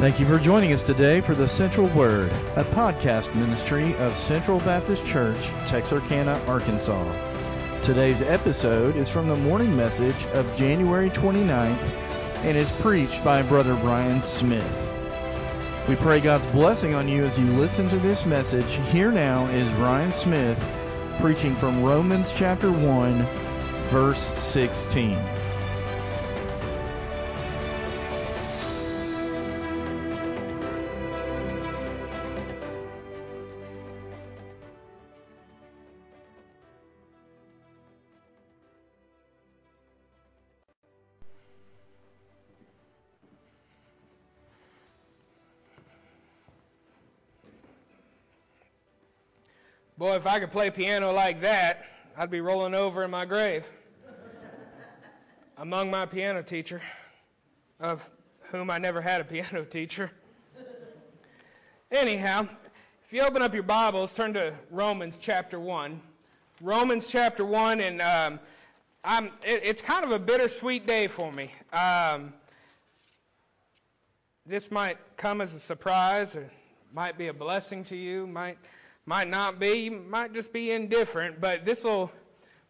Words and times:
Thank 0.00 0.18
you 0.18 0.24
for 0.24 0.38
joining 0.38 0.72
us 0.72 0.82
today 0.82 1.20
for 1.20 1.34
the 1.34 1.46
Central 1.46 1.86
Word, 1.88 2.32
a 2.56 2.64
podcast 2.64 3.34
ministry 3.34 3.94
of 3.96 4.16
Central 4.16 4.58
Baptist 4.60 5.04
Church, 5.04 5.48
Texarkana, 5.66 6.42
Arkansas. 6.46 7.04
Today's 7.82 8.22
episode 8.22 8.96
is 8.96 9.10
from 9.10 9.28
the 9.28 9.36
morning 9.36 9.76
message 9.76 10.24
of 10.32 10.56
January 10.56 11.10
29th 11.10 11.82
and 12.44 12.56
is 12.56 12.70
preached 12.80 13.22
by 13.22 13.42
Brother 13.42 13.74
Ryan 13.74 14.22
Smith. 14.22 14.90
We 15.86 15.96
pray 15.96 16.20
God's 16.20 16.46
blessing 16.46 16.94
on 16.94 17.06
you 17.06 17.26
as 17.26 17.38
you 17.38 17.44
listen 17.58 17.90
to 17.90 17.98
this 17.98 18.24
message. 18.24 18.76
Here 18.90 19.10
now 19.12 19.48
is 19.48 19.70
Ryan 19.72 20.12
Smith 20.12 20.58
preaching 21.20 21.54
from 21.56 21.82
Romans 21.82 22.34
chapter 22.34 22.72
1, 22.72 23.26
verse 23.90 24.32
16. 24.42 25.18
Boy, 49.98 50.16
if 50.16 50.26
I 50.26 50.40
could 50.40 50.50
play 50.50 50.70
piano 50.70 51.12
like 51.12 51.42
that, 51.42 51.84
I'd 52.16 52.30
be 52.30 52.40
rolling 52.40 52.74
over 52.74 53.04
in 53.04 53.10
my 53.10 53.24
grave. 53.24 53.66
Among 55.58 55.90
my 55.90 56.06
piano 56.06 56.42
teacher, 56.42 56.80
of 57.78 58.08
whom 58.50 58.70
I 58.70 58.78
never 58.78 59.00
had 59.00 59.20
a 59.20 59.24
piano 59.24 59.64
teacher. 59.70 60.10
Anyhow, 61.90 62.48
if 63.06 63.12
you 63.12 63.20
open 63.22 63.42
up 63.42 63.52
your 63.52 63.62
Bibles, 63.62 64.14
turn 64.14 64.32
to 64.34 64.54
Romans 64.70 65.18
chapter 65.20 65.60
1. 65.60 66.00
Romans 66.62 67.06
chapter 67.08 67.44
1, 67.44 67.80
and 67.80 68.00
um, 68.00 68.40
I'm, 69.04 69.26
it, 69.44 69.62
it's 69.64 69.82
kind 69.82 70.04
of 70.04 70.12
a 70.12 70.18
bittersweet 70.18 70.86
day 70.86 71.08
for 71.08 71.32
me. 71.32 71.50
Um, 71.72 72.32
this 74.46 74.70
might 74.70 74.98
come 75.16 75.40
as 75.40 75.54
a 75.54 75.60
surprise, 75.60 76.36
or 76.36 76.50
might 76.94 77.18
be 77.18 77.28
a 77.28 77.34
blessing 77.34 77.84
to 77.84 77.96
you, 77.96 78.26
might 78.26 78.56
might 79.06 79.28
not 79.28 79.58
be, 79.58 79.90
might 79.90 80.32
just 80.32 80.52
be 80.52 80.70
indifferent, 80.72 81.40
but 81.40 81.64
this 81.64 81.84
will 81.84 82.10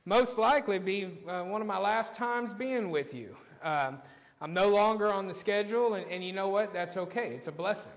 most 0.04 0.38
likely 0.38 0.78
be 0.78 1.08
uh, 1.28 1.42
one 1.42 1.60
of 1.60 1.66
my 1.66 1.78
last 1.78 2.14
times 2.14 2.52
being 2.52 2.90
with 2.90 3.14
you. 3.14 3.36
Um, 3.62 3.98
I'm 4.40 4.54
no 4.54 4.68
longer 4.68 5.12
on 5.12 5.28
the 5.28 5.34
schedule, 5.34 5.94
and, 5.94 6.10
and 6.10 6.24
you 6.24 6.32
know 6.32 6.48
what? 6.48 6.72
That's 6.72 6.96
okay. 6.96 7.34
It's 7.34 7.48
a 7.48 7.52
blessing. 7.52 7.92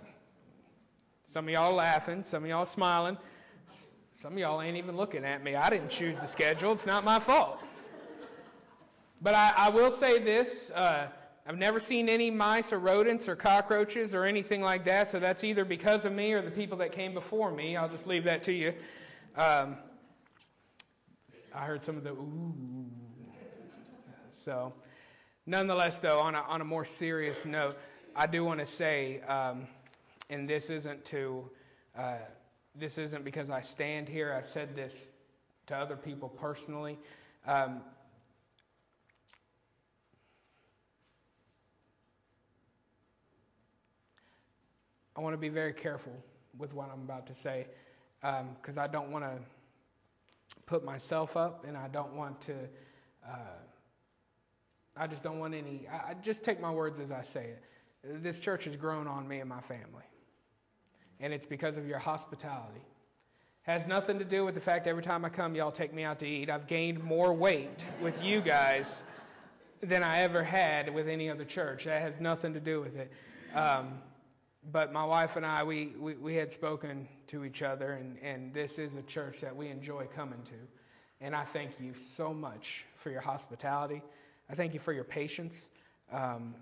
Some 1.27 1.47
of 1.47 1.53
y'all 1.53 1.73
laughing, 1.73 2.21
some 2.21 2.43
of 2.43 2.49
y'all 2.49 2.65
smiling, 2.65 3.17
some 4.13 4.33
of 4.33 4.39
y'all 4.39 4.61
ain't 4.61 4.77
even 4.77 4.97
looking 4.97 5.23
at 5.23 5.43
me. 5.43 5.55
I 5.55 5.69
didn't 5.69 5.89
choose 5.89 6.19
the 6.19 6.27
schedule. 6.27 6.73
It's 6.73 6.85
not 6.85 7.03
my 7.03 7.19
fault. 7.19 7.59
But 9.21 9.35
I, 9.35 9.53
I 9.55 9.69
will 9.69 9.89
say 9.89 10.19
this. 10.19 10.69
Uh, 10.71 11.07
I've 11.45 11.57
never 11.57 11.81
seen 11.81 12.07
any 12.07 12.31
mice 12.31 12.71
or 12.71 12.79
rodents 12.79 13.27
or 13.27 13.35
cockroaches 13.35 14.15
or 14.15 14.23
anything 14.23 14.61
like 14.61 14.85
that, 14.85 15.09
so 15.09 15.19
that's 15.19 15.43
either 15.43 15.65
because 15.65 16.05
of 16.05 16.13
me 16.13 16.31
or 16.31 16.41
the 16.41 16.51
people 16.51 16.77
that 16.77 16.93
came 16.93 17.13
before 17.13 17.51
me. 17.51 17.75
I'll 17.75 17.89
just 17.89 18.07
leave 18.07 18.23
that 18.23 18.43
to 18.43 18.53
you. 18.53 18.73
Um, 19.35 19.75
I 21.53 21.65
heard 21.65 21.83
some 21.83 21.97
of 21.97 22.03
the 22.05 22.11
ooh. 22.11 22.85
So, 24.31 24.71
nonetheless, 25.45 25.99
though, 25.99 26.19
on 26.19 26.33
a, 26.33 26.41
on 26.41 26.61
a 26.61 26.65
more 26.65 26.85
serious 26.85 27.45
note, 27.45 27.77
I 28.15 28.25
do 28.25 28.45
want 28.45 28.61
to 28.61 28.65
say, 28.65 29.19
um, 29.21 29.67
and 30.29 30.47
this 30.47 30.69
isn't 30.69 31.03
to, 31.05 31.49
uh, 31.97 32.15
this 32.73 32.97
isn't 32.97 33.25
because 33.25 33.49
I 33.49 33.61
stand 33.61 34.07
here. 34.07 34.33
I've 34.33 34.47
said 34.47 34.77
this 34.77 35.07
to 35.67 35.75
other 35.75 35.97
people 35.97 36.29
personally. 36.29 36.97
Um, 37.45 37.81
I 45.15 45.21
want 45.21 45.33
to 45.33 45.37
be 45.37 45.49
very 45.49 45.73
careful 45.73 46.13
with 46.57 46.73
what 46.73 46.89
I'm 46.91 47.01
about 47.01 47.27
to 47.27 47.33
say 47.33 47.67
because 48.21 48.77
um, 48.77 48.83
I 48.83 48.87
don't 48.87 49.11
want 49.11 49.25
to 49.25 49.37
put 50.65 50.83
myself 50.83 51.35
up 51.37 51.65
and 51.67 51.77
I 51.77 51.87
don't 51.87 52.15
want 52.15 52.41
to, 52.41 52.53
uh, 53.27 53.59
I 54.95 55.07
just 55.07 55.23
don't 55.23 55.39
want 55.39 55.53
any, 55.53 55.87
I, 55.91 56.11
I 56.11 56.13
just 56.21 56.43
take 56.43 56.59
my 56.59 56.71
words 56.71 56.99
as 56.99 57.11
I 57.11 57.21
say 57.21 57.45
it. 57.45 58.23
This 58.23 58.39
church 58.39 58.65
has 58.65 58.75
grown 58.75 59.07
on 59.07 59.27
me 59.27 59.39
and 59.39 59.49
my 59.49 59.61
family. 59.61 60.03
And 61.19 61.31
it's 61.33 61.45
because 61.45 61.77
of 61.77 61.87
your 61.87 61.99
hospitality. 61.99 62.81
Has 63.63 63.87
nothing 63.87 64.19
to 64.19 64.25
do 64.25 64.43
with 64.43 64.55
the 64.55 64.61
fact 64.61 64.87
every 64.87 65.03
time 65.03 65.23
I 65.23 65.29
come, 65.29 65.55
y'all 65.55 65.71
take 65.71 65.93
me 65.93 66.03
out 66.03 66.19
to 66.19 66.27
eat. 66.27 66.49
I've 66.49 66.67
gained 66.67 67.01
more 67.01 67.33
weight 67.33 67.87
with 68.01 68.21
you 68.21 68.41
guys 68.41 69.03
than 69.81 70.03
I 70.03 70.19
ever 70.21 70.43
had 70.43 70.93
with 70.93 71.07
any 71.07 71.29
other 71.29 71.45
church. 71.45 71.85
That 71.85 72.01
has 72.01 72.19
nothing 72.19 72.53
to 72.55 72.59
do 72.59 72.81
with 72.81 72.97
it. 72.97 73.11
Um, 73.55 73.99
but 74.71 74.93
my 74.93 75.03
wife 75.03 75.35
and 75.35 75.45
I, 75.45 75.63
we, 75.63 75.93
we, 75.99 76.13
we 76.15 76.35
had 76.35 76.51
spoken 76.51 77.07
to 77.27 77.43
each 77.43 77.61
other, 77.61 77.93
and, 77.93 78.17
and 78.19 78.53
this 78.53 78.79
is 78.79 78.95
a 78.95 79.01
church 79.01 79.41
that 79.41 79.55
we 79.55 79.67
enjoy 79.67 80.05
coming 80.15 80.41
to. 80.43 81.25
And 81.25 81.35
I 81.35 81.43
thank 81.45 81.79
you 81.79 81.93
so 81.95 82.33
much 82.33 82.85
for 82.97 83.09
your 83.09 83.21
hospitality. 83.21 84.01
I 84.49 84.55
thank 84.55 84.73
you 84.73 84.79
for 84.79 84.93
your 84.93 85.03
patience. 85.03 85.69
Um, 86.11 86.55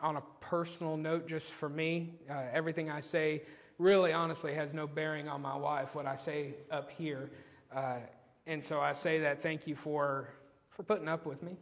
on 0.00 0.16
a 0.16 0.22
personal 0.40 0.96
note, 0.96 1.28
just 1.28 1.52
for 1.52 1.68
me, 1.68 2.14
uh, 2.28 2.42
everything 2.52 2.90
I 2.90 3.00
say 3.00 3.42
really 3.78 4.12
honestly 4.12 4.54
has 4.54 4.74
no 4.74 4.86
bearing 4.86 5.28
on 5.28 5.40
my 5.40 5.56
wife, 5.56 5.94
what 5.94 6.06
I 6.06 6.16
say 6.16 6.54
up 6.70 6.90
here. 6.90 7.30
Uh, 7.74 7.98
and 8.46 8.62
so 8.62 8.80
I 8.80 8.92
say 8.92 9.20
that 9.20 9.42
thank 9.42 9.66
you 9.66 9.76
for, 9.76 10.28
for 10.70 10.82
putting 10.82 11.08
up 11.08 11.26
with 11.26 11.42
me. 11.42 11.56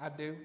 I 0.00 0.08
do. 0.08 0.36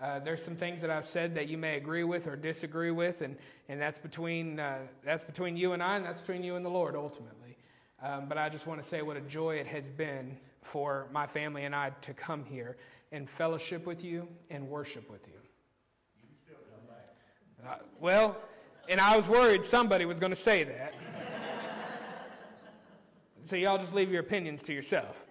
Uh, 0.00 0.20
there's 0.20 0.42
some 0.42 0.54
things 0.54 0.80
that 0.80 0.90
I've 0.90 1.06
said 1.06 1.34
that 1.34 1.48
you 1.48 1.58
may 1.58 1.76
agree 1.76 2.04
with 2.04 2.28
or 2.28 2.36
disagree 2.36 2.92
with, 2.92 3.20
and, 3.20 3.36
and 3.68 3.80
that's 3.80 3.98
between 3.98 4.60
uh, 4.60 4.78
that's 5.04 5.24
between 5.24 5.56
you 5.56 5.72
and 5.72 5.82
I, 5.82 5.96
and 5.96 6.04
that's 6.04 6.20
between 6.20 6.44
you 6.44 6.54
and 6.54 6.64
the 6.64 6.70
Lord 6.70 6.94
ultimately. 6.94 7.56
Um, 8.00 8.28
but 8.28 8.38
I 8.38 8.48
just 8.48 8.64
want 8.64 8.80
to 8.80 8.88
say 8.88 9.02
what 9.02 9.16
a 9.16 9.20
joy 9.20 9.56
it 9.56 9.66
has 9.66 9.90
been 9.90 10.36
for 10.62 11.08
my 11.12 11.26
family 11.26 11.64
and 11.64 11.74
I 11.74 11.90
to 12.02 12.14
come 12.14 12.44
here 12.44 12.76
and 13.10 13.28
fellowship 13.28 13.86
with 13.86 14.04
you 14.04 14.28
and 14.50 14.68
worship 14.68 15.10
with 15.10 15.26
you. 15.26 15.34
Uh, 17.66 17.74
well, 18.00 18.36
and 18.88 19.00
I 19.00 19.16
was 19.16 19.28
worried 19.28 19.64
somebody 19.64 20.04
was 20.04 20.20
going 20.20 20.30
to 20.30 20.36
say 20.36 20.62
that. 20.62 20.94
so 23.44 23.56
y'all 23.56 23.78
just 23.78 23.94
leave 23.94 24.12
your 24.12 24.20
opinions 24.20 24.62
to 24.64 24.72
yourself 24.72 25.24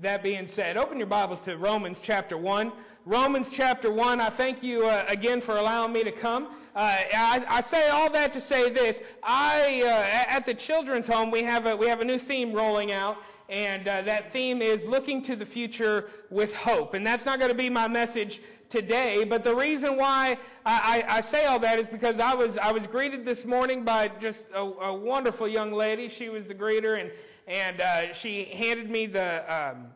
that 0.00 0.22
being 0.22 0.46
said, 0.46 0.76
open 0.76 0.98
your 0.98 1.06
Bibles 1.06 1.40
to 1.42 1.56
Romans 1.56 2.00
chapter 2.02 2.36
1. 2.36 2.72
Romans 3.06 3.48
chapter 3.48 3.92
1, 3.92 4.20
I 4.20 4.28
thank 4.28 4.62
you 4.62 4.86
uh, 4.86 5.04
again 5.08 5.40
for 5.40 5.56
allowing 5.56 5.92
me 5.92 6.02
to 6.02 6.10
come. 6.10 6.46
Uh, 6.74 6.96
I, 7.14 7.44
I, 7.48 7.60
say 7.60 7.88
all 7.90 8.10
that 8.10 8.32
to 8.32 8.40
say 8.40 8.70
this. 8.70 9.00
I, 9.22 9.82
uh, 9.84 10.34
at 10.34 10.46
the 10.46 10.54
children's 10.54 11.06
home, 11.06 11.30
we 11.30 11.42
have 11.42 11.66
a, 11.66 11.76
we 11.76 11.86
have 11.86 12.00
a 12.00 12.04
new 12.04 12.18
theme 12.18 12.52
rolling 12.52 12.90
out, 12.90 13.18
and 13.48 13.86
uh, 13.86 14.02
that 14.02 14.32
theme 14.32 14.60
is 14.62 14.84
looking 14.84 15.22
to 15.22 15.36
the 15.36 15.46
future 15.46 16.10
with 16.30 16.54
hope. 16.56 16.94
And 16.94 17.06
that's 17.06 17.24
not 17.24 17.38
going 17.38 17.52
to 17.52 17.56
be 17.56 17.70
my 17.70 17.86
message 17.86 18.40
today, 18.70 19.22
but 19.22 19.44
the 19.44 19.54
reason 19.54 19.96
why 19.96 20.36
I, 20.66 21.04
I, 21.08 21.18
I, 21.18 21.20
say 21.20 21.44
all 21.44 21.60
that 21.60 21.78
is 21.78 21.86
because 21.86 22.18
I 22.18 22.34
was, 22.34 22.58
I 22.58 22.72
was 22.72 22.88
greeted 22.88 23.24
this 23.24 23.44
morning 23.44 23.84
by 23.84 24.08
just 24.08 24.50
a, 24.50 24.60
a 24.60 24.92
wonderful 24.92 25.46
young 25.46 25.72
lady. 25.72 26.08
She 26.08 26.30
was 26.30 26.48
the 26.48 26.54
greeter, 26.54 27.00
and 27.00 27.12
and 27.46 27.80
uh, 27.80 28.14
she 28.14 28.44
handed 28.44 28.90
me 28.90 29.06
the 29.06 29.44
um, 29.54 29.86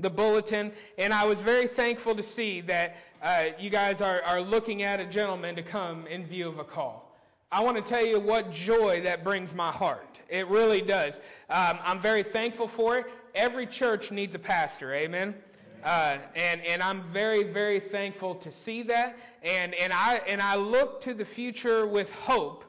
the 0.00 0.10
bulletin, 0.10 0.72
and 0.98 1.12
I 1.12 1.24
was 1.24 1.40
very 1.40 1.66
thankful 1.66 2.14
to 2.14 2.22
see 2.22 2.60
that 2.62 2.96
uh, 3.22 3.46
you 3.58 3.70
guys 3.70 4.00
are, 4.00 4.22
are 4.22 4.40
looking 4.40 4.82
at 4.82 5.00
a 5.00 5.06
gentleman 5.06 5.56
to 5.56 5.62
come 5.62 6.06
in 6.06 6.26
view 6.26 6.48
of 6.48 6.58
a 6.58 6.64
call. 6.64 7.16
I 7.50 7.62
want 7.62 7.76
to 7.76 7.82
tell 7.82 8.04
you 8.04 8.20
what 8.20 8.52
joy 8.52 9.02
that 9.04 9.24
brings 9.24 9.54
my 9.54 9.70
heart. 9.70 10.20
It 10.28 10.48
really 10.48 10.82
does. 10.82 11.20
Um, 11.48 11.78
I'm 11.82 12.00
very 12.00 12.22
thankful 12.22 12.68
for 12.68 12.98
it. 12.98 13.06
Every 13.34 13.66
church 13.66 14.10
needs 14.10 14.34
a 14.34 14.38
pastor. 14.38 14.94
Amen. 14.94 15.34
Uh, 15.84 16.18
and 16.34 16.60
and 16.62 16.82
I'm 16.82 17.02
very 17.12 17.44
very 17.44 17.78
thankful 17.78 18.34
to 18.36 18.50
see 18.50 18.82
that. 18.84 19.16
And 19.42 19.74
and 19.74 19.92
I 19.92 20.20
and 20.26 20.42
I 20.42 20.56
look 20.56 21.00
to 21.02 21.14
the 21.14 21.24
future 21.24 21.86
with 21.86 22.12
hope 22.12 22.64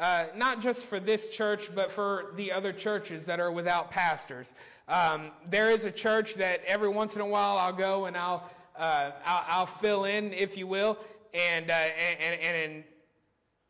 uh, 0.00 0.24
not 0.34 0.60
just 0.60 0.86
for 0.86 0.98
this 0.98 1.28
church, 1.28 1.70
but 1.74 1.92
for 1.92 2.32
the 2.34 2.50
other 2.50 2.72
churches 2.72 3.26
that 3.26 3.38
are 3.38 3.52
without 3.52 3.90
pastors. 3.90 4.52
Um, 4.88 5.30
there 5.48 5.70
is 5.70 5.84
a 5.84 5.92
church 5.92 6.34
that 6.36 6.62
every 6.66 6.88
once 6.88 7.14
in 7.14 7.20
a 7.20 7.26
while 7.26 7.58
I'll 7.58 7.74
go 7.74 8.06
and 8.06 8.16
I'll 8.16 8.50
uh, 8.76 9.10
I'll, 9.26 9.44
I'll, 9.46 9.66
fill 9.66 10.04
in, 10.04 10.32
if 10.32 10.56
you 10.56 10.66
will, 10.66 10.96
and, 11.34 11.70
uh, 11.70 11.74
and, 11.74 12.40
and 12.40 12.56
and 12.56 12.84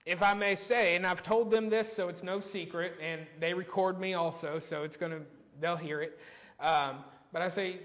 if 0.07 0.23
I 0.23 0.35
may 0.35 0.55
say, 0.55 0.95
and 0.95 1.05
I've 1.05 1.25
told 1.25 1.51
them 1.51 1.69
this, 1.69 1.93
so 1.93 2.09
it's 2.09 2.23
no 2.23 2.39
secret, 2.39 2.95
and 3.03 3.27
they 3.41 3.53
record 3.53 3.99
me 3.99 4.15
also, 4.15 4.61
so 4.61 4.85
it's 4.85 4.97
gonna 4.97 5.21
they'll 5.61 5.77
hear 5.77 6.01
it. 6.01 6.19
Um, 6.61 6.99
but 7.33 7.43
I 7.43 7.49
say, 7.49 7.81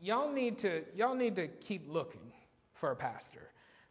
y'all 0.00 0.32
need 0.32 0.58
to 0.58 0.84
y'all 0.94 1.16
need 1.16 1.34
to 1.36 1.48
keep 1.48 1.92
looking 1.92 2.32
for 2.74 2.92
a 2.92 2.96
pastor 2.96 3.50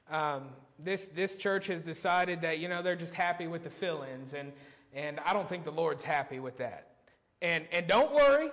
Um, 0.09 0.43
this 0.79 1.09
this 1.09 1.35
church 1.35 1.67
has 1.67 1.81
decided 1.81 2.41
that 2.41 2.59
you 2.59 2.67
know 2.67 2.81
they're 2.81 2.95
just 2.95 3.13
happy 3.13 3.47
with 3.47 3.63
the 3.63 3.69
fill-ins, 3.69 4.33
and 4.33 4.51
and 4.93 5.19
I 5.21 5.33
don't 5.33 5.49
think 5.49 5.63
the 5.63 5.71
Lord's 5.71 6.03
happy 6.03 6.39
with 6.39 6.57
that. 6.57 6.87
And 7.41 7.65
and 7.71 7.87
don't 7.87 8.13
worry, 8.13 8.49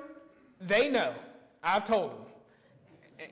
they 0.61 0.89
know. 0.89 1.15
I've 1.63 1.85
told 1.87 2.13
them. 2.13 3.29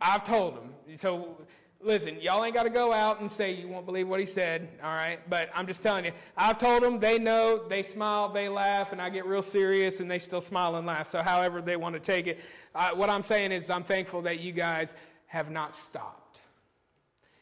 I've 0.00 0.24
told 0.24 0.56
them. 0.56 0.74
So 0.96 1.36
listen, 1.80 2.20
y'all 2.20 2.44
ain't 2.44 2.54
got 2.54 2.64
to 2.64 2.70
go 2.70 2.92
out 2.92 3.20
and 3.20 3.30
say 3.30 3.52
you 3.52 3.68
won't 3.68 3.86
believe 3.86 4.08
what 4.08 4.20
he 4.20 4.26
said, 4.26 4.68
all 4.82 4.94
right? 4.94 5.18
But 5.28 5.50
I'm 5.54 5.66
just 5.66 5.82
telling 5.82 6.04
you, 6.04 6.12
I've 6.36 6.58
told 6.58 6.82
them, 6.82 6.98
they 6.98 7.18
know, 7.18 7.68
they 7.68 7.82
smile, 7.82 8.32
they 8.32 8.48
laugh, 8.48 8.92
and 8.92 9.00
I 9.00 9.10
get 9.10 9.26
real 9.26 9.42
serious, 9.42 10.00
and 10.00 10.10
they 10.10 10.18
still 10.18 10.40
smile 10.40 10.76
and 10.76 10.86
laugh. 10.86 11.08
So 11.08 11.22
however 11.22 11.60
they 11.60 11.76
want 11.76 11.94
to 11.94 12.00
take 12.00 12.26
it, 12.26 12.40
uh, 12.74 12.90
what 12.90 13.10
I'm 13.10 13.22
saying 13.22 13.52
is 13.52 13.70
I'm 13.70 13.84
thankful 13.84 14.22
that 14.22 14.40
you 14.40 14.52
guys 14.52 14.94
have 15.26 15.50
not 15.50 15.74
stopped. 15.74 16.27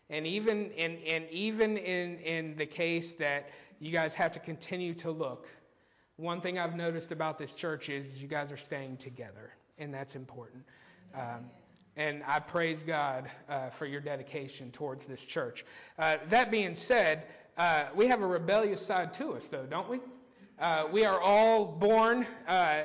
And 0.09 0.27
even 0.27 0.71
in, 0.73 0.99
and 1.07 1.29
even 1.31 1.77
in, 1.77 2.19
in 2.19 2.57
the 2.57 2.67
case 2.67 3.15
that 3.15 3.51
you 3.81 3.91
guys 3.91 4.15
have 4.15 4.33
to 4.33 4.39
continue 4.39 4.95
to 4.95 5.11
look, 5.11 5.47
one 6.17 6.41
thing 6.41 6.59
I've 6.59 6.77
noticed 6.77 7.13
about 7.13 7.39
this 7.39 7.55
church 7.55 7.89
is 7.89 8.23
you 8.23 8.29
guys 8.29 8.51
are 8.51 8.57
staying 8.57 8.99
together, 8.99 9.53
and 9.79 9.93
that's 9.93 10.17
important. 10.17 10.65
Um, 11.15 11.51
and 11.97 12.23
I 12.27 12.41
praise 12.41 12.83
God 12.83 13.29
uh, 13.49 13.71
for 13.71 13.87
your 13.87 14.01
dedication 14.01 14.71
towards 14.71 15.07
this 15.07 15.25
church. 15.25 15.65
Uh, 15.99 16.17
that 16.29 16.51
being 16.51 16.75
said, 16.75 17.25
uh, 17.59 17.87
we 17.95 18.07
have 18.07 18.23
a 18.23 18.27
rebellious 18.27 18.85
side 18.85 19.15
to 19.15 19.33
us, 19.33 19.49
though, 19.49 19.65
don't 19.65 19.89
we? 19.89 20.01
Uh, 20.59 20.87
we 20.91 21.05
are 21.05 21.21
all 21.21 21.67
born 21.67 22.27
uh, 22.47 22.83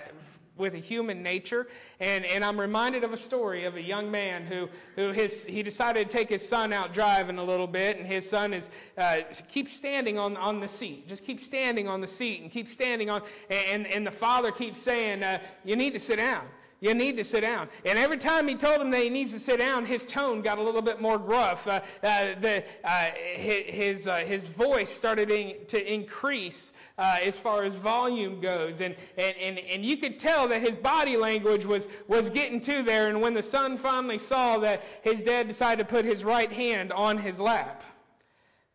with 0.61 0.75
a 0.75 0.79
human 0.79 1.21
nature, 1.21 1.67
and, 1.99 2.23
and 2.25 2.45
I'm 2.45 2.57
reminded 2.57 3.03
of 3.03 3.11
a 3.11 3.17
story 3.17 3.65
of 3.65 3.75
a 3.75 3.81
young 3.81 4.09
man 4.11 4.45
who, 4.45 4.69
who 4.95 5.11
his, 5.11 5.43
he 5.43 5.63
decided 5.63 6.09
to 6.09 6.17
take 6.17 6.29
his 6.29 6.47
son 6.47 6.71
out 6.71 6.93
driving 6.93 7.37
a 7.39 7.43
little 7.43 7.67
bit, 7.67 7.97
and 7.97 8.07
his 8.07 8.29
son 8.29 8.53
is 8.53 8.69
uh, 8.97 9.21
keeps 9.49 9.73
standing 9.73 10.17
on, 10.17 10.37
on 10.37 10.61
the 10.61 10.69
seat, 10.69 11.09
just 11.09 11.25
keeps 11.25 11.43
standing 11.43 11.89
on 11.89 11.99
the 11.99 12.07
seat 12.07 12.41
and 12.41 12.51
keeps 12.51 12.71
standing 12.71 13.09
on, 13.09 13.21
and, 13.49 13.85
and 13.87 14.07
the 14.07 14.11
father 14.11 14.51
keeps 14.53 14.81
saying, 14.81 15.23
"You 15.65 15.75
need 15.75 15.93
to 15.95 15.99
sit 15.99 16.17
down." 16.17 16.45
You 16.81 16.95
need 16.95 17.17
to 17.17 17.23
sit 17.23 17.41
down. 17.41 17.69
And 17.85 17.99
every 17.99 18.17
time 18.17 18.47
he 18.47 18.55
told 18.55 18.81
him 18.81 18.89
that 18.89 19.03
he 19.03 19.09
needs 19.09 19.33
to 19.33 19.39
sit 19.39 19.59
down, 19.59 19.85
his 19.85 20.03
tone 20.03 20.41
got 20.41 20.57
a 20.57 20.63
little 20.63 20.81
bit 20.81 20.99
more 20.99 21.19
gruff. 21.19 21.67
Uh, 21.67 21.81
uh, 22.01 22.33
the, 22.41 22.63
uh, 22.83 23.11
his, 23.35 24.07
uh, 24.07 24.17
his 24.17 24.47
voice 24.47 24.89
started 24.89 25.29
in, 25.29 25.63
to 25.67 25.93
increase 25.93 26.73
uh, 27.01 27.17
as 27.23 27.35
far 27.35 27.63
as 27.63 27.73
volume 27.73 28.39
goes. 28.39 28.79
And, 28.79 28.95
and, 29.17 29.35
and, 29.37 29.57
and 29.57 29.83
you 29.83 29.97
could 29.97 30.19
tell 30.19 30.47
that 30.49 30.61
his 30.61 30.77
body 30.77 31.17
language 31.17 31.65
was, 31.65 31.87
was 32.07 32.29
getting 32.29 32.61
to 32.61 32.83
there. 32.83 33.07
And 33.07 33.19
when 33.19 33.33
the 33.33 33.41
son 33.41 33.75
finally 33.75 34.19
saw 34.19 34.59
that 34.59 34.83
his 35.01 35.19
dad 35.19 35.47
decided 35.47 35.87
to 35.87 35.89
put 35.89 36.05
his 36.05 36.23
right 36.23 36.51
hand 36.51 36.93
on 36.93 37.17
his 37.17 37.39
lap, 37.39 37.83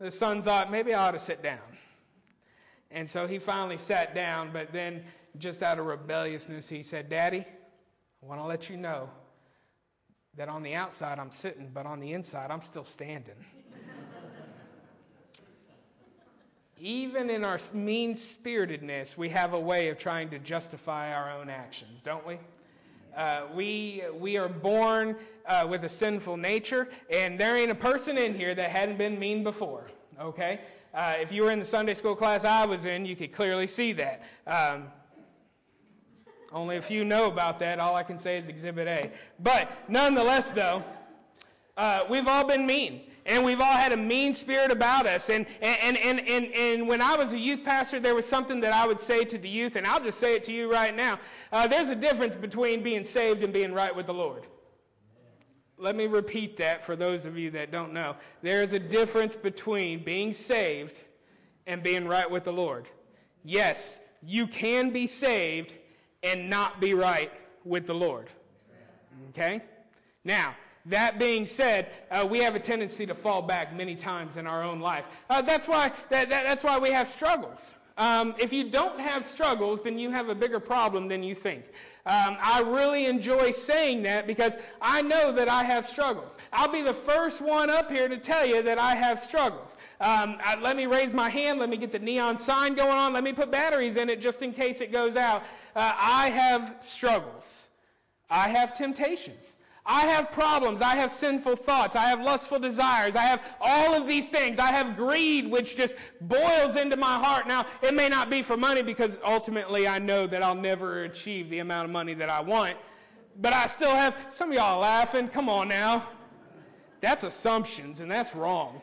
the 0.01 0.11
son 0.11 0.43
thought, 0.43 0.73
maybe 0.73 0.93
I 0.93 1.07
ought 1.07 1.13
to 1.13 1.21
sit 1.21 1.41
down. 1.41 1.61
And 2.91 3.09
so 3.09 3.29
he 3.29 3.39
finally 3.39 3.79
sat 3.79 4.13
down, 4.13 4.51
but 4.53 4.73
then 4.73 5.05
just 5.39 5.63
out 5.63 5.79
of 5.79 5.87
rebelliousness, 5.87 6.69
he 6.69 6.83
said, 6.83 7.09
Daddy, 7.09 7.47
I 8.23 8.27
want 8.27 8.41
to 8.41 8.45
let 8.45 8.69
you 8.69 8.77
know 8.77 9.09
that 10.37 10.49
on 10.49 10.65
the 10.65 10.75
outside 10.75 11.21
I'm 11.21 11.31
sitting, 11.31 11.71
but 11.73 11.87
on 11.87 12.01
the 12.01 12.13
inside 12.13 12.51
I'm 12.51 12.63
still 12.63 12.85
standing. 12.85 13.37
Even 16.79 17.31
in 17.31 17.43
our 17.43 17.59
mean 17.73 18.15
spiritedness, 18.15 19.17
we 19.17 19.31
have 19.31 19.55
a 19.55 19.61
way 19.61 19.89
of 19.89 19.97
trying 19.97 20.29
to 20.31 20.39
justify 20.39 21.13
our 21.13 21.31
own 21.31 21.49
actions, 21.49 22.03
don't 22.03 22.27
we? 22.27 22.39
Uh, 23.17 23.45
we 23.55 24.03
we 24.21 24.37
are 24.37 24.49
born 24.49 25.17
uh, 25.47 25.67
with 25.69 25.85
a 25.85 25.89
sinful 25.89 26.37
nature, 26.37 26.87
and 27.09 27.41
there 27.41 27.57
ain't 27.57 27.71
a 27.71 27.77
person 27.77 28.19
in 28.19 28.35
here 28.35 28.55
that 28.55 28.69
hadn't 28.69 28.99
been 28.99 29.19
mean 29.19 29.43
before. 29.43 29.87
Okay, 30.21 30.61
uh, 30.93 31.15
if 31.19 31.33
you 31.33 31.45
were 31.45 31.51
in 31.51 31.59
the 31.59 31.65
Sunday 31.65 31.95
school 31.95 32.15
class 32.15 32.45
I 32.45 32.67
was 32.67 32.85
in, 32.85 33.07
you 33.07 33.17
could 33.17 33.33
clearly 33.33 33.67
see 33.67 33.93
that. 33.93 34.23
Um, 34.47 34.89
only 36.53 36.77
a 36.77 36.83
few 36.83 37.07
know 37.07 37.27
about 37.27 37.59
that. 37.61 37.79
All 37.79 37.97
I 37.97 38.03
can 38.03 38.19
say 38.19 38.37
is 38.37 38.49
Exhibit 38.49 38.87
A. 38.87 39.11
But 39.41 39.71
nonetheless, 39.89 40.51
though, 40.51 40.85
uh, 41.79 42.05
we've 42.11 42.29
all 42.29 42.45
been 42.45 42.67
mean. 42.67 43.01
And 43.27 43.45
we've 43.45 43.61
all 43.61 43.77
had 43.77 43.93
a 43.93 43.97
mean 43.97 44.35
spirit 44.35 44.71
about 44.71 45.07
us. 45.07 45.29
And, 45.29 45.47
and, 45.61 45.97
and, 45.97 46.21
and, 46.21 46.47
and 46.55 46.89
when 46.89 47.03
I 47.03 47.17
was 47.17 47.33
a 47.33 47.39
youth 47.39 47.65
pastor, 47.65 48.01
there 48.01 48.15
was 48.15 48.27
something 48.27 48.61
that 48.61 48.73
I 48.73 48.87
would 48.87 49.01
say 49.01 49.25
to 49.25 49.39
the 49.39 49.49
youth, 49.49 49.77
and 49.77 49.87
I'll 49.87 50.03
just 50.03 50.19
say 50.19 50.35
it 50.35 50.45
to 50.45 50.53
you 50.53 50.71
right 50.71 50.95
now. 50.95 51.19
Uh, 51.53 51.67
there's 51.67 51.89
a 51.89 51.95
difference 51.97 52.37
between 52.37 52.83
being 52.83 53.05
saved 53.05 53.43
and 53.43 53.53
being 53.53 53.73
right 53.73 53.95
with 53.95 54.07
the 54.07 54.15
Lord. 54.15 54.47
Let 55.79 55.95
me 55.95 56.07
repeat 56.07 56.57
that 56.59 56.87
for 56.87 56.97
those 56.97 57.27
of 57.27 57.37
you 57.37 57.51
that 57.51 57.71
don't 57.71 57.93
know. 57.93 58.17
There 58.43 58.63
is 58.63 58.73
a 58.73 58.79
difference 58.79 59.37
between 59.37 60.05
being 60.05 60.33
saved 60.33 61.03
and 61.67 61.83
being 61.83 62.09
right 62.09 62.31
with 62.31 62.45
the 62.45 62.53
Lord. 62.53 62.89
Yes, 63.45 64.01
you 64.23 64.47
can 64.47 64.91
be 64.91 65.07
saved 65.07 65.75
and 66.23 66.49
not 66.49 66.81
be 66.81 66.95
right 66.95 67.31
with 67.65 67.87
the 67.87 67.95
Lord. 67.95 68.29
Okay? 69.31 69.63
Now, 70.25 70.57
that 70.87 71.19
being 71.19 71.47
said, 71.47 71.89
uh, 72.11 72.27
we 72.29 72.39
have 72.41 72.55
a 72.55 72.61
tendency 72.61 73.07
to 73.07 73.15
fall 73.15 73.43
back 73.43 73.75
many 73.75 73.95
times 73.97 74.37
in 74.37 74.47
our 74.47 74.63
own 74.63 74.81
life. 74.81 75.07
Uh, 75.29 75.43
that's 75.43 75.67
why 75.67 75.91
that, 76.11 76.31
that, 76.31 76.45
that's 76.45 76.63
why 76.63 76.79
we 76.79 76.91
have 76.91 77.09
struggles. 77.09 77.75
Um, 77.99 78.35
if 78.39 78.53
you 78.53 78.71
don't 78.71 79.01
have 79.01 79.25
struggles, 79.25 79.83
then 79.83 79.99
you 79.99 80.11
have 80.11 80.29
a 80.29 80.35
bigger 80.35 80.61
problem 80.61 81.09
than 81.09 81.23
you 81.23 81.35
think. 81.35 81.65
Um, 82.05 82.37
I 82.41 82.61
really 82.61 83.07
enjoy 83.07 83.51
saying 83.51 84.03
that 84.03 84.29
because 84.29 84.57
I 84.81 85.03
know 85.03 85.33
that 85.33 85.49
I 85.49 85.65
have 85.65 85.89
struggles. 85.89 86.37
I'll 86.53 86.71
be 86.71 86.83
the 86.83 86.95
first 86.95 87.41
one 87.41 87.69
up 87.69 87.91
here 87.91 88.07
to 88.07 88.19
tell 88.19 88.47
you 88.47 88.63
that 88.63 88.79
I 88.79 88.95
have 88.95 89.19
struggles. 89.19 89.77
Um, 90.01 90.37
I, 90.41 90.57
let 90.61 90.77
me 90.77 90.87
raise 90.87 91.13
my 91.15 91.29
hand. 91.29 91.59
Let 91.59 91.69
me 91.69 91.77
get 91.77 91.91
the 91.91 91.99
neon 91.99 92.39
sign 92.39 92.75
going 92.75 92.93
on. 92.93 93.13
Let 93.13 93.25
me 93.25 93.33
put 93.33 93.51
batteries 93.51 93.97
in 93.97 94.09
it 94.09 94.21
just 94.21 94.43
in 94.43 94.53
case 94.53 94.81
it 94.81 94.93
goes 94.93 95.17
out. 95.17 95.43
Uh, 95.75 95.95
I 95.99 96.31
have 96.31 96.77
struggles. 96.81 97.67
I 98.31 98.51
have 98.51 98.73
temptations. 98.73 99.56
I 99.87 100.07
have 100.07 100.33
problems. 100.33 100.83
I 100.83 100.97
have 100.97 101.13
sinful 101.13 101.57
thoughts. 101.57 101.95
I 101.95 102.09
have 102.09 102.21
lustful 102.21 102.59
desires. 102.59 103.15
I 103.15 103.23
have 103.23 103.41
all 103.61 103.95
of 103.95 104.07
these 104.07 104.29
things. 104.29 104.59
I 104.59 104.73
have 104.73 104.97
greed, 104.97 105.49
which 105.49 105.77
just 105.77 105.95
boils 106.21 106.75
into 106.75 106.97
my 106.97 107.19
heart. 107.19 107.47
Now, 107.47 107.67
it 107.83 107.95
may 107.95 108.09
not 108.09 108.29
be 108.29 108.43
for 108.43 108.57
money 108.57 108.83
because 108.83 109.17
ultimately 109.25 109.87
I 109.87 110.01
know 110.01 110.27
that 110.27 110.43
I'll 110.43 110.57
never 110.57 111.05
achieve 111.05 111.51
the 111.51 111.61
amount 111.61 111.85
of 111.85 111.93
money 111.93 112.15
that 112.15 112.29
I 112.29 112.41
want. 112.41 112.77
But 113.41 113.53
I 113.53 113.69
still 113.69 113.91
have, 113.91 114.17
some 114.31 114.51
of 114.51 114.57
y'all 114.57 114.81
laughing. 114.81 115.29
Come 115.29 115.49
on 115.49 115.69
now. 115.69 116.09
That's 117.01 117.23
assumptions, 117.23 118.01
and 118.01 118.11
that's 118.11 118.35
wrong. 118.35 118.83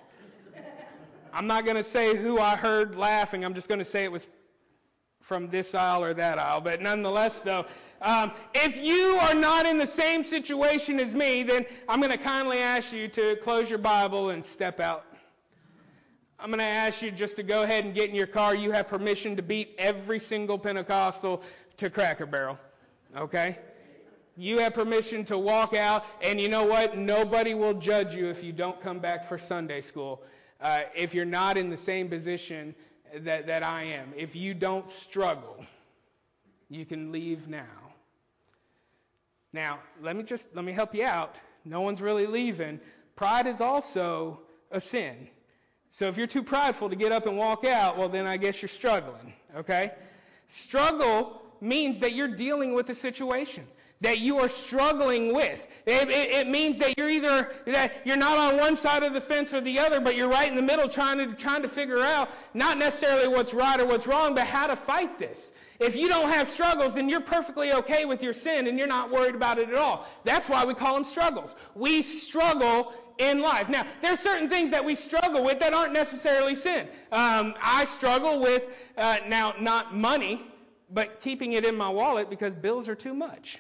I'm 1.34 1.48
not 1.48 1.66
going 1.66 1.78
to 1.78 1.84
say 1.84 2.16
who 2.16 2.40
I 2.40 2.56
heard 2.56 2.96
laughing. 2.96 3.44
I'm 3.44 3.56
just 3.56 3.68
going 3.68 3.80
to 3.80 3.86
say 3.86 4.04
it 4.04 4.12
was 4.12 4.28
from 5.20 5.50
this 5.50 5.74
aisle 5.74 6.04
or 6.04 6.14
that 6.14 6.38
aisle. 6.38 6.62
But 6.62 6.82
nonetheless, 6.82 7.40
though, 7.40 7.66
um, 8.02 8.32
if 8.54 8.78
you 8.78 9.18
are 9.22 9.34
not 9.34 9.66
in 9.66 9.78
the 9.78 9.88
same 9.88 10.24
situation 10.24 11.00
as 11.00 11.16
me, 11.16 11.44
then 11.44 11.66
I'm 11.88 12.00
going 12.00 12.12
to 12.12 12.18
kindly 12.18 12.60
ask 12.60 12.92
you 12.92 13.08
to 13.10 13.36
close 13.38 13.70
your 13.70 13.80
Bible 13.80 14.32
and 14.32 14.44
step 14.44 14.80
out. 14.80 15.06
I'm 16.40 16.50
going 16.50 16.60
to 16.60 16.66
ask 16.66 17.02
you 17.02 17.12
just 17.12 17.38
to 17.38 17.44
go 17.44 17.64
ahead 17.64 17.86
and 17.86 17.96
get 17.96 18.10
in 18.10 18.16
your 18.16 18.28
car. 18.28 18.54
You 18.54 18.72
have 18.72 18.88
permission 18.88 19.38
to 19.38 19.42
beat 19.42 19.76
every 19.78 20.20
single 20.20 20.60
Pentecostal 20.60 21.42
to 21.78 21.90
Cracker 21.90 22.26
Barrel. 22.26 22.60
Okay? 23.16 23.58
You 24.36 24.58
have 24.60 24.74
permission 24.74 25.24
to 25.26 25.38
walk 25.38 25.74
out, 25.74 26.06
and 26.22 26.42
you 26.42 26.50
know 26.50 26.66
what? 26.66 26.98
Nobody 26.98 27.54
will 27.54 27.76
judge 27.76 28.14
you 28.16 28.28
if 28.30 28.44
you 28.44 28.52
don't 28.52 28.82
come 28.82 29.00
back 29.00 29.30
for 29.30 29.38
Sunday 29.38 29.80
school. 29.80 30.22
Uh, 30.60 30.82
if 30.96 31.14
you're 31.14 31.24
not 31.24 31.56
in 31.56 31.70
the 31.70 31.78
same 31.78 32.10
position 32.10 32.76
that, 33.20 33.46
that 33.48 33.64
I 33.64 33.84
am. 33.84 34.12
If 34.18 34.36
you 34.36 34.54
don't 34.54 34.90
struggle, 34.90 35.64
you 36.70 36.86
can 36.86 37.12
leave 37.12 37.48
now. 37.48 37.83
Now, 39.54 39.80
let 40.02 40.16
me 40.16 40.24
just 40.24 40.54
let 40.56 40.66
me 40.66 40.74
help 40.74 40.96
you 40.96 41.06
out. 41.06 41.36
No 41.64 41.82
one's 41.82 42.02
really 42.02 42.26
leaving. 42.26 42.80
Pride 43.16 43.48
is 43.48 43.62
also 43.62 44.40
a 44.72 44.82
sin. 44.82 45.28
So 45.92 46.08
if 46.08 46.18
you're 46.18 46.28
too 46.28 46.42
prideful 46.42 46.90
to 46.90 46.96
get 46.96 47.12
up 47.12 47.28
and 47.28 47.38
walk 47.38 47.64
out, 47.64 47.98
well 47.98 48.10
then 48.10 48.26
I 48.26 48.38
guess 48.38 48.62
you're 48.62 48.70
struggling, 48.70 49.34
okay? 49.56 49.92
Struggle 50.48 51.40
means 51.62 52.00
that 52.00 52.14
you're 52.14 52.36
dealing 52.36 52.74
with 52.74 52.90
a 52.90 52.96
situation 52.96 53.68
that 54.04 54.20
you 54.20 54.40
are 54.40 54.50
struggling 54.50 55.34
with. 55.34 55.66
It, 55.86 56.10
it, 56.10 56.32
it, 56.32 56.48
means 56.50 56.78
that 56.80 56.98
you're 56.98 57.10
either 57.10 57.50
that 57.68 57.94
you're 58.04 58.18
not 58.18 58.38
on 58.38 58.60
one 58.60 58.76
side 58.76 59.04
of 59.04 59.14
the 59.14 59.22
fence 59.22 59.54
or 59.54 59.62
the 59.62 59.80
other, 59.80 60.02
but 60.02 60.18
you're 60.18 60.28
right 60.28 60.50
in 60.50 60.56
the 60.56 60.62
middle, 60.62 60.90
trying 60.90 61.18
to 61.20 61.34
trying 61.36 61.62
to 61.62 61.70
figure 61.70 62.00
out 62.00 62.30
not 62.54 62.78
necessarily 62.78 63.30
what's 63.30 63.54
right 63.54 63.80
or 63.80 63.86
what's 63.86 64.06
wrong, 64.06 64.36
but 64.36 64.46
how 64.46 64.68
to 64.68 64.76
fight 64.76 65.20
this. 65.20 65.52
If 65.80 65.96
you 65.96 66.08
don't 66.08 66.30
have 66.30 66.48
struggles, 66.48 66.96
then 66.96 67.10
you're 67.10 67.22
perfectly 67.22 67.74
okay 67.74 68.06
with 68.06 68.22
your 68.22 68.34
sin 68.34 68.68
and 68.68 68.78
you're 68.78 68.88
not 68.88 69.12
worried 69.12 69.36
about 69.36 69.58
it 69.58 69.70
at 69.70 69.76
all. 69.76 70.06
That's 70.24 70.48
why 70.48 70.66
we 70.66 70.74
call 70.74 70.94
them 70.94 71.04
struggles. 71.04 71.56
We 71.76 72.02
struggle 72.02 72.94
in 73.18 73.42
life. 73.42 73.70
Now, 73.70 73.86
there 74.02 74.14
are 74.14 74.18
certain 74.18 74.50
things 74.50 74.72
that 74.72 74.84
we 74.84 74.96
struggle 74.96 75.44
with 75.44 75.60
that 75.60 75.74
aren't 75.74 75.94
necessarily 75.94 76.56
sin. 76.56 76.88
Um, 77.12 77.54
I 77.62 77.86
struggle 77.86 78.40
with 78.40 78.68
uh, 78.98 79.18
now 79.28 79.54
not 79.60 79.96
money, 79.96 80.46
but 80.92 81.22
keeping 81.22 81.54
it 81.54 81.66
in 81.66 81.76
my 81.76 81.90
wallet 81.90 82.30
because 82.30 82.54
bills 82.56 82.90
are 82.90 82.96
too 82.96 83.14
much. 83.14 83.60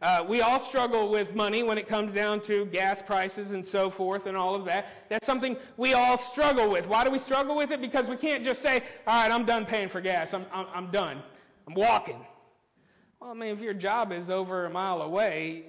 Uh, 0.00 0.24
we 0.28 0.40
all 0.40 0.58
struggle 0.58 1.08
with 1.10 1.32
money 1.36 1.62
when 1.62 1.78
it 1.78 1.86
comes 1.86 2.12
down 2.12 2.40
to 2.40 2.66
gas 2.66 3.00
prices 3.00 3.52
and 3.52 3.64
so 3.64 3.88
forth 3.88 4.26
and 4.26 4.36
all 4.36 4.52
of 4.56 4.64
that. 4.64 4.86
That's 5.08 5.24
something 5.24 5.56
we 5.76 5.94
all 5.94 6.18
struggle 6.18 6.68
with. 6.68 6.88
Why 6.88 7.04
do 7.04 7.10
we 7.10 7.20
struggle 7.20 7.56
with 7.56 7.70
it? 7.70 7.80
Because 7.80 8.08
we 8.08 8.16
can't 8.16 8.44
just 8.44 8.62
say, 8.62 8.82
all 9.06 9.22
right, 9.22 9.30
I'm 9.30 9.44
done 9.44 9.64
paying 9.64 9.88
for 9.88 10.00
gas. 10.00 10.34
I'm, 10.34 10.44
I'm, 10.52 10.66
I'm 10.74 10.90
done. 10.90 11.22
I'm 11.66 11.74
walking. 11.74 12.24
Well, 13.20 13.30
I 13.30 13.34
mean, 13.34 13.50
if 13.50 13.60
your 13.60 13.74
job 13.74 14.12
is 14.12 14.30
over 14.30 14.64
a 14.66 14.70
mile 14.70 15.00
away, 15.00 15.64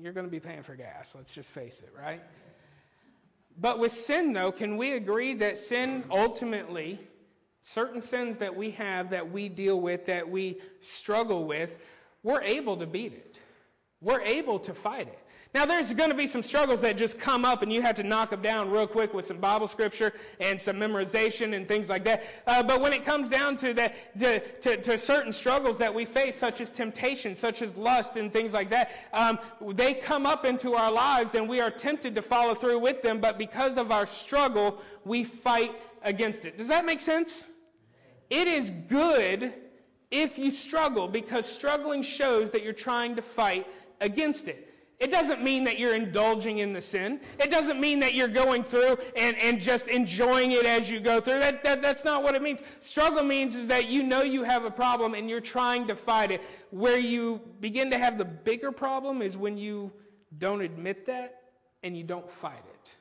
you're 0.00 0.12
going 0.12 0.26
to 0.26 0.30
be 0.30 0.40
paying 0.40 0.62
for 0.62 0.74
gas. 0.74 1.14
Let's 1.14 1.32
just 1.34 1.52
face 1.52 1.80
it, 1.80 1.92
right? 1.96 2.20
But 3.60 3.78
with 3.78 3.92
sin, 3.92 4.32
though, 4.32 4.52
can 4.52 4.76
we 4.76 4.92
agree 4.92 5.34
that 5.34 5.58
sin 5.58 6.04
ultimately, 6.10 7.00
certain 7.62 8.00
sins 8.00 8.38
that 8.38 8.56
we 8.56 8.72
have, 8.72 9.10
that 9.10 9.30
we 9.30 9.48
deal 9.48 9.80
with, 9.80 10.06
that 10.06 10.28
we 10.28 10.60
struggle 10.80 11.44
with, 11.44 11.76
we're 12.22 12.42
able 12.42 12.76
to 12.78 12.86
beat 12.86 13.12
it? 13.12 13.38
We're 14.00 14.22
able 14.22 14.60
to 14.60 14.74
fight 14.74 15.08
it. 15.08 15.18
Now, 15.58 15.66
there's 15.66 15.92
going 15.92 16.10
to 16.10 16.16
be 16.16 16.28
some 16.28 16.44
struggles 16.44 16.82
that 16.82 16.96
just 16.96 17.18
come 17.18 17.44
up, 17.44 17.62
and 17.62 17.72
you 17.72 17.82
have 17.82 17.96
to 17.96 18.04
knock 18.04 18.30
them 18.30 18.42
down 18.42 18.70
real 18.70 18.86
quick 18.86 19.12
with 19.12 19.26
some 19.26 19.38
Bible 19.38 19.66
scripture 19.66 20.12
and 20.38 20.60
some 20.60 20.76
memorization 20.76 21.56
and 21.56 21.66
things 21.66 21.88
like 21.88 22.04
that. 22.04 22.22
Uh, 22.46 22.62
but 22.62 22.80
when 22.80 22.92
it 22.92 23.04
comes 23.04 23.28
down 23.28 23.56
to 23.56 23.74
that, 23.74 24.16
to, 24.20 24.38
to, 24.38 24.76
to, 24.76 24.96
certain 24.96 25.32
struggles 25.32 25.76
that 25.78 25.92
we 25.92 26.04
face, 26.04 26.36
such 26.36 26.60
as 26.60 26.70
temptation, 26.70 27.34
such 27.34 27.60
as 27.60 27.76
lust, 27.76 28.16
and 28.16 28.32
things 28.32 28.52
like 28.52 28.70
that, 28.70 28.92
um, 29.12 29.36
they 29.72 29.94
come 29.94 30.26
up 30.26 30.44
into 30.44 30.76
our 30.76 30.92
lives, 30.92 31.34
and 31.34 31.48
we 31.48 31.58
are 31.58 31.72
tempted 31.72 32.14
to 32.14 32.22
follow 32.22 32.54
through 32.54 32.78
with 32.78 33.02
them. 33.02 33.20
But 33.20 33.36
because 33.36 33.78
of 33.78 33.90
our 33.90 34.06
struggle, 34.06 34.80
we 35.04 35.24
fight 35.24 35.72
against 36.04 36.44
it. 36.44 36.56
Does 36.56 36.68
that 36.68 36.86
make 36.86 37.00
sense? 37.00 37.44
It 38.30 38.46
is 38.46 38.70
good 38.70 39.54
if 40.12 40.38
you 40.38 40.52
struggle, 40.52 41.08
because 41.08 41.46
struggling 41.46 42.02
shows 42.02 42.52
that 42.52 42.62
you're 42.62 42.72
trying 42.72 43.16
to 43.16 43.22
fight 43.22 43.66
against 44.00 44.46
it. 44.46 44.67
It 45.00 45.12
doesn't 45.12 45.44
mean 45.44 45.62
that 45.64 45.78
you're 45.78 45.94
indulging 45.94 46.58
in 46.58 46.72
the 46.72 46.80
sin. 46.80 47.20
It 47.38 47.50
doesn't 47.50 47.80
mean 47.80 48.00
that 48.00 48.14
you're 48.14 48.26
going 48.26 48.64
through 48.64 48.98
and, 49.16 49.36
and 49.36 49.60
just 49.60 49.86
enjoying 49.86 50.50
it 50.50 50.66
as 50.66 50.90
you 50.90 50.98
go 50.98 51.20
through. 51.20 51.38
That, 51.38 51.62
that, 51.62 51.82
that's 51.82 52.04
not 52.04 52.24
what 52.24 52.34
it 52.34 52.42
means. 52.42 52.60
Struggle 52.80 53.22
means 53.22 53.54
is 53.54 53.68
that 53.68 53.86
you 53.86 54.02
know 54.02 54.22
you 54.22 54.42
have 54.42 54.64
a 54.64 54.70
problem 54.72 55.14
and 55.14 55.30
you're 55.30 55.40
trying 55.40 55.86
to 55.86 55.94
fight 55.94 56.32
it. 56.32 56.42
Where 56.70 56.98
you 56.98 57.40
begin 57.60 57.92
to 57.92 57.98
have 57.98 58.18
the 58.18 58.24
bigger 58.24 58.72
problem 58.72 59.22
is 59.22 59.36
when 59.36 59.56
you 59.56 59.92
don't 60.36 60.62
admit 60.62 61.06
that 61.06 61.42
and 61.84 61.96
you 61.96 62.02
don't 62.02 62.28
fight 62.28 62.64
it. 62.74 62.92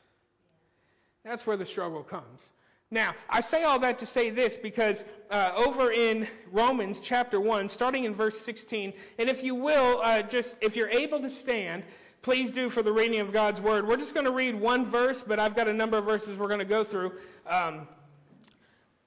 That's 1.25 1.47
where 1.47 1.57
the 1.57 1.65
struggle 1.65 2.03
comes. 2.03 2.51
Now, 2.89 3.15
I 3.29 3.41
say 3.41 3.63
all 3.63 3.79
that 3.79 3.99
to 3.99 4.05
say 4.05 4.29
this 4.29 4.57
because 4.57 5.03
uh, 5.29 5.51
over 5.57 5.91
in 5.91 6.25
Romans 6.53 7.01
chapter 7.01 7.39
1, 7.39 7.67
starting 7.67 8.05
in 8.05 8.15
verse 8.15 8.39
16, 8.39 8.93
and 9.19 9.29
if 9.29 9.43
you 9.43 9.55
will, 9.55 9.99
uh, 10.01 10.21
just 10.21 10.57
if 10.61 10.77
you're 10.77 10.89
able 10.89 11.19
to 11.21 11.29
stand, 11.29 11.83
please 12.21 12.49
do 12.49 12.69
for 12.69 12.81
the 12.81 12.91
reading 12.91 13.19
of 13.19 13.33
God's 13.33 13.59
word. 13.59 13.85
We're 13.85 13.97
just 13.97 14.13
going 14.13 14.25
to 14.25 14.31
read 14.31 14.55
one 14.55 14.89
verse, 14.89 15.21
but 15.21 15.37
I've 15.37 15.53
got 15.53 15.67
a 15.67 15.73
number 15.73 15.97
of 15.97 16.05
verses 16.05 16.37
we're 16.37 16.47
going 16.47 16.59
to 16.59 16.65
go 16.65 16.85
through. 16.85 17.11
Um, 17.45 17.89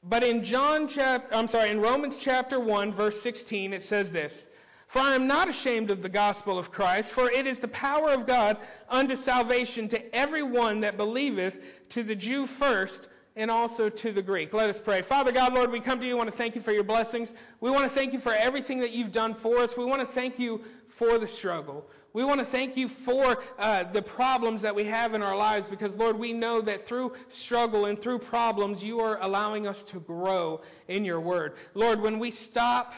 but 0.02 0.24
in 0.24 0.44
John 0.44 0.86
chapter, 0.86 1.34
I'm 1.34 1.48
sorry, 1.48 1.70
in 1.70 1.80
Romans 1.80 2.18
chapter 2.18 2.60
1, 2.60 2.92
verse 2.92 3.20
16, 3.22 3.72
it 3.72 3.82
says 3.82 4.10
this. 4.10 4.46
For 4.88 4.98
I 4.98 5.14
am 5.14 5.26
not 5.26 5.48
ashamed 5.48 5.90
of 5.90 6.02
the 6.02 6.08
gospel 6.08 6.58
of 6.58 6.70
Christ, 6.70 7.12
for 7.12 7.30
it 7.30 7.46
is 7.46 7.60
the 7.60 7.68
power 7.68 8.10
of 8.10 8.26
God 8.26 8.58
unto 8.88 9.16
salvation 9.16 9.88
to 9.88 10.14
every 10.14 10.42
one 10.42 10.80
that 10.80 10.96
believeth, 10.96 11.58
to 11.90 12.02
the 12.02 12.16
Jew 12.16 12.46
first, 12.46 13.08
and 13.40 13.50
also 13.50 13.88
to 13.88 14.12
the 14.12 14.20
Greek. 14.20 14.52
Let 14.52 14.68
us 14.68 14.78
pray. 14.78 15.00
Father 15.00 15.32
God, 15.32 15.54
Lord, 15.54 15.72
we 15.72 15.80
come 15.80 15.98
to 15.98 16.06
you. 16.06 16.12
We 16.12 16.18
want 16.18 16.30
to 16.30 16.36
thank 16.36 16.54
you 16.54 16.60
for 16.60 16.72
your 16.72 16.84
blessings. 16.84 17.32
We 17.60 17.70
want 17.70 17.84
to 17.84 17.90
thank 17.90 18.12
you 18.12 18.20
for 18.20 18.32
everything 18.32 18.80
that 18.80 18.90
you've 18.90 19.12
done 19.12 19.34
for 19.34 19.58
us. 19.58 19.76
We 19.78 19.86
want 19.86 20.02
to 20.02 20.06
thank 20.06 20.38
you 20.38 20.62
for 20.88 21.18
the 21.18 21.26
struggle. 21.26 21.88
We 22.12 22.22
want 22.22 22.40
to 22.40 22.44
thank 22.44 22.76
you 22.76 22.86
for 22.86 23.42
uh, 23.58 23.84
the 23.84 24.02
problems 24.02 24.60
that 24.60 24.74
we 24.74 24.84
have 24.84 25.14
in 25.14 25.22
our 25.22 25.36
lives 25.36 25.68
because, 25.68 25.96
Lord, 25.96 26.18
we 26.18 26.34
know 26.34 26.60
that 26.60 26.86
through 26.86 27.14
struggle 27.30 27.86
and 27.86 27.98
through 27.98 28.18
problems, 28.18 28.84
you 28.84 29.00
are 29.00 29.18
allowing 29.22 29.66
us 29.66 29.84
to 29.84 30.00
grow 30.00 30.60
in 30.88 31.06
your 31.06 31.20
word. 31.20 31.54
Lord, 31.72 32.02
when 32.02 32.18
we 32.18 32.32
stop 32.32 32.92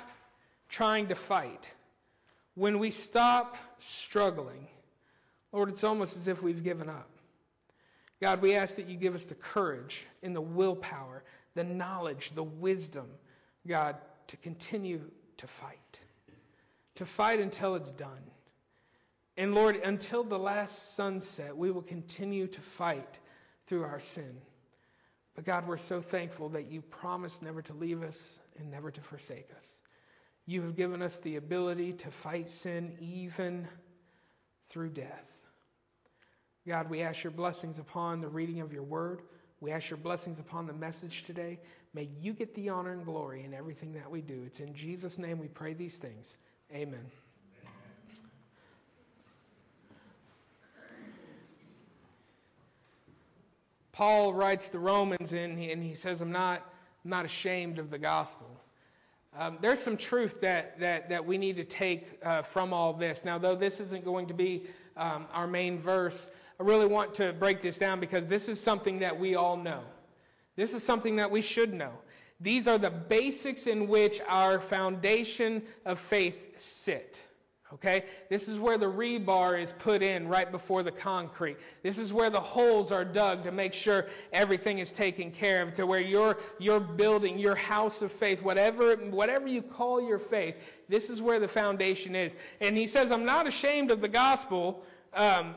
trying 0.68 1.06
to 1.08 1.14
fight, 1.14 1.70
when 2.56 2.80
we 2.80 2.90
stop 2.90 3.56
struggling, 3.78 4.66
Lord, 5.52 5.68
it's 5.68 5.84
almost 5.84 6.16
as 6.16 6.26
if 6.26 6.42
we've 6.42 6.64
given 6.64 6.88
up. 6.88 7.11
God, 8.22 8.40
we 8.40 8.54
ask 8.54 8.76
that 8.76 8.88
you 8.88 8.96
give 8.96 9.16
us 9.16 9.26
the 9.26 9.34
courage 9.34 10.06
and 10.22 10.34
the 10.34 10.40
willpower, 10.40 11.24
the 11.56 11.64
knowledge, 11.64 12.30
the 12.36 12.44
wisdom, 12.44 13.08
God, 13.66 13.96
to 14.28 14.36
continue 14.36 15.00
to 15.38 15.48
fight. 15.48 15.98
To 16.94 17.04
fight 17.04 17.40
until 17.40 17.74
it's 17.74 17.90
done. 17.90 18.22
And 19.36 19.56
Lord, 19.56 19.74
until 19.74 20.22
the 20.22 20.38
last 20.38 20.94
sunset, 20.94 21.56
we 21.56 21.72
will 21.72 21.82
continue 21.82 22.46
to 22.46 22.60
fight 22.60 23.18
through 23.66 23.82
our 23.82 23.98
sin. 23.98 24.40
But 25.34 25.44
God, 25.44 25.66
we're 25.66 25.76
so 25.76 26.00
thankful 26.00 26.50
that 26.50 26.70
you 26.70 26.80
promised 26.80 27.42
never 27.42 27.60
to 27.62 27.74
leave 27.74 28.04
us 28.04 28.38
and 28.56 28.70
never 28.70 28.92
to 28.92 29.00
forsake 29.00 29.48
us. 29.56 29.82
You 30.46 30.62
have 30.62 30.76
given 30.76 31.02
us 31.02 31.18
the 31.18 31.34
ability 31.34 31.94
to 31.94 32.10
fight 32.12 32.48
sin 32.48 32.96
even 33.00 33.66
through 34.70 34.90
death. 34.90 35.31
God, 36.66 36.88
we 36.88 37.02
ask 37.02 37.24
your 37.24 37.32
blessings 37.32 37.80
upon 37.80 38.20
the 38.20 38.28
reading 38.28 38.60
of 38.60 38.72
your 38.72 38.84
word. 38.84 39.22
We 39.60 39.72
ask 39.72 39.90
your 39.90 39.96
blessings 39.96 40.38
upon 40.38 40.66
the 40.66 40.72
message 40.72 41.24
today. 41.24 41.58
May 41.92 42.08
you 42.20 42.32
get 42.32 42.54
the 42.54 42.68
honor 42.68 42.92
and 42.92 43.04
glory 43.04 43.44
in 43.44 43.52
everything 43.52 43.94
that 43.94 44.08
we 44.08 44.20
do. 44.20 44.44
It's 44.46 44.60
in 44.60 44.72
Jesus' 44.74 45.18
name 45.18 45.38
we 45.38 45.48
pray 45.48 45.74
these 45.74 45.96
things. 45.96 46.36
Amen. 46.72 47.04
Paul 53.90 54.32
writes 54.32 54.70
the 54.70 54.78
Romans 54.78 55.32
and 55.32 55.58
he, 55.58 55.70
and 55.70 55.82
he 55.82 55.94
says, 55.94 56.20
I'm 56.22 56.32
not, 56.32 56.64
I'm 57.04 57.10
not 57.10 57.24
ashamed 57.24 57.78
of 57.78 57.90
the 57.90 57.98
gospel. 57.98 58.48
Um, 59.38 59.58
there's 59.60 59.80
some 59.80 59.96
truth 59.96 60.40
that, 60.42 60.78
that, 60.80 61.08
that 61.08 61.26
we 61.26 61.38
need 61.38 61.56
to 61.56 61.64
take 61.64 62.06
uh, 62.24 62.42
from 62.42 62.72
all 62.72 62.92
this. 62.92 63.24
Now, 63.24 63.38
though 63.38 63.56
this 63.56 63.80
isn't 63.80 64.04
going 64.04 64.26
to 64.28 64.34
be 64.34 64.66
um, 64.96 65.26
our 65.32 65.46
main 65.46 65.78
verse, 65.78 66.28
I 66.62 66.64
really 66.64 66.86
want 66.86 67.14
to 67.14 67.32
break 67.32 67.60
this 67.60 67.76
down 67.76 67.98
because 67.98 68.24
this 68.26 68.48
is 68.48 68.60
something 68.60 69.00
that 69.00 69.18
we 69.18 69.34
all 69.34 69.56
know. 69.56 69.80
This 70.54 70.74
is 70.74 70.84
something 70.84 71.16
that 71.16 71.28
we 71.28 71.40
should 71.40 71.74
know. 71.74 71.90
These 72.40 72.68
are 72.68 72.78
the 72.78 72.88
basics 72.88 73.66
in 73.66 73.88
which 73.88 74.20
our 74.28 74.60
foundation 74.60 75.64
of 75.84 75.98
faith 75.98 76.60
sit. 76.60 77.20
Okay? 77.74 78.04
This 78.30 78.46
is 78.46 78.60
where 78.60 78.78
the 78.78 78.86
rebar 78.86 79.60
is 79.60 79.72
put 79.72 80.02
in 80.02 80.28
right 80.28 80.52
before 80.52 80.84
the 80.84 80.92
concrete. 80.92 81.56
This 81.82 81.98
is 81.98 82.12
where 82.12 82.30
the 82.30 82.40
holes 82.40 82.92
are 82.92 83.04
dug 83.04 83.42
to 83.42 83.50
make 83.50 83.72
sure 83.72 84.06
everything 84.32 84.78
is 84.78 84.92
taken 84.92 85.32
care 85.32 85.64
of, 85.64 85.74
to 85.74 85.84
where 85.84 86.00
your, 86.00 86.38
your 86.60 86.78
building, 86.78 87.40
your 87.40 87.56
house 87.56 88.02
of 88.02 88.12
faith, 88.12 88.40
whatever, 88.40 88.94
whatever 88.94 89.48
you 89.48 89.62
call 89.62 90.00
your 90.00 90.20
faith, 90.20 90.54
this 90.88 91.10
is 91.10 91.20
where 91.20 91.40
the 91.40 91.48
foundation 91.48 92.14
is. 92.14 92.36
And 92.60 92.76
he 92.76 92.86
says, 92.86 93.10
I'm 93.10 93.24
not 93.24 93.48
ashamed 93.48 93.90
of 93.90 94.00
the 94.00 94.06
gospel. 94.06 94.84
Um, 95.12 95.56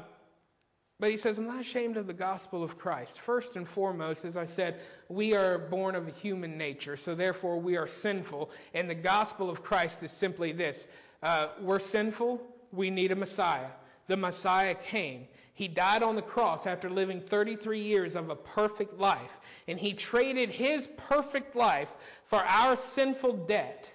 but 1.00 1.10
he 1.10 1.18
says, 1.18 1.38
I'm 1.38 1.48
not 1.48 1.60
ashamed 1.60 1.98
of 1.98 2.08
the 2.08 2.14
gospel 2.14 2.64
of 2.64 2.78
Christ. 2.78 3.20
First 3.20 3.58
and 3.58 3.68
foremost, 3.68 4.24
as 4.24 4.38
I 4.38 4.46
said, 4.46 4.80
we 5.10 5.36
are 5.36 5.58
born 5.58 5.94
of 5.94 6.08
a 6.08 6.12
human 6.12 6.58
nature, 6.58 6.96
so 6.96 7.16
therefore 7.16 7.60
we 7.60 7.76
are 7.76 7.88
sinful. 7.88 8.50
And 8.74 8.90
the 8.90 8.96
gospel 8.96 9.50
of 9.50 9.62
Christ 9.62 10.04
is 10.04 10.12
simply 10.12 10.54
this 10.54 10.88
uh, 11.22 11.48
we're 11.60 11.80
sinful, 11.80 12.42
we 12.72 12.90
need 12.90 13.12
a 13.12 13.16
Messiah. 13.16 13.68
The 14.08 14.16
Messiah 14.16 14.76
came. 14.76 15.28
He 15.54 15.68
died 15.68 16.04
on 16.04 16.16
the 16.16 16.22
cross 16.22 16.68
after 16.68 16.90
living 16.90 17.22
33 17.22 17.82
years 17.82 18.16
of 18.16 18.30
a 18.30 18.36
perfect 18.36 19.00
life. 19.00 19.40
And 19.68 19.80
he 19.80 19.94
traded 19.94 20.50
his 20.50 20.88
perfect 20.98 21.56
life 21.56 21.92
for 22.26 22.40
our 22.40 22.76
sinful 22.76 23.48
debt. 23.48 23.90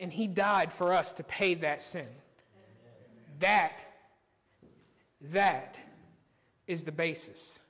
And 0.00 0.12
he 0.12 0.26
died 0.26 0.72
for 0.72 0.92
us 0.92 1.12
to 1.14 1.22
pay 1.22 1.54
that 1.54 1.80
sin. 1.80 2.08
That, 3.40 3.78
that 5.32 5.76
is 6.66 6.84
the 6.84 6.92
basis. 6.92 7.60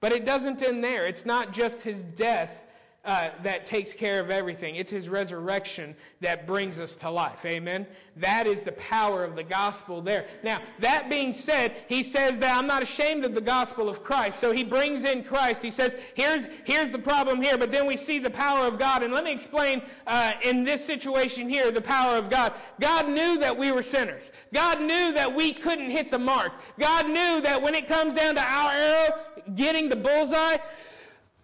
But 0.00 0.12
it 0.12 0.24
doesn't 0.24 0.62
end 0.62 0.84
there. 0.84 1.04
It's 1.06 1.24
not 1.24 1.52
just 1.52 1.82
his 1.82 2.04
death 2.04 2.63
uh, 3.04 3.30
that 3.42 3.66
takes 3.66 3.92
care 3.92 4.20
of 4.20 4.30
everything. 4.30 4.76
It's 4.76 4.90
his 4.90 5.08
resurrection 5.08 5.94
that 6.20 6.46
brings 6.46 6.78
us 6.80 6.96
to 6.96 7.10
life. 7.10 7.44
Amen. 7.44 7.86
That 8.16 8.46
is 8.46 8.62
the 8.62 8.72
power 8.72 9.24
of 9.24 9.36
the 9.36 9.42
gospel 9.42 10.00
there. 10.00 10.26
Now, 10.42 10.60
that 10.80 11.10
being 11.10 11.32
said, 11.32 11.76
he 11.88 12.02
says 12.02 12.38
that 12.38 12.56
I'm 12.56 12.66
not 12.66 12.82
ashamed 12.82 13.24
of 13.24 13.34
the 13.34 13.40
gospel 13.40 13.88
of 13.88 14.02
Christ. 14.02 14.40
So 14.40 14.52
he 14.52 14.64
brings 14.64 15.04
in 15.04 15.24
Christ. 15.24 15.62
He 15.62 15.70
says, 15.70 15.94
here's, 16.14 16.46
here's 16.64 16.92
the 16.92 16.98
problem 16.98 17.42
here, 17.42 17.58
but 17.58 17.70
then 17.70 17.86
we 17.86 17.96
see 17.96 18.18
the 18.18 18.30
power 18.30 18.66
of 18.66 18.78
God. 18.78 19.02
And 19.02 19.12
let 19.12 19.24
me 19.24 19.32
explain 19.32 19.82
uh, 20.06 20.34
in 20.42 20.64
this 20.64 20.84
situation 20.84 21.48
here 21.48 21.70
the 21.70 21.82
power 21.82 22.16
of 22.16 22.30
God. 22.30 22.54
God 22.80 23.08
knew 23.08 23.38
that 23.38 23.56
we 23.56 23.70
were 23.70 23.82
sinners. 23.82 24.32
God 24.52 24.80
knew 24.80 25.12
that 25.12 25.34
we 25.34 25.52
couldn't 25.52 25.90
hit 25.90 26.10
the 26.10 26.18
mark. 26.18 26.52
God 26.78 27.06
knew 27.06 27.40
that 27.42 27.60
when 27.62 27.74
it 27.74 27.86
comes 27.86 28.14
down 28.14 28.36
to 28.36 28.42
our 28.42 28.72
arrow 28.72 29.08
getting 29.54 29.88
the 29.88 29.96
bullseye, 29.96 30.56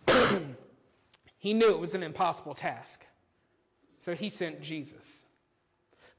He 1.40 1.54
knew 1.54 1.70
it 1.70 1.80
was 1.80 1.94
an 1.94 2.02
impossible 2.02 2.54
task. 2.54 3.04
So 3.98 4.14
he 4.14 4.30
sent 4.30 4.62
Jesus. 4.62 5.26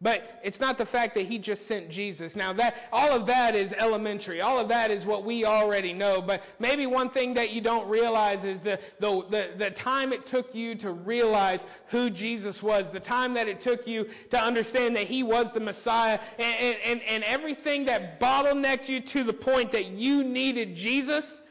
But 0.03 0.41
it's 0.43 0.59
not 0.59 0.79
the 0.79 0.85
fact 0.85 1.13
that 1.13 1.27
he 1.27 1.37
just 1.37 1.67
sent 1.67 1.91
Jesus. 1.91 2.35
Now 2.35 2.53
that 2.53 2.75
all 2.91 3.11
of 3.11 3.27
that 3.27 3.55
is 3.55 3.71
elementary. 3.71 4.41
All 4.41 4.57
of 4.57 4.69
that 4.69 4.89
is 4.89 5.05
what 5.05 5.23
we 5.23 5.45
already 5.45 5.93
know. 5.93 6.23
But 6.23 6.41
maybe 6.57 6.87
one 6.87 7.11
thing 7.11 7.35
that 7.35 7.51
you 7.51 7.61
don't 7.61 7.87
realize 7.87 8.43
is 8.43 8.61
the, 8.61 8.79
the, 8.99 9.23
the, 9.29 9.49
the 9.57 9.69
time 9.69 10.11
it 10.11 10.25
took 10.25 10.55
you 10.55 10.73
to 10.75 10.91
realize 10.91 11.63
who 11.87 12.09
Jesus 12.09 12.63
was, 12.63 12.89
the 12.89 12.99
time 12.99 13.35
that 13.35 13.47
it 13.47 13.61
took 13.61 13.85
you 13.85 14.09
to 14.31 14.41
understand 14.41 14.95
that 14.95 15.05
he 15.05 15.21
was 15.21 15.51
the 15.51 15.59
Messiah, 15.59 16.19
and, 16.39 16.77
and, 16.83 17.01
and 17.03 17.23
everything 17.23 17.85
that 17.85 18.19
bottlenecked 18.19 18.89
you 18.89 19.01
to 19.01 19.23
the 19.23 19.33
point 19.33 19.73
that 19.73 19.85
you 19.85 20.23
needed 20.23 20.75
Jesus, 20.75 21.43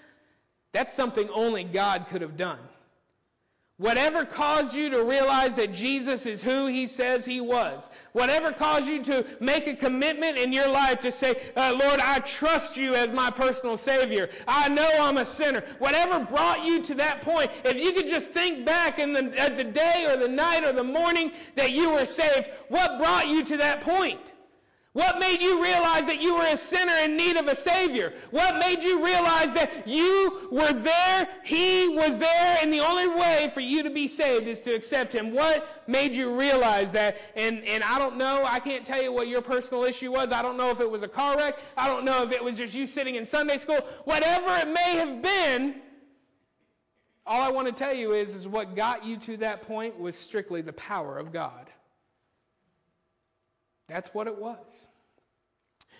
that's 0.72 0.92
something 0.92 1.28
only 1.28 1.62
God 1.62 2.06
could 2.08 2.22
have 2.22 2.36
done. 2.36 2.58
Whatever 3.80 4.26
caused 4.26 4.74
you 4.74 4.90
to 4.90 5.02
realize 5.04 5.54
that 5.54 5.72
Jesus 5.72 6.26
is 6.26 6.42
who 6.42 6.66
he 6.66 6.86
says 6.86 7.24
he 7.24 7.40
was. 7.40 7.88
Whatever 8.12 8.52
caused 8.52 8.86
you 8.86 9.02
to 9.04 9.24
make 9.40 9.66
a 9.66 9.74
commitment 9.74 10.36
in 10.36 10.52
your 10.52 10.68
life 10.68 11.00
to 11.00 11.10
say, 11.10 11.40
uh, 11.56 11.74
Lord, 11.80 11.98
I 11.98 12.18
trust 12.18 12.76
you 12.76 12.94
as 12.94 13.10
my 13.10 13.30
personal 13.30 13.78
Savior. 13.78 14.28
I 14.46 14.68
know 14.68 14.86
I'm 15.00 15.16
a 15.16 15.24
sinner. 15.24 15.64
Whatever 15.78 16.20
brought 16.26 16.62
you 16.62 16.82
to 16.82 16.94
that 16.96 17.22
point, 17.22 17.50
if 17.64 17.82
you 17.82 17.94
could 17.94 18.10
just 18.10 18.32
think 18.32 18.66
back 18.66 18.98
in 18.98 19.14
the, 19.14 19.40
at 19.40 19.56
the 19.56 19.64
day 19.64 20.04
or 20.06 20.18
the 20.18 20.28
night 20.28 20.62
or 20.62 20.74
the 20.74 20.84
morning 20.84 21.32
that 21.56 21.72
you 21.72 21.88
were 21.88 22.04
saved, 22.04 22.50
what 22.68 22.98
brought 22.98 23.28
you 23.28 23.42
to 23.44 23.56
that 23.56 23.80
point? 23.80 24.20
What 24.92 25.20
made 25.20 25.40
you 25.40 25.62
realize 25.62 26.06
that 26.06 26.20
you 26.20 26.34
were 26.34 26.46
a 26.46 26.56
sinner 26.56 26.96
in 27.04 27.16
need 27.16 27.36
of 27.36 27.46
a 27.46 27.54
Savior? 27.54 28.12
What 28.32 28.58
made 28.58 28.82
you 28.82 29.04
realize 29.04 29.52
that 29.52 29.86
you 29.86 30.48
were 30.50 30.72
there, 30.72 31.28
He 31.44 31.86
was 31.86 32.18
there, 32.18 32.58
and 32.60 32.72
the 32.72 32.80
only 32.80 33.06
way 33.06 33.52
for 33.54 33.60
you 33.60 33.84
to 33.84 33.90
be 33.90 34.08
saved 34.08 34.48
is 34.48 34.60
to 34.62 34.74
accept 34.74 35.12
Him? 35.12 35.32
What 35.32 35.84
made 35.86 36.16
you 36.16 36.36
realize 36.36 36.90
that? 36.90 37.18
And, 37.36 37.64
and 37.66 37.84
I 37.84 38.00
don't 38.00 38.16
know, 38.16 38.42
I 38.44 38.58
can't 38.58 38.84
tell 38.84 39.00
you 39.00 39.12
what 39.12 39.28
your 39.28 39.42
personal 39.42 39.84
issue 39.84 40.10
was. 40.10 40.32
I 40.32 40.42
don't 40.42 40.56
know 40.56 40.70
if 40.70 40.80
it 40.80 40.90
was 40.90 41.04
a 41.04 41.08
car 41.08 41.36
wreck. 41.36 41.54
I 41.76 41.86
don't 41.86 42.04
know 42.04 42.24
if 42.24 42.32
it 42.32 42.42
was 42.42 42.56
just 42.56 42.74
you 42.74 42.88
sitting 42.88 43.14
in 43.14 43.24
Sunday 43.24 43.58
school. 43.58 43.86
Whatever 44.06 44.56
it 44.56 44.66
may 44.66 44.96
have 44.96 45.22
been, 45.22 45.82
all 47.24 47.42
I 47.42 47.50
want 47.52 47.68
to 47.68 47.72
tell 47.72 47.94
you 47.94 48.10
is, 48.10 48.34
is 48.34 48.48
what 48.48 48.74
got 48.74 49.04
you 49.04 49.16
to 49.18 49.36
that 49.36 49.62
point 49.62 50.00
was 50.00 50.16
strictly 50.16 50.62
the 50.62 50.72
power 50.72 51.16
of 51.16 51.32
God. 51.32 51.70
That's 53.90 54.14
what 54.14 54.26
it 54.26 54.38
was. 54.38 54.86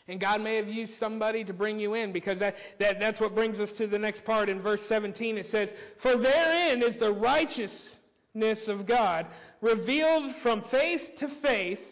And 0.09 0.19
God 0.19 0.41
may 0.41 0.57
have 0.57 0.69
used 0.69 0.95
somebody 0.95 1.45
to 1.45 1.53
bring 1.53 1.79
you 1.79 1.95
in 1.95 2.13
because 2.13 2.39
that, 2.39 2.57
that, 2.79 3.01
that's 3.01 3.21
what 3.21 3.35
brings 3.35 3.61
us 3.61 3.73
to 3.73 3.87
the 3.87 3.99
next 3.99 4.25
part 4.25 4.49
in 4.49 4.61
verse 4.61 4.83
17. 4.83 5.39
It 5.39 5.47
says, 5.47 5.75
For 5.99 6.17
therein 6.17 6.83
is 6.83 6.97
the 6.97 7.13
righteousness 7.13 8.69
of 8.69 8.87
God 8.87 9.27
revealed 9.61 10.35
from 10.37 10.63
faith 10.63 11.17
to 11.17 11.29
faith, 11.29 11.87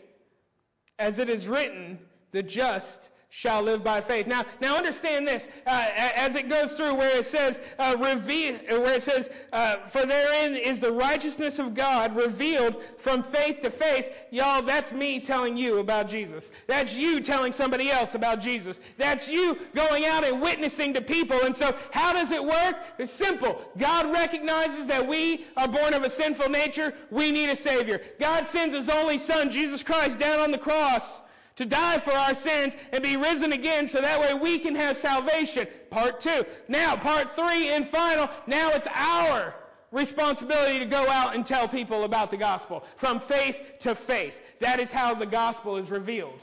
as 0.99 1.19
it 1.19 1.28
is 1.28 1.47
written, 1.47 1.99
the 2.33 2.43
just 2.43 3.09
shall 3.30 3.62
live 3.62 3.85
by 3.85 4.00
faith. 4.00 4.26
Now, 4.26 4.47
now 4.61 4.78
understand 4.78 5.28
this 5.28 5.47
uh, 5.66 5.90
as 5.94 6.35
it 6.35 6.49
goes 6.49 6.75
through 6.75 6.94
where 6.94 7.18
it 7.18 7.26
says 7.26 7.61
uh, 7.78 7.94
reveal, 7.99 8.54
where 8.80 8.97
it 8.97 9.02
says 9.02 9.28
uh, 9.52 9.76
for 9.88 10.06
therein 10.06 10.56
is 10.56 10.80
the 10.80 10.92
righteousness 10.92 11.58
of 11.58 11.75
God 11.75 12.16
revealed 12.16 12.82
from 12.97 13.23
faith 13.23 13.61
to 13.61 13.70
faith. 13.70 14.11
Y'all, 14.30 14.62
that's 14.62 14.92
me 14.92 15.20
telling 15.20 15.58
you 15.58 15.78
about 15.78 16.08
Jesus. 16.08 16.50
That's 16.66 16.94
you 16.94 17.20
telling 17.20 17.52
somebody 17.52 17.90
else 17.90 18.14
about 18.14 18.40
Jesus. 18.40 18.80
That's 18.97 19.28
you 19.28 19.58
going 19.75 20.06
out 20.06 20.25
and 20.25 20.40
witnessing 20.40 20.94
to 20.94 21.02
people. 21.02 21.38
And 21.45 21.54
so, 21.54 21.76
how 21.91 22.14
does 22.14 22.32
it 22.32 22.43
work? 22.43 22.76
It's 22.99 23.12
simple. 23.12 23.60
God 23.76 24.10
recognizes 24.10 24.86
that 24.86 25.06
we 25.06 25.45
are 25.56 25.69
born 25.69 25.93
of 25.93 26.02
a 26.02 26.10
sinful 26.10 26.49
nature. 26.49 26.95
We 27.10 27.30
need 27.30 27.50
a 27.50 27.56
Savior. 27.56 28.00
God 28.19 28.49
sends 28.49 28.75
His 28.75 28.88
only 28.88 29.19
Son, 29.19 29.50
Jesus 29.50 29.82
Christ, 29.82 30.19
down 30.19 30.41
on 30.41 30.50
the 30.50 30.58
cross 30.58 31.21
to 31.58 31.66
die 31.66 31.99
for 31.99 32.12
our 32.12 32.34
sins 32.34 32.76
and 32.92 33.02
be 33.02 33.16
risen 33.16 33.52
again 33.52 33.88
so 33.88 34.00
that 34.00 34.21
way 34.21 34.32
we 34.32 34.60
can 34.60 34.76
have 34.76 34.97
salvation. 34.97 35.66
Part 35.90 36.21
two. 36.21 36.47
Now, 36.68 36.97
part 36.97 37.34
three 37.34 37.68
and 37.68 37.86
final. 37.86 38.30
Now 38.47 38.71
it's 38.71 38.86
our 38.94 39.54
responsibility 39.90 40.78
to 40.78 40.84
go 40.84 41.08
out 41.08 41.34
and 41.34 41.44
tell 41.44 41.66
people 41.66 42.04
about 42.04 42.30
the 42.30 42.36
gospel 42.36 42.84
from 42.97 43.18
faith 43.18 43.60
to 43.80 43.97
faith. 43.97 44.40
That 44.60 44.78
is 44.78 44.92
how 44.92 45.14
the 45.14 45.26
gospel 45.26 45.78
is 45.78 45.90
revealed. 45.90 46.40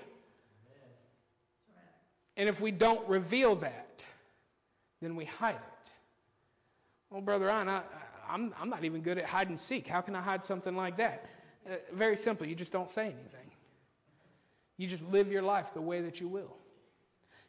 And 2.36 2.50
if 2.50 2.60
we 2.60 2.72
don't 2.72 3.08
reveal 3.08 3.56
that, 3.56 4.04
then 5.02 5.16
we 5.16 5.24
hide 5.24 5.56
it. 5.56 5.92
Well, 7.10 7.22
Brother 7.22 7.50
I, 7.50 7.84
I'm, 8.30 8.54
I'm 8.60 8.70
not 8.70 8.84
even 8.84 9.00
good 9.00 9.18
at 9.18 9.24
hide 9.24 9.48
and 9.48 9.58
seek. 9.58 9.88
How 9.88 10.02
can 10.02 10.14
I 10.14 10.22
hide 10.22 10.44
something 10.44 10.76
like 10.76 10.98
that? 10.98 11.26
Uh, 11.66 11.76
very 11.94 12.18
simple. 12.18 12.46
You 12.46 12.56
just 12.56 12.74
don't 12.74 12.92
say 12.92 13.06
anything. 13.06 13.45
You 14.78 14.88
just 14.88 15.08
live 15.10 15.32
your 15.32 15.42
life 15.42 15.68
the 15.74 15.82
way 15.82 16.02
that 16.02 16.20
you 16.20 16.28
will. 16.28 16.56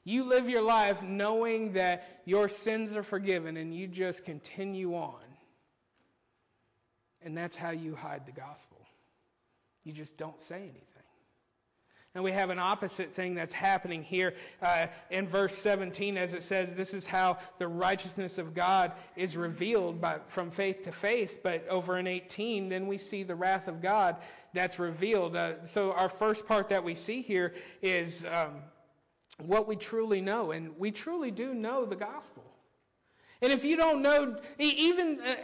You 0.04 0.24
live 0.24 0.48
your 0.48 0.62
life 0.62 1.02
knowing 1.02 1.72
that 1.72 2.20
your 2.24 2.48
sins 2.48 2.96
are 2.96 3.02
forgiven 3.02 3.56
and 3.56 3.74
you 3.74 3.88
just 3.88 4.24
continue 4.24 4.94
on. 4.94 5.20
And 7.22 7.36
that's 7.36 7.56
how 7.56 7.70
you 7.70 7.96
hide 7.96 8.24
the 8.24 8.32
gospel. 8.32 8.78
You 9.82 9.92
just 9.92 10.16
don't 10.16 10.40
say 10.42 10.56
anything. 10.56 10.82
And 12.16 12.24
we 12.24 12.32
have 12.32 12.48
an 12.48 12.58
opposite 12.58 13.12
thing 13.12 13.34
that's 13.34 13.52
happening 13.52 14.02
here 14.02 14.32
uh, 14.62 14.86
in 15.10 15.28
verse 15.28 15.54
17 15.54 16.16
as 16.16 16.32
it 16.32 16.44
says, 16.44 16.72
This 16.72 16.94
is 16.94 17.06
how 17.06 17.36
the 17.58 17.68
righteousness 17.68 18.38
of 18.38 18.54
God 18.54 18.92
is 19.16 19.36
revealed 19.36 20.00
by, 20.00 20.20
from 20.28 20.50
faith 20.50 20.84
to 20.84 20.92
faith. 20.92 21.40
But 21.42 21.68
over 21.68 21.98
in 21.98 22.06
18, 22.06 22.70
then 22.70 22.86
we 22.86 22.96
see 22.96 23.22
the 23.22 23.34
wrath 23.34 23.68
of 23.68 23.82
God 23.82 24.16
that's 24.56 24.78
revealed. 24.78 25.36
Uh, 25.36 25.64
so 25.64 25.92
our 25.92 26.08
first 26.08 26.46
part 26.46 26.68
that 26.70 26.82
we 26.82 26.94
see 26.94 27.22
here 27.22 27.54
is 27.82 28.24
um, 28.24 28.56
what 29.38 29.68
we 29.68 29.76
truly 29.76 30.20
know. 30.20 30.52
And 30.52 30.76
we 30.78 30.90
truly 30.90 31.30
do 31.30 31.54
know 31.54 31.84
the 31.84 31.96
gospel. 31.96 32.44
And 33.42 33.52
if 33.52 33.64
you 33.64 33.76
don't 33.76 34.02
know, 34.02 34.36
even. 34.58 35.20
Uh, 35.20 35.34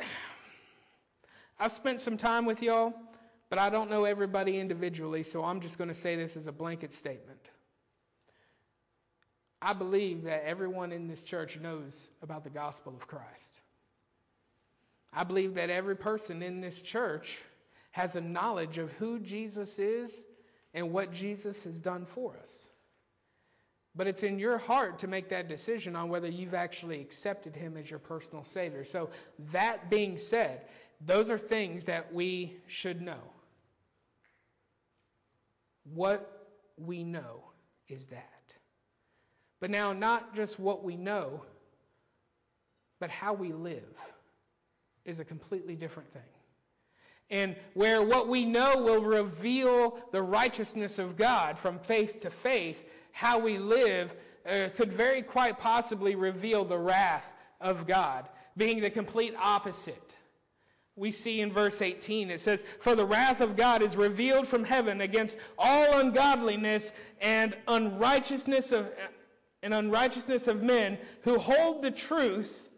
I've 1.60 1.72
spent 1.72 2.00
some 2.00 2.16
time 2.16 2.44
with 2.46 2.62
y'all. 2.62 2.94
But 3.52 3.58
I 3.58 3.68
don't 3.68 3.90
know 3.90 4.06
everybody 4.06 4.58
individually, 4.58 5.22
so 5.22 5.44
I'm 5.44 5.60
just 5.60 5.76
going 5.76 5.88
to 5.88 5.94
say 5.94 6.16
this 6.16 6.38
as 6.38 6.46
a 6.46 6.52
blanket 6.52 6.90
statement. 6.90 7.50
I 9.60 9.74
believe 9.74 10.22
that 10.22 10.44
everyone 10.46 10.90
in 10.90 11.06
this 11.06 11.22
church 11.22 11.58
knows 11.60 12.08
about 12.22 12.44
the 12.44 12.48
gospel 12.48 12.94
of 12.98 13.06
Christ. 13.06 13.60
I 15.12 15.24
believe 15.24 15.52
that 15.56 15.68
every 15.68 15.96
person 15.96 16.42
in 16.42 16.62
this 16.62 16.80
church 16.80 17.36
has 17.92 18.16
a 18.16 18.20
knowledge 18.20 18.78
of 18.78 18.92
who 18.92 19.18
Jesus 19.20 19.78
is 19.78 20.24
and 20.74 20.92
what 20.92 21.12
Jesus 21.12 21.64
has 21.64 21.78
done 21.78 22.06
for 22.06 22.36
us. 22.42 22.68
But 23.94 24.06
it's 24.06 24.22
in 24.22 24.38
your 24.38 24.56
heart 24.56 25.00
to 25.00 25.06
make 25.06 25.28
that 25.28 25.48
decision 25.48 25.94
on 25.94 26.08
whether 26.08 26.28
you've 26.28 26.54
actually 26.54 27.00
accepted 27.00 27.54
him 27.54 27.76
as 27.76 27.90
your 27.90 27.98
personal 27.98 28.42
Savior. 28.42 28.84
So, 28.84 29.10
that 29.52 29.90
being 29.90 30.16
said, 30.16 30.62
those 31.04 31.30
are 31.30 31.38
things 31.38 31.84
that 31.84 32.12
we 32.12 32.56
should 32.66 33.02
know. 33.02 33.20
What 35.92 36.48
we 36.78 37.04
know 37.04 37.44
is 37.88 38.06
that. 38.06 38.28
But 39.60 39.70
now, 39.70 39.92
not 39.92 40.34
just 40.34 40.58
what 40.58 40.82
we 40.82 40.96
know, 40.96 41.42
but 42.98 43.10
how 43.10 43.34
we 43.34 43.52
live 43.52 43.82
is 45.04 45.20
a 45.20 45.24
completely 45.24 45.76
different 45.76 46.12
thing. 46.12 46.22
And 47.32 47.56
where 47.74 48.00
what 48.02 48.28
we 48.28 48.44
know 48.44 48.76
will 48.76 49.02
reveal 49.02 49.98
the 50.12 50.22
righteousness 50.22 51.00
of 51.00 51.16
God 51.16 51.58
from 51.58 51.80
faith 51.80 52.20
to 52.20 52.30
faith, 52.30 52.80
how 53.10 53.40
we 53.40 53.58
live 53.58 54.14
uh, 54.46 54.68
could 54.76 54.92
very 54.92 55.22
quite 55.22 55.58
possibly 55.58 56.14
reveal 56.14 56.64
the 56.64 56.78
wrath 56.78 57.28
of 57.60 57.88
God, 57.88 58.28
being 58.56 58.80
the 58.80 58.90
complete 58.90 59.34
opposite 59.36 60.14
we 60.96 61.10
see 61.10 61.40
in 61.40 61.52
verse 61.52 61.80
18 61.80 62.30
it 62.30 62.40
says, 62.40 62.62
For 62.80 62.94
the 62.94 63.06
wrath 63.06 63.40
of 63.40 63.56
God 63.56 63.82
is 63.82 63.96
revealed 63.96 64.46
from 64.46 64.64
heaven 64.64 65.00
against 65.00 65.38
all 65.58 65.98
ungodliness 65.98 66.92
and 67.20 67.56
unrighteousness 67.66 68.72
of 68.72 68.90
and 69.62 69.72
unrighteousness 69.72 70.48
of 70.48 70.62
men 70.62 70.98
who 71.22 71.38
hold 71.38 71.82
the 71.82 71.90
truth 71.90 72.68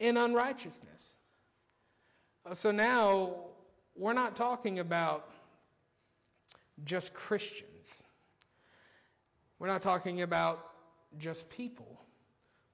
in 0.00 0.16
unrighteousness. 0.16 1.16
Uh, 2.48 2.54
so 2.54 2.70
now 2.70 3.34
we're 3.96 4.12
not 4.12 4.36
talking 4.36 4.78
about 4.78 5.28
just 6.84 7.14
Christians. 7.14 8.02
We're 9.58 9.68
not 9.68 9.82
talking 9.82 10.22
about 10.22 10.70
just 11.18 11.48
people. 11.48 12.00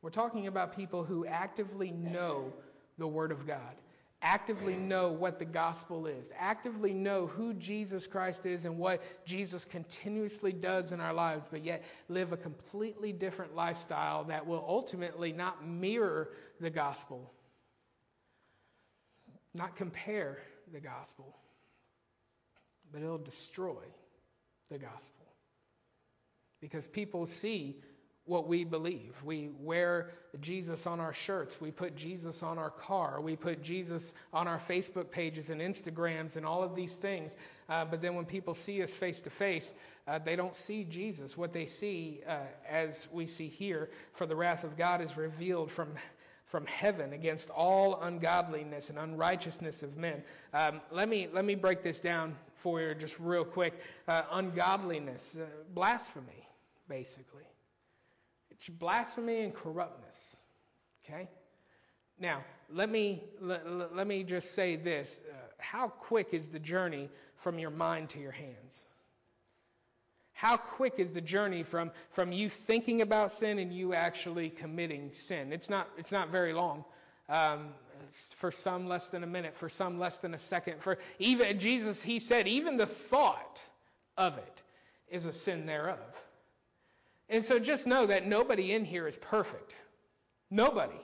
We're 0.03 0.11
talking 0.11 0.47
about 0.47 0.75
people 0.75 1.05
who 1.05 1.27
actively 1.27 1.91
know 1.91 2.53
the 2.99 3.07
Word 3.07 3.33
of 3.33 3.47
God 3.47 3.75
actively 4.23 4.75
know 4.75 5.11
what 5.11 5.39
the 5.39 5.45
gospel 5.45 6.07
is, 6.07 6.31
actively 6.39 6.93
know 6.93 7.27
who 7.27 7.55
Jesus 7.55 8.07
Christ 8.07 8.45
is 8.45 8.65
and 8.65 8.79
what 8.79 9.03
Jesus 9.25 9.65
continuously 9.65 10.53
does 10.53 10.93
in 10.93 11.01
our 11.01 11.15
lives, 11.15 11.49
but 11.51 11.65
yet 11.65 11.83
live 12.09 12.33
a 12.33 12.37
completely 12.37 13.13
different 13.13 13.55
lifestyle 13.55 14.25
that 14.25 14.47
will 14.47 14.65
ultimately 14.69 15.33
not 15.33 15.67
mirror 15.67 16.31
the 16.61 16.71
gospel, 16.71 17.33
not 19.55 19.75
compare 19.75 20.39
the 20.73 20.81
gospel, 20.81 21.37
but 22.93 23.03
it'll 23.03 23.19
destroy 23.19 23.83
the 24.71 24.79
gospel. 24.79 25.27
Because 26.61 26.87
people 26.87 27.27
see 27.27 27.77
what 28.27 28.47
we 28.47 28.65
believe. 28.65 29.15
We 29.25 29.51
wear 29.61 30.11
Jesus 30.41 30.87
on 30.87 31.01
our 31.01 31.13
shirts. 31.13 31.61
We 31.61 31.71
put 31.71 31.97
Jesus 31.97 32.43
on 32.43 32.59
our 32.59 32.71
car. 32.71 33.21
We 33.21 33.35
put 33.35 33.63
Jesus 33.63 34.15
on 34.33 34.47
our 34.47 34.59
Facebook 34.59 35.11
pages 35.11 35.51
and 35.51 35.61
Instagrams 35.61 36.37
and 36.37 36.47
all 36.47 36.63
of 36.63 36.77
these 36.77 36.95
things. 36.95 37.35
Uh, 37.69 37.85
but 37.87 38.03
then 38.03 38.15
when 38.15 38.27
people 38.27 38.55
see 38.55 38.83
us 38.83 38.95
face 38.95 39.23
to 39.23 39.31
face, 39.31 39.73
they 40.25 40.37
don't 40.37 40.57
see 40.57 40.85
Jesus. 40.85 41.37
What 41.37 41.53
they 41.53 41.67
see, 41.67 42.21
uh, 42.29 42.39
as 42.69 43.07
we 43.13 43.27
see 43.27 43.49
here, 43.49 43.91
for 44.15 44.27
the 44.27 44.37
wrath 44.37 44.65
of 44.65 44.77
God 44.77 45.01
is 45.01 45.17
revealed 45.17 45.71
from 45.71 45.89
from 46.51 46.67
heaven 46.67 47.13
against 47.13 47.49
all 47.51 48.01
ungodliness 48.03 48.91
and 48.91 48.99
unrighteousness 48.99 49.83
of 49.83 49.97
men. 49.97 50.23
Um, 50.53 50.81
let 50.91 51.09
me 51.09 51.29
let 51.33 51.45
me 51.45 51.55
break 51.55 51.83
this 51.83 52.01
down 52.01 52.37
for 52.57 52.81
you 52.81 52.95
just 52.95 53.19
real 53.21 53.45
quick. 53.45 53.81
Uh, 54.09 54.23
ungodliness, 54.33 55.37
uh, 55.41 55.47
blasphemy, 55.75 56.49
basically. 56.89 57.45
It's 58.51 58.69
blasphemy 58.69 59.43
and 59.43 59.55
corruptness. 59.55 60.37
Okay. 61.05 61.29
Now 62.19 62.43
let 62.69 62.91
me 62.91 63.23
let, 63.41 63.95
let 63.95 64.07
me 64.07 64.25
just 64.25 64.55
say 64.55 64.75
this: 64.77 65.21
uh, 65.31 65.35
How 65.59 65.89
quick 65.89 66.29
is 66.33 66.49
the 66.49 66.59
journey 66.59 67.09
from 67.37 67.59
your 67.59 67.71
mind 67.71 68.11
to 68.11 68.19
your 68.19 68.33
hands? 68.33 68.85
How 70.41 70.57
quick 70.57 70.95
is 70.97 71.13
the 71.13 71.21
journey 71.21 71.63
from, 71.63 71.91
from 72.13 72.33
you 72.33 72.49
thinking 72.49 73.03
about 73.03 73.31
sin 73.31 73.59
and 73.59 73.71
you 73.71 73.93
actually 73.93 74.49
committing 74.49 75.13
sin? 75.13 75.53
It's 75.53 75.69
not, 75.69 75.87
it's 75.99 76.13
not 76.13 76.31
very 76.31 76.55
long. 76.55 76.87
Um, 77.29 77.69
for 78.37 78.51
some 78.51 78.89
less 78.89 79.09
than 79.09 79.23
a 79.23 79.27
minute, 79.27 79.55
for 79.55 79.69
some 79.69 79.99
less 79.99 80.19
than 80.21 80.33
a 80.33 80.39
second. 80.39 80.81
For 80.81 80.97
even 81.19 81.59
Jesus, 81.59 82.03
he 82.03 82.19
said, 82.19 82.49
even 82.49 82.79
the 82.79 82.87
thought 82.87 83.63
of 84.17 84.39
it 84.39 84.63
is 85.11 85.27
a 85.27 85.33
sin 85.35 85.67
thereof. 85.67 85.99
And 87.29 87.45
so 87.45 87.59
just 87.59 87.87
know 87.87 88.07
that 88.07 88.27
nobody 88.27 88.73
in 88.73 88.87
here 88.87 89.07
is 89.07 89.19
perfect. 89.19 89.77
Nobody. 90.51 90.97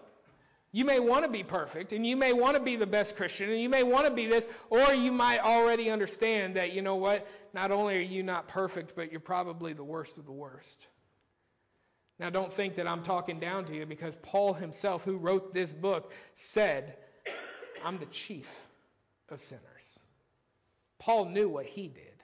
You 0.76 0.84
may 0.84 1.00
want 1.00 1.24
to 1.24 1.30
be 1.30 1.42
perfect, 1.42 1.94
and 1.94 2.06
you 2.06 2.18
may 2.18 2.34
want 2.34 2.54
to 2.54 2.62
be 2.62 2.76
the 2.76 2.86
best 2.86 3.16
Christian, 3.16 3.48
and 3.48 3.58
you 3.58 3.70
may 3.70 3.82
want 3.82 4.04
to 4.06 4.12
be 4.12 4.26
this, 4.26 4.46
or 4.68 4.92
you 4.92 5.10
might 5.10 5.38
already 5.38 5.88
understand 5.88 6.56
that, 6.56 6.74
you 6.74 6.82
know 6.82 6.96
what, 6.96 7.26
not 7.54 7.70
only 7.70 7.96
are 7.96 8.02
you 8.02 8.22
not 8.22 8.46
perfect, 8.46 8.94
but 8.94 9.10
you're 9.10 9.18
probably 9.18 9.72
the 9.72 9.82
worst 9.82 10.18
of 10.18 10.26
the 10.26 10.32
worst. 10.32 10.86
Now, 12.18 12.28
don't 12.28 12.52
think 12.52 12.74
that 12.74 12.86
I'm 12.86 13.02
talking 13.02 13.40
down 13.40 13.64
to 13.64 13.74
you 13.74 13.86
because 13.86 14.16
Paul 14.20 14.52
himself, 14.52 15.02
who 15.02 15.16
wrote 15.16 15.54
this 15.54 15.72
book, 15.72 16.12
said, 16.34 16.98
I'm 17.82 17.96
the 17.96 18.04
chief 18.04 18.46
of 19.30 19.40
sinners. 19.40 19.98
Paul 20.98 21.24
knew 21.24 21.48
what 21.48 21.64
he 21.64 21.88
did. 21.88 22.22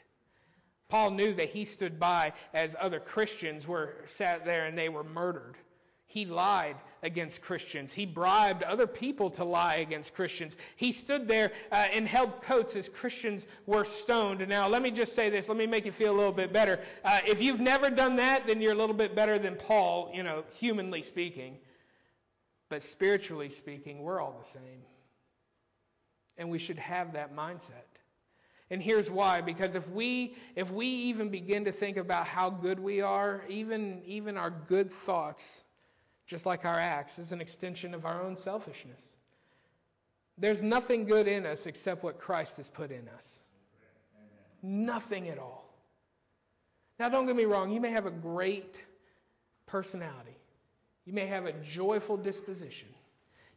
Paul 0.91 1.12
knew 1.12 1.33
that 1.37 1.49
he 1.49 1.65
stood 1.65 1.99
by 1.99 2.35
as 2.53 2.77
other 2.79 3.01
Christians 3.01 3.67
were 3.67 3.95
sat 4.09 4.45
there 4.45 4.67
and 4.67 4.77
they 4.77 4.91
were 4.91 5.05
murdered. 5.05 5.57
He 6.12 6.27
lied 6.27 6.77
against 7.03 7.40
Christians. 7.40 7.90
He 7.90 8.05
bribed 8.05 8.62
other 8.62 8.87
people 8.87 9.31
to 9.31 9.44
lie 9.44 9.77
against 9.77 10.14
Christians. 10.14 10.59
He 10.77 10.92
stood 10.92 11.27
there 11.27 11.53
uh, 11.70 11.87
and 11.90 12.07
held 12.07 12.42
coats 12.42 12.77
as 12.77 12.87
Christians 12.87 13.46
were 13.64 13.87
stoned. 13.87 14.46
Now, 14.46 14.68
let 14.68 14.83
me 14.83 14.90
just 14.90 15.14
say 15.14 15.31
this. 15.31 15.48
Let 15.48 15.57
me 15.57 15.66
make 15.66 15.87
you 15.87 15.90
feel 15.92 16.14
a 16.14 16.18
little 16.18 16.33
bit 16.33 16.53
better. 16.53 16.81
Uh, 17.03 17.20
if 17.27 17.40
you've 17.40 17.61
never 17.61 17.88
done 17.88 18.16
that, 18.16 18.46
then 18.46 18.61
you're 18.61 18.75
a 18.75 18.77
little 18.77 18.94
bit 18.94 19.14
better 19.16 19.38
than 19.38 19.57
Paul, 19.57 20.11
you 20.12 20.22
know, 20.22 20.44
humanly 20.59 21.01
speaking. 21.01 21.57
But 22.68 22.83
spiritually 22.83 23.48
speaking, 23.48 24.03
we're 24.03 24.20
all 24.20 24.38
the 24.38 24.48
same. 24.51 24.83
And 26.37 26.51
we 26.51 26.59
should 26.59 26.79
have 26.79 27.14
that 27.14 27.35
mindset. 27.35 27.88
And 28.70 28.83
here's 28.83 29.11
why 29.11 29.40
because 29.40 29.77
if 29.77 29.88
we 29.88 30.37
if 30.57 30.70
we 30.70 30.87
even 30.87 31.31
begin 31.31 31.64
to 31.64 31.72
think 31.72 31.96
about 31.96 32.27
how 32.27 32.51
good 32.51 32.79
we 32.79 33.01
are, 33.01 33.42
even 33.48 34.03
even 34.05 34.37
our 34.37 34.51
good 34.51 34.92
thoughts 34.92 35.62
just 36.33 36.47
like 36.47 36.64
our 36.64 36.79
acts, 36.79 37.18
is 37.18 37.31
an 37.33 37.42
extension 37.42 37.92
of 37.92 38.07
our 38.07 38.23
own 38.23 38.38
selfishness. 38.38 39.05
There's 40.38 40.62
nothing 40.62 41.05
good 41.05 41.29
in 41.29 41.45
us 41.45 41.66
except 41.66 42.03
what 42.03 42.18
Christ 42.18 42.57
has 42.57 42.71
put 42.71 42.90
in 42.90 43.07
us. 43.11 43.40
Amen. 44.16 44.87
Nothing 44.87 45.29
at 45.29 45.38
all. 45.38 45.68
Now, 46.99 47.11
don't 47.11 47.27
get 47.27 47.37
me 47.37 47.45
wrong, 47.45 47.71
you 47.71 47.83
may 47.83 47.90
have 47.90 48.07
a 48.07 48.11
great 48.11 48.81
personality, 49.66 50.35
you 51.05 51.12
may 51.12 51.27
have 51.27 51.45
a 51.45 51.53
joyful 51.53 52.16
disposition. 52.16 52.88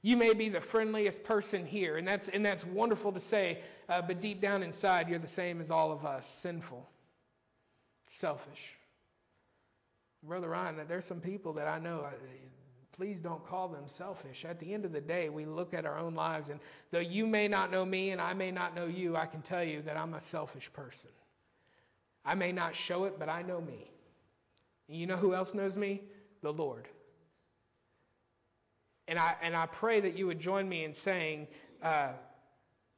You 0.02 0.18
may 0.18 0.34
be 0.34 0.50
the 0.50 0.62
friendliest 0.62 1.24
person 1.24 1.66
here, 1.66 1.96
and 1.96 2.06
that's, 2.06 2.28
and 2.28 2.46
that's 2.46 2.66
wonderful 2.66 3.14
to 3.14 3.20
say, 3.22 3.60
uh, 3.88 4.02
but 4.02 4.20
deep 4.20 4.42
down 4.42 4.64
inside, 4.64 5.08
you're 5.08 5.18
the 5.18 5.28
same 5.28 5.62
as 5.62 5.72
all 5.72 5.94
of 5.94 6.06
us 6.06 6.28
sinful, 6.28 6.86
selfish. 8.08 8.76
Brother 10.22 10.50
Ryan, 10.50 10.76
there's 10.88 11.06
some 11.06 11.22
people 11.22 11.54
that 11.54 11.68
I 11.68 11.80
know, 11.80 12.06
please 12.96 13.20
don't 13.20 13.46
call 13.46 13.68
them 13.68 13.88
selfish. 13.88 14.46
At 14.46 14.60
the 14.60 14.74
end 14.74 14.86
of 14.86 14.94
the 14.94 15.02
day, 15.02 15.30
we 15.30 15.46
look 15.46 15.74
at 15.74 15.86
our 15.86 15.98
own 15.98 16.16
lives, 16.16 16.50
and 16.50 16.60
though 16.92 17.00
you 17.00 17.28
may 17.28 17.48
not 17.48 17.72
know 17.72 17.86
me 17.86 18.12
and 18.12 18.22
I 18.22 18.34
may 18.34 18.52
not 18.52 18.76
know 18.76 18.86
you, 18.86 19.16
I 19.18 19.26
can 19.26 19.42
tell 19.42 19.64
you 19.64 19.82
that 19.82 19.98
I'm 19.98 20.14
a 20.14 20.22
selfish 20.22 20.72
person. 20.72 21.12
I 22.24 22.36
may 22.36 22.52
not 22.52 22.74
show 22.74 23.04
it, 23.06 23.20
but 23.20 23.30
I 23.30 23.42
know 23.42 23.60
me. 23.60 23.92
And 24.88 24.98
you 24.98 25.08
know 25.08 25.18
who 25.18 25.36
else 25.36 25.54
knows 25.54 25.76
me? 25.78 26.02
The 26.42 26.54
Lord. 26.54 26.88
And 29.08 29.20
I, 29.20 29.36
and 29.42 29.56
I 29.56 29.66
pray 29.68 30.00
that 30.02 30.18
you 30.18 30.26
would 30.28 30.40
join 30.40 30.68
me 30.68 30.84
in 30.84 30.94
saying, 30.94 31.48
uh, 31.84 32.10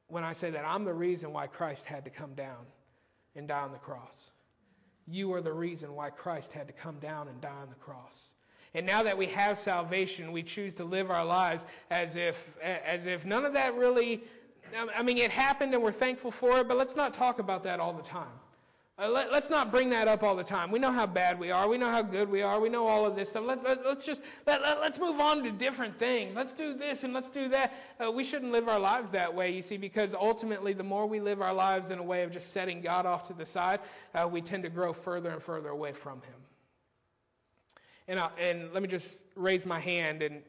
when 0.07 0.23
I 0.23 0.33
say 0.33 0.51
that, 0.51 0.63
I'm 0.63 0.86
the 0.86 0.93
reason 0.93 1.33
why 1.33 1.47
Christ 1.47 1.86
had 1.86 2.05
to 2.05 2.10
come 2.10 2.33
down 2.36 2.65
and 3.36 3.47
die 3.47 3.60
on 3.60 3.71
the 3.71 3.77
cross. 3.77 4.31
You 5.07 5.33
are 5.33 5.41
the 5.41 5.53
reason 5.53 5.95
why 5.95 6.10
Christ 6.10 6.53
had 6.53 6.67
to 6.67 6.73
come 6.73 6.99
down 6.99 7.27
and 7.27 7.41
die 7.41 7.49
on 7.49 7.69
the 7.69 7.75
cross. 7.75 8.27
And 8.73 8.86
now 8.86 9.03
that 9.03 9.17
we 9.17 9.25
have 9.27 9.58
salvation, 9.58 10.32
we 10.32 10.43
choose 10.43 10.75
to 10.75 10.84
live 10.84 11.10
our 11.10 11.25
lives 11.25 11.65
as 11.89 12.15
if, 12.15 12.58
as 12.62 13.06
if 13.06 13.25
none 13.25 13.45
of 13.45 13.53
that 13.53 13.75
really, 13.75 14.23
I 14.95 15.03
mean, 15.03 15.17
it 15.17 15.32
happened 15.32 15.73
and 15.73 15.82
we're 15.82 15.91
thankful 15.91 16.32
for 16.32 16.60
it, 16.60 16.67
but 16.67 16.77
let's 16.77 16.95
not 16.95 17.13
talk 17.13 17.39
about 17.39 17.63
that 17.63 17.80
all 17.80 17.93
the 17.93 18.03
time. 18.03 18.27
Uh, 18.99 19.08
let, 19.08 19.32
us 19.32 19.51
not 19.51 19.69
bring 19.69 19.91
that 19.91 20.08
up 20.08 20.23
all 20.23 20.36
the 20.36 20.43
time. 20.43 20.71
We 20.71 20.80
know 20.80 20.91
how 20.91 21.06
bad 21.06 21.39
we 21.39 21.51
are. 21.51 21.69
We 21.69 21.77
know 21.77 21.89
how 21.91 22.01
good 22.01 22.27
we 22.27 22.41
are. 22.41 22.60
We 22.60 22.67
know 22.67 22.88
all 22.88 23.06
of 23.06 23.15
this 23.15 23.30
stuff. 23.30 23.43
Let, 23.45 23.63
us 23.63 23.77
let, 23.86 24.03
just 24.03 24.23
let, 24.47 24.63
us 24.63 24.99
move 24.99 25.19
on 25.19 25.43
to 25.43 25.51
different 25.51 25.99
things. 25.99 26.36
Let's 26.36 26.56
do 26.56 26.73
this 26.73 27.03
and 27.03 27.13
let's 27.13 27.30
do 27.30 27.47
that. 27.49 27.75
Uh, 28.03 28.12
we 28.12 28.23
shouldn't 28.23 28.51
live 28.51 28.67
our 28.67 28.80
lives 28.80 29.12
that 29.12 29.32
way, 29.32 29.51
you 29.51 29.62
see, 29.62 29.77
because 29.77 30.15
ultimately, 30.15 30.73
the 30.73 30.84
more 30.84 31.06
we 31.06 31.19
live 31.19 31.43
our 31.43 31.53
lives 31.53 31.91
in 31.91 31.99
a 31.99 32.03
way 32.03 32.23
of 32.23 32.32
just 32.32 32.53
setting 32.53 32.82
God 32.82 33.06
off 33.06 33.23
to 33.27 33.34
the 33.34 33.45
side, 33.45 33.82
uh, 34.15 34.27
we 34.27 34.41
tend 34.41 34.63
to 34.63 34.69
grow 34.69 34.93
further 34.93 35.30
and 35.30 35.43
further 35.43 35.69
away 35.69 35.93
from 35.93 36.19
Him. 36.23 36.46
And, 38.07 38.19
I, 38.19 38.29
and 38.39 38.73
let 38.73 38.81
me 38.81 38.87
just 38.87 39.23
raise 39.35 39.65
my 39.65 39.79
hand. 39.79 40.21
And 40.21 40.41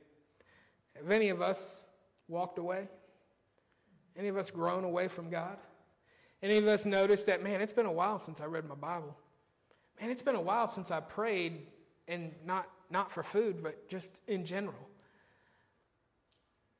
have 0.96 1.10
any 1.10 1.28
of 1.28 1.42
us 1.42 1.84
walked 2.28 2.58
away? 2.58 2.88
Any 4.16 4.28
of 4.28 4.36
us 4.36 4.50
grown 4.50 4.84
away 4.84 5.08
from 5.08 5.30
God? 5.30 5.56
Any 6.42 6.56
of 6.58 6.66
us 6.66 6.84
noticed 6.84 7.26
that, 7.26 7.42
man, 7.42 7.60
it's 7.60 7.72
been 7.72 7.86
a 7.86 7.92
while 7.92 8.18
since 8.18 8.40
I 8.40 8.44
read 8.44 8.68
my 8.68 8.74
Bible? 8.74 9.16
Man, 10.00 10.10
it's 10.10 10.22
been 10.22 10.36
a 10.36 10.40
while 10.40 10.70
since 10.70 10.90
I 10.90 11.00
prayed, 11.00 11.66
and 12.06 12.32
not, 12.44 12.68
not 12.90 13.10
for 13.10 13.22
food, 13.22 13.62
but 13.62 13.88
just 13.88 14.20
in 14.28 14.44
general. 14.44 14.88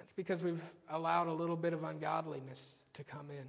It's 0.00 0.12
because 0.12 0.42
we've 0.42 0.62
allowed 0.88 1.26
a 1.26 1.32
little 1.32 1.56
bit 1.56 1.72
of 1.72 1.82
ungodliness 1.82 2.84
to 2.94 3.04
come 3.04 3.30
in. 3.30 3.46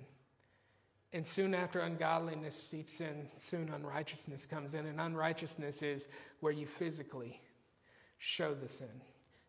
And 1.11 1.25
soon 1.25 1.55
after 1.55 1.79
ungodliness 1.79 2.55
seeps 2.55 3.01
in, 3.01 3.27
soon 3.35 3.69
unrighteousness 3.69 4.45
comes 4.45 4.75
in. 4.75 4.85
And 4.85 5.01
unrighteousness 5.01 5.81
is 5.81 6.07
where 6.39 6.53
you 6.53 6.67
physically 6.67 7.41
show 8.19 8.53
the 8.53 8.69
sin. 8.69 9.01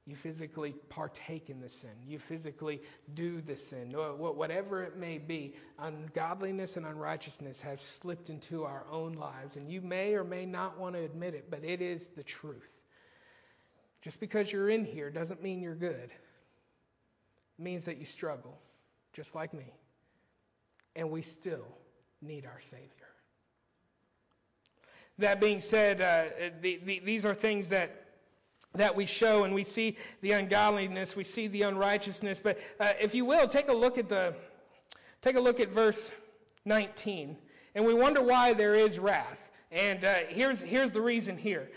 You 0.07 0.17
physically 0.17 0.75
partake 0.89 1.51
in 1.51 1.61
the 1.61 1.69
sin. 1.69 1.91
You 2.07 2.19
physically 2.19 2.81
do 3.13 3.43
the 3.43 3.57
sin. 3.57 3.93
Whatever 3.93 4.83
it 4.83 4.97
may 4.97 5.19
be, 5.19 5.55
ungodliness 5.79 6.79
and 6.79 6.87
unrighteousness 6.87 7.61
have 7.61 7.83
slipped 7.83 8.31
into 8.31 8.65
our 8.65 8.87
own 8.91 9.13
lives. 9.13 9.57
And 9.57 9.71
you 9.71 9.83
may 9.83 10.15
or 10.15 10.25
may 10.25 10.47
not 10.47 10.79
want 10.79 10.95
to 10.95 11.03
admit 11.03 11.35
it, 11.35 11.51
but 11.51 11.63
it 11.63 11.83
is 11.83 12.09
the 12.09 12.23
truth. 12.23 12.73
Just 14.01 14.19
because 14.19 14.51
you're 14.51 14.71
in 14.71 14.87
here 14.87 15.11
doesn't 15.11 15.43
mean 15.43 15.61
you're 15.61 15.75
good. 15.75 16.11
It 17.59 17.63
means 17.63 17.85
that 17.85 17.99
you 17.99 18.07
struggle, 18.07 18.59
just 19.13 19.35
like 19.35 19.53
me 19.53 19.75
and 20.97 21.11
we 21.11 21.23
still 21.23 21.67
need 22.23 22.45
our 22.45 22.61
Savior. 22.61 22.87
That 25.19 25.41
being 25.41 25.61
said, 25.61 26.01
uh, 26.01 26.51
the, 26.61 26.81
the, 26.85 27.01
these 27.01 27.27
are 27.27 27.35
things 27.35 27.69
that 27.69 27.97
that 28.75 28.95
we 28.95 29.05
show, 29.05 29.43
and 29.43 29.53
we 29.53 29.65
see 29.65 29.97
the 30.21 30.31
ungodliness, 30.31 31.17
we 31.17 31.25
see 31.25 31.49
the 31.49 31.63
unrighteousness. 31.63 32.41
But 32.41 32.61
uh, 32.79 32.93
if 33.01 33.17
you 33.17 33.25
will, 33.25 33.49
take 33.49 33.69
a 33.69 33.73
look 33.73 33.99
at 33.99 34.09
the 34.09 34.35
take 35.23 35.37
a 35.37 35.41
look 35.41 35.59
at 35.59 35.71
verse 35.71 36.13
19, 36.65 37.37
and 37.75 37.85
we 37.85 37.95
wonder 37.95 38.23
why 38.23 38.53
there 38.53 38.75
is 38.75 38.99
wrath. 38.99 39.51
And 39.73 40.05
uh, 40.05 40.15
here's 40.29 40.61
here's 40.61 40.93
the 40.93 41.01
reason 41.01 41.37
here 41.37 41.69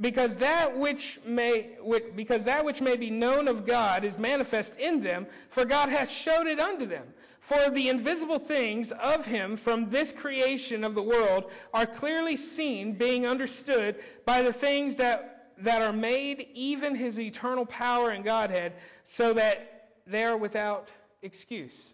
because 0.00 0.36
that 0.36 0.76
which 0.76 1.20
may 1.24 1.76
because 2.16 2.44
that 2.44 2.64
which 2.64 2.80
may 2.80 2.96
be 2.96 3.10
known 3.10 3.48
of 3.48 3.64
God 3.64 4.04
is 4.04 4.18
manifest 4.18 4.76
in 4.76 5.00
them 5.00 5.26
for 5.50 5.64
God 5.64 5.88
hath 5.88 6.10
showed 6.10 6.46
it 6.46 6.58
unto 6.58 6.86
them 6.86 7.04
For 7.44 7.68
the 7.68 7.90
invisible 7.90 8.38
things 8.38 8.90
of 8.90 9.26
him 9.26 9.58
from 9.58 9.90
this 9.90 10.12
creation 10.12 10.82
of 10.82 10.94
the 10.94 11.02
world 11.02 11.50
are 11.74 11.84
clearly 11.84 12.36
seen, 12.36 12.94
being 12.94 13.26
understood 13.26 13.96
by 14.24 14.40
the 14.40 14.52
things 14.52 14.96
that, 14.96 15.52
that 15.58 15.82
are 15.82 15.92
made, 15.92 16.48
even 16.54 16.94
his 16.94 17.20
eternal 17.20 17.66
power 17.66 18.10
and 18.10 18.24
Godhead, 18.24 18.72
so 19.04 19.34
that 19.34 19.90
they 20.06 20.24
are 20.24 20.38
without 20.38 20.88
excuse. 21.20 21.92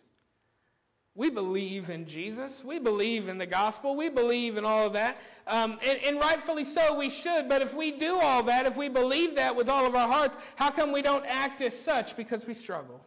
We 1.17 1.31
believe 1.31 1.91
in 1.91 2.07
Jesus. 2.07 2.63
We 2.65 2.79
believe 2.79 3.29
in 3.29 3.37
the 3.37 3.45
gospel. 3.45 3.97
We 3.97 4.09
believe 4.09 4.57
in 4.57 4.65
all 4.65 4.87
of 4.87 4.93
that. 4.93 5.17
Um, 5.49 5.81
and, 5.85 5.99
and 6.07 6.21
rightfully 6.21 6.63
so, 6.63 6.97
we 6.97 7.11
should. 7.11 7.49
But 7.49 7.61
if 7.61 7.75
we 7.75 7.91
do 7.91 8.21
all 8.21 8.45
that, 8.45 8.67
if 8.67 8.77
we 8.77 8.89
believe 8.89 9.35
that 9.35 9.57
with 9.57 9.69
all 9.69 9.85
of 9.85 9.97
our 9.97 10.07
hearts, 10.07 10.37
how 10.55 10.71
come 10.71 10.93
we 10.93 11.03
don't 11.03 11.27
act 11.27 11.61
as 11.61 11.77
such? 11.77 12.17
Because 12.17 12.47
we 12.47 12.55
struggle. 12.55 13.05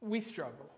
We 0.00 0.20
struggle. 0.20 0.70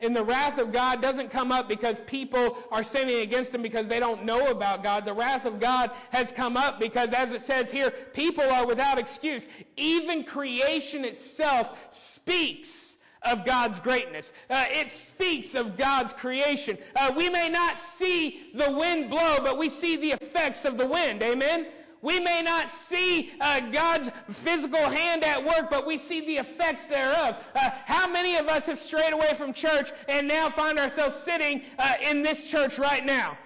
And 0.00 0.16
the 0.16 0.24
wrath 0.24 0.58
of 0.58 0.72
God 0.72 1.02
doesn't 1.02 1.30
come 1.30 1.52
up 1.52 1.68
because 1.68 2.00
people 2.00 2.56
are 2.72 2.82
sinning 2.82 3.20
against 3.20 3.54
Him 3.54 3.60
because 3.60 3.86
they 3.86 4.00
don't 4.00 4.24
know 4.24 4.48
about 4.48 4.82
God. 4.82 5.04
The 5.04 5.12
wrath 5.12 5.44
of 5.44 5.60
God 5.60 5.90
has 6.10 6.32
come 6.32 6.56
up 6.56 6.80
because, 6.80 7.12
as 7.12 7.32
it 7.32 7.42
says 7.42 7.70
here, 7.70 7.90
people 7.90 8.44
are 8.44 8.66
without 8.66 8.98
excuse. 8.98 9.46
Even 9.76 10.24
creation 10.24 11.04
itself 11.04 11.76
speaks 11.90 12.96
of 13.22 13.44
God's 13.44 13.78
greatness. 13.80 14.32
Uh, 14.48 14.64
it 14.68 14.90
speaks 14.90 15.54
of 15.54 15.76
God's 15.76 16.14
creation. 16.14 16.78
Uh, 16.96 17.12
we 17.14 17.28
may 17.28 17.50
not 17.50 17.78
see 17.78 18.50
the 18.54 18.72
wind 18.72 19.10
blow, 19.10 19.38
but 19.42 19.58
we 19.58 19.68
see 19.68 19.96
the 19.96 20.12
effects 20.12 20.64
of 20.64 20.78
the 20.78 20.86
wind. 20.86 21.22
Amen? 21.22 21.66
We 22.02 22.18
may 22.18 22.42
not 22.42 22.70
see 22.70 23.32
uh, 23.40 23.60
God's 23.72 24.10
physical 24.30 24.88
hand 24.88 25.22
at 25.22 25.44
work, 25.44 25.70
but 25.70 25.86
we 25.86 25.98
see 25.98 26.24
the 26.24 26.38
effects 26.38 26.86
thereof. 26.86 27.36
Uh, 27.54 27.70
how 27.84 28.10
many 28.10 28.36
of 28.36 28.48
us 28.48 28.66
have 28.66 28.78
strayed 28.78 29.12
away 29.12 29.34
from 29.34 29.52
church 29.52 29.92
and 30.08 30.26
now 30.26 30.48
find 30.48 30.78
ourselves 30.78 31.16
sitting 31.16 31.62
uh, 31.78 31.94
in 32.02 32.22
this 32.22 32.44
church 32.44 32.78
right 32.78 33.04
now? 33.04 33.36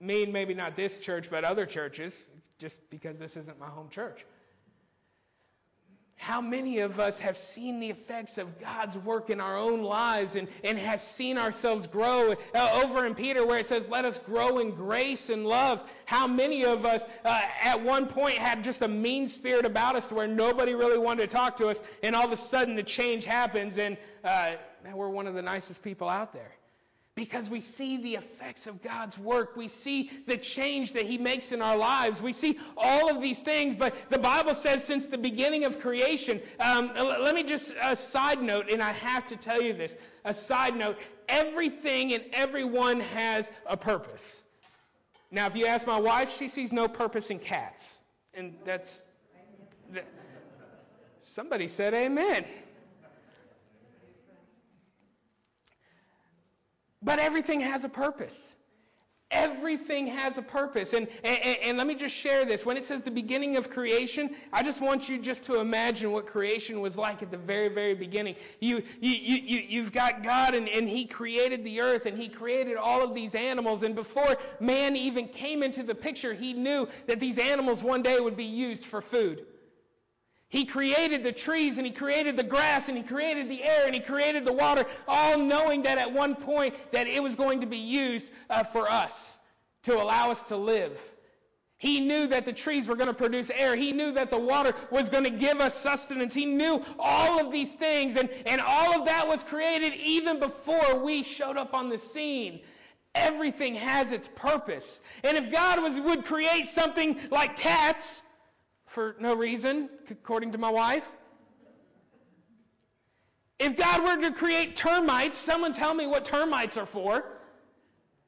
Me, 0.00 0.26
maybe 0.26 0.54
not 0.54 0.76
this 0.76 1.00
church, 1.00 1.28
but 1.30 1.42
other 1.42 1.66
churches, 1.66 2.30
just 2.58 2.78
because 2.90 3.16
this 3.18 3.36
isn't 3.36 3.58
my 3.58 3.68
home 3.68 3.88
church. 3.88 4.24
How 6.16 6.40
many 6.40 6.80
of 6.80 6.98
us 6.98 7.18
have 7.20 7.36
seen 7.36 7.78
the 7.78 7.90
effects 7.90 8.38
of 8.38 8.58
God's 8.58 8.96
work 8.98 9.30
in 9.30 9.40
our 9.40 9.56
own 9.56 9.82
lives 9.82 10.34
and, 10.34 10.48
and 10.64 10.78
has 10.78 11.00
seen 11.02 11.36
ourselves 11.36 11.86
grow? 11.86 12.34
Uh, 12.54 12.82
over 12.82 13.06
in 13.06 13.14
Peter, 13.14 13.46
where 13.46 13.58
it 13.58 13.66
says, 13.66 13.86
Let 13.88 14.04
us 14.04 14.18
grow 14.18 14.58
in 14.58 14.74
grace 14.74 15.28
and 15.28 15.46
love. 15.46 15.82
How 16.06 16.26
many 16.26 16.64
of 16.64 16.84
us 16.84 17.04
uh, 17.24 17.42
at 17.62 17.82
one 17.82 18.06
point 18.06 18.38
had 18.38 18.64
just 18.64 18.82
a 18.82 18.88
mean 18.88 19.28
spirit 19.28 19.66
about 19.66 19.94
us 19.94 20.06
to 20.08 20.14
where 20.14 20.26
nobody 20.26 20.74
really 20.74 20.98
wanted 20.98 21.22
to 21.22 21.36
talk 21.36 21.56
to 21.58 21.68
us, 21.68 21.80
and 22.02 22.16
all 22.16 22.24
of 22.24 22.32
a 22.32 22.36
sudden 22.36 22.76
the 22.76 22.82
change 22.82 23.24
happens, 23.24 23.78
and 23.78 23.96
uh, 24.24 24.52
man, 24.82 24.96
we're 24.96 25.10
one 25.10 25.26
of 25.26 25.34
the 25.34 25.42
nicest 25.42 25.82
people 25.82 26.08
out 26.08 26.32
there? 26.32 26.52
Because 27.16 27.48
we 27.48 27.62
see 27.62 27.96
the 27.96 28.14
effects 28.14 28.66
of 28.66 28.82
God's 28.82 29.18
work. 29.18 29.56
We 29.56 29.68
see 29.68 30.10
the 30.26 30.36
change 30.36 30.92
that 30.92 31.06
He 31.06 31.16
makes 31.16 31.50
in 31.50 31.62
our 31.62 31.76
lives. 31.76 32.20
We 32.20 32.32
see 32.32 32.58
all 32.76 33.10
of 33.10 33.22
these 33.22 33.42
things. 33.42 33.74
But 33.74 33.96
the 34.10 34.18
Bible 34.18 34.54
says 34.54 34.84
since 34.84 35.06
the 35.06 35.16
beginning 35.16 35.64
of 35.64 35.80
creation, 35.80 36.42
um, 36.60 36.92
let 36.94 37.34
me 37.34 37.42
just, 37.42 37.74
a 37.82 37.96
side 37.96 38.42
note, 38.42 38.70
and 38.70 38.82
I 38.82 38.92
have 38.92 39.26
to 39.28 39.36
tell 39.36 39.62
you 39.62 39.72
this. 39.72 39.96
A 40.26 40.34
side 40.34 40.76
note, 40.76 40.98
everything 41.26 42.12
and 42.12 42.22
everyone 42.34 43.00
has 43.00 43.50
a 43.66 43.78
purpose. 43.78 44.42
Now, 45.30 45.46
if 45.46 45.56
you 45.56 45.64
ask 45.64 45.86
my 45.86 45.98
wife, 45.98 46.36
she 46.36 46.48
sees 46.48 46.70
no 46.70 46.86
purpose 46.86 47.30
in 47.30 47.38
cats. 47.38 47.98
And 48.34 48.54
that's, 48.66 49.06
that, 49.94 50.06
somebody 51.22 51.66
said 51.66 51.94
amen. 51.94 52.44
But 57.06 57.20
everything 57.20 57.60
has 57.60 57.84
a 57.84 57.88
purpose. 57.88 58.56
Everything 59.30 60.08
has 60.08 60.38
a 60.38 60.42
purpose. 60.42 60.92
And, 60.92 61.06
and, 61.22 61.58
and, 61.62 61.78
let 61.78 61.86
me 61.86 61.94
just 61.94 62.16
share 62.16 62.44
this. 62.44 62.66
When 62.66 62.76
it 62.76 62.82
says 62.82 63.02
the 63.02 63.12
beginning 63.12 63.56
of 63.56 63.70
creation, 63.70 64.34
I 64.52 64.64
just 64.64 64.80
want 64.80 65.08
you 65.08 65.16
just 65.16 65.44
to 65.44 65.60
imagine 65.60 66.10
what 66.10 66.26
creation 66.26 66.80
was 66.80 66.98
like 66.98 67.22
at 67.22 67.30
the 67.30 67.36
very, 67.36 67.68
very 67.68 67.94
beginning. 67.94 68.34
You, 68.58 68.82
you, 69.00 69.12
you, 69.12 69.60
you've 69.60 69.92
got 69.92 70.24
God 70.24 70.54
and, 70.54 70.68
and 70.68 70.88
He 70.88 71.06
created 71.06 71.62
the 71.62 71.80
earth 71.80 72.06
and 72.06 72.18
He 72.18 72.28
created 72.28 72.76
all 72.76 73.02
of 73.02 73.14
these 73.14 73.36
animals. 73.36 73.84
And 73.84 73.94
before 73.94 74.36
man 74.58 74.96
even 74.96 75.28
came 75.28 75.62
into 75.62 75.84
the 75.84 75.94
picture, 75.94 76.34
He 76.34 76.54
knew 76.54 76.88
that 77.06 77.20
these 77.20 77.38
animals 77.38 77.84
one 77.84 78.02
day 78.02 78.18
would 78.18 78.36
be 78.36 78.44
used 78.44 78.84
for 78.84 79.00
food. 79.00 79.46
He 80.48 80.64
created 80.64 81.24
the 81.24 81.32
trees 81.32 81.76
and 81.76 81.86
he 81.86 81.92
created 81.92 82.36
the 82.36 82.44
grass 82.44 82.88
and 82.88 82.96
he 82.96 83.02
created 83.02 83.50
the 83.50 83.64
air 83.64 83.86
and 83.86 83.94
he 83.94 84.00
created 84.00 84.44
the 84.44 84.52
water, 84.52 84.86
all 85.08 85.38
knowing 85.38 85.82
that 85.82 85.98
at 85.98 86.12
one 86.12 86.36
point 86.36 86.74
that 86.92 87.06
it 87.08 87.22
was 87.22 87.34
going 87.34 87.60
to 87.60 87.66
be 87.66 87.78
used 87.78 88.30
uh, 88.48 88.62
for 88.62 88.90
us 88.90 89.38
to 89.82 90.00
allow 90.00 90.30
us 90.30 90.42
to 90.44 90.56
live. 90.56 91.00
He 91.78 92.00
knew 92.00 92.26
that 92.28 92.44
the 92.46 92.52
trees 92.52 92.88
were 92.88 92.96
going 92.96 93.08
to 93.08 93.14
produce 93.14 93.50
air. 93.50 93.76
He 93.76 93.92
knew 93.92 94.12
that 94.12 94.30
the 94.30 94.38
water 94.38 94.74
was 94.90 95.10
going 95.10 95.24
to 95.24 95.30
give 95.30 95.60
us 95.60 95.74
sustenance. 95.74 96.32
He 96.32 96.46
knew 96.46 96.82
all 96.98 97.38
of 97.38 97.52
these 97.52 97.74
things 97.74 98.16
and, 98.16 98.30
and 98.46 98.60
all 98.60 98.98
of 98.98 99.04
that 99.06 99.28
was 99.28 99.42
created 99.42 99.94
even 99.94 100.38
before 100.38 101.02
we 101.04 101.22
showed 101.22 101.56
up 101.56 101.74
on 101.74 101.90
the 101.90 101.98
scene. 101.98 102.60
Everything 103.14 103.74
has 103.74 104.12
its 104.12 104.28
purpose. 104.28 105.00
And 105.22 105.36
if 105.36 105.50
God 105.50 105.82
was, 105.82 106.00
would 106.00 106.24
create 106.24 106.68
something 106.68 107.18
like 107.30 107.56
cats, 107.56 108.22
for 108.96 109.14
no 109.20 109.34
reason, 109.36 109.90
according 110.10 110.52
to 110.52 110.56
my 110.56 110.70
wife. 110.70 111.06
If 113.58 113.76
God 113.76 114.02
were 114.02 114.22
to 114.26 114.32
create 114.32 114.74
termites, 114.74 115.36
someone 115.36 115.74
tell 115.74 115.92
me 115.92 116.06
what 116.06 116.24
termites 116.24 116.78
are 116.78 116.86
for. 116.86 117.22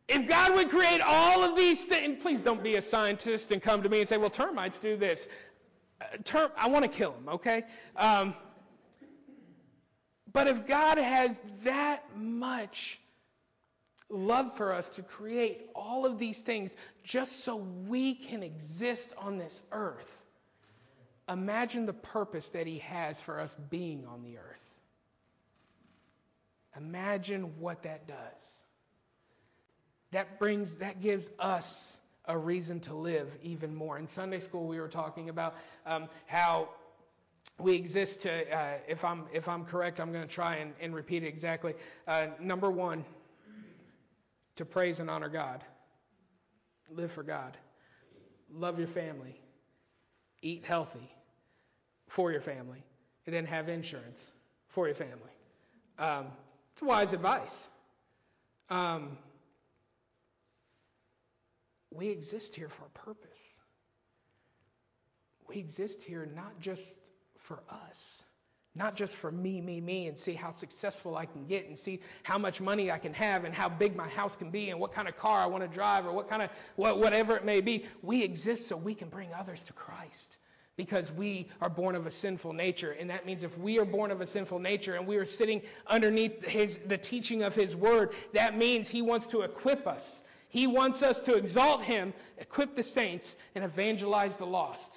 If 0.08 0.28
God 0.28 0.54
would 0.56 0.68
create 0.68 1.00
all 1.00 1.42
of 1.42 1.56
these 1.56 1.86
things, 1.86 2.22
please 2.22 2.42
don't 2.42 2.62
be 2.62 2.76
a 2.76 2.82
scientist 2.82 3.50
and 3.50 3.62
come 3.62 3.82
to 3.82 3.88
me 3.88 4.00
and 4.00 4.08
say, 4.08 4.18
well, 4.18 4.28
termites 4.28 4.78
do 4.78 4.98
this. 4.98 5.26
Uh, 6.34 6.48
I 6.54 6.68
want 6.68 6.82
to 6.82 6.90
kill 6.90 7.12
them, 7.12 7.30
okay? 7.36 7.64
Um, 7.96 8.34
but 10.30 10.48
if 10.48 10.66
God 10.66 10.98
has 10.98 11.40
that 11.64 12.04
much 12.14 13.00
love 14.10 14.54
for 14.58 14.74
us 14.74 14.90
to 14.90 15.02
create 15.02 15.70
all 15.74 16.04
of 16.04 16.18
these 16.18 16.40
things 16.40 16.76
just 17.04 17.40
so 17.40 17.56
we 17.56 18.12
can 18.12 18.42
exist 18.42 19.14
on 19.16 19.38
this 19.38 19.62
earth, 19.72 20.17
Imagine 21.28 21.84
the 21.84 21.92
purpose 21.92 22.48
that 22.50 22.66
He 22.66 22.78
has 22.78 23.20
for 23.20 23.38
us 23.38 23.54
being 23.68 24.06
on 24.06 24.22
the 24.22 24.38
earth. 24.38 24.58
Imagine 26.76 27.58
what 27.58 27.82
that 27.82 28.06
does. 28.06 28.16
That 30.12 30.38
brings, 30.38 30.78
that 30.78 31.02
gives 31.02 31.28
us 31.38 31.98
a 32.24 32.36
reason 32.36 32.80
to 32.80 32.94
live 32.94 33.28
even 33.42 33.74
more. 33.74 33.98
In 33.98 34.06
Sunday 34.06 34.40
school, 34.40 34.66
we 34.66 34.80
were 34.80 34.88
talking 34.88 35.28
about 35.28 35.54
um, 35.86 36.08
how 36.26 36.68
we 37.58 37.74
exist 37.74 38.22
to, 38.22 38.56
uh, 38.56 38.74
if 38.86 39.04
I'm 39.04 39.24
if 39.32 39.48
I'm 39.48 39.64
correct, 39.64 40.00
I'm 40.00 40.12
going 40.12 40.26
to 40.26 40.32
try 40.32 40.56
and, 40.56 40.72
and, 40.80 40.94
repeat 40.94 41.24
it 41.24 41.26
exactly. 41.26 41.74
Uh, 42.06 42.26
number 42.40 42.70
one, 42.70 43.04
to 44.56 44.64
praise 44.64 45.00
and 45.00 45.10
honor 45.10 45.28
God. 45.28 45.64
Live 46.90 47.12
for 47.12 47.22
God. 47.22 47.56
Love 48.52 48.78
your 48.78 48.88
family. 48.88 49.40
Eat 50.40 50.64
healthy 50.64 51.10
for 52.08 52.32
your 52.32 52.40
family, 52.40 52.82
and 53.26 53.34
then 53.34 53.46
have 53.46 53.68
insurance 53.68 54.32
for 54.68 54.86
your 54.86 54.94
family. 54.94 55.14
Um, 55.98 56.26
it's 56.72 56.82
wise 56.82 57.12
advice. 57.12 57.68
Um, 58.70 59.16
we 61.90 62.08
exist 62.08 62.54
here 62.54 62.68
for 62.68 62.84
a 62.84 62.98
purpose. 62.98 63.60
We 65.48 65.56
exist 65.56 66.02
here 66.02 66.28
not 66.34 66.60
just 66.60 66.84
for 67.38 67.60
us, 67.70 68.24
not 68.74 68.94
just 68.94 69.16
for 69.16 69.30
me, 69.30 69.60
me, 69.60 69.80
me, 69.80 70.06
and 70.06 70.16
see 70.16 70.34
how 70.34 70.50
successful 70.50 71.16
I 71.16 71.24
can 71.24 71.46
get 71.46 71.66
and 71.66 71.78
see 71.78 72.00
how 72.22 72.38
much 72.38 72.60
money 72.60 72.90
I 72.90 72.98
can 72.98 73.14
have 73.14 73.44
and 73.44 73.54
how 73.54 73.68
big 73.68 73.96
my 73.96 74.08
house 74.08 74.36
can 74.36 74.50
be 74.50 74.68
and 74.70 74.78
what 74.78 74.92
kind 74.92 75.08
of 75.08 75.16
car 75.16 75.40
I 75.40 75.46
want 75.46 75.64
to 75.64 75.68
drive 75.68 76.06
or 76.06 76.12
what 76.12 76.28
kind 76.28 76.42
of 76.42 76.50
what, 76.76 76.98
whatever 76.98 77.36
it 77.36 77.44
may 77.44 77.62
be. 77.62 77.86
We 78.02 78.22
exist 78.22 78.68
so 78.68 78.76
we 78.76 78.94
can 78.94 79.08
bring 79.08 79.32
others 79.32 79.64
to 79.64 79.72
Christ 79.72 80.36
because 80.78 81.10
we 81.10 81.48
are 81.60 81.68
born 81.68 81.96
of 81.96 82.06
a 82.06 82.10
sinful 82.10 82.52
nature. 82.52 82.92
And 82.92 83.10
that 83.10 83.26
means 83.26 83.42
if 83.42 83.58
we 83.58 83.80
are 83.80 83.84
born 83.84 84.12
of 84.12 84.20
a 84.20 84.26
sinful 84.26 84.60
nature 84.60 84.94
and 84.94 85.06
we 85.08 85.16
are 85.16 85.24
sitting 85.24 85.60
underneath 85.88 86.46
his, 86.46 86.78
the 86.86 86.96
teaching 86.96 87.42
of 87.42 87.54
his 87.54 87.74
word, 87.74 88.14
that 88.32 88.56
means 88.56 88.88
he 88.88 89.02
wants 89.02 89.26
to 89.26 89.42
equip 89.42 89.88
us. 89.88 90.22
He 90.48 90.68
wants 90.68 91.02
us 91.02 91.20
to 91.22 91.34
exalt 91.34 91.82
him, 91.82 92.14
equip 92.38 92.76
the 92.76 92.84
saints, 92.84 93.36
and 93.56 93.64
evangelize 93.64 94.36
the 94.36 94.46
lost. 94.46 94.96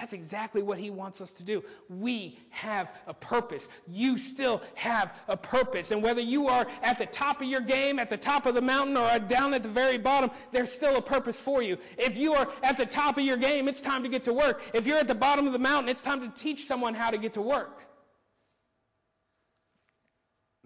That's 0.00 0.14
exactly 0.14 0.62
what 0.62 0.78
he 0.78 0.88
wants 0.88 1.20
us 1.20 1.34
to 1.34 1.44
do. 1.44 1.62
We 1.90 2.38
have 2.48 2.88
a 3.06 3.12
purpose. 3.12 3.68
You 3.86 4.16
still 4.16 4.62
have 4.74 5.14
a 5.28 5.36
purpose. 5.36 5.90
And 5.90 6.02
whether 6.02 6.22
you 6.22 6.48
are 6.48 6.66
at 6.82 6.96
the 6.96 7.04
top 7.04 7.42
of 7.42 7.48
your 7.48 7.60
game, 7.60 7.98
at 7.98 8.08
the 8.08 8.16
top 8.16 8.46
of 8.46 8.54
the 8.54 8.62
mountain, 8.62 8.96
or 8.96 9.18
down 9.18 9.52
at 9.52 9.62
the 9.62 9.68
very 9.68 9.98
bottom, 9.98 10.30
there's 10.52 10.72
still 10.72 10.96
a 10.96 11.02
purpose 11.02 11.38
for 11.38 11.60
you. 11.60 11.76
If 11.98 12.16
you 12.16 12.32
are 12.32 12.48
at 12.62 12.78
the 12.78 12.86
top 12.86 13.18
of 13.18 13.24
your 13.24 13.36
game, 13.36 13.68
it's 13.68 13.82
time 13.82 14.02
to 14.04 14.08
get 14.08 14.24
to 14.24 14.32
work. 14.32 14.62
If 14.72 14.86
you're 14.86 14.96
at 14.96 15.06
the 15.06 15.14
bottom 15.14 15.46
of 15.46 15.52
the 15.52 15.58
mountain, 15.58 15.90
it's 15.90 16.00
time 16.00 16.22
to 16.22 16.28
teach 16.30 16.64
someone 16.64 16.94
how 16.94 17.10
to 17.10 17.18
get 17.18 17.34
to 17.34 17.42
work. 17.42 17.78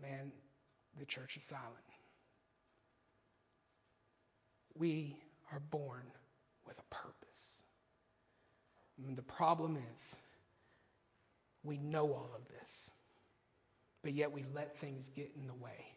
man, 0.00 0.30
the 1.00 1.06
church 1.06 1.36
is 1.36 1.42
silent. 1.42 1.66
We 4.78 5.16
are 5.50 5.60
born 5.70 6.04
with 6.66 6.78
a 6.78 6.94
purpose. 6.94 7.23
And 8.98 9.16
the 9.16 9.22
problem 9.22 9.78
is, 9.92 10.16
we 11.62 11.78
know 11.78 12.07
all 12.12 12.30
of 12.35 12.46
this, 12.59 12.90
but 14.02 14.12
yet 14.12 14.33
we 14.33 14.44
let 14.54 14.76
things 14.78 15.11
get 15.16 15.30
in 15.35 15.46
the 15.46 15.54
way. 15.54 15.92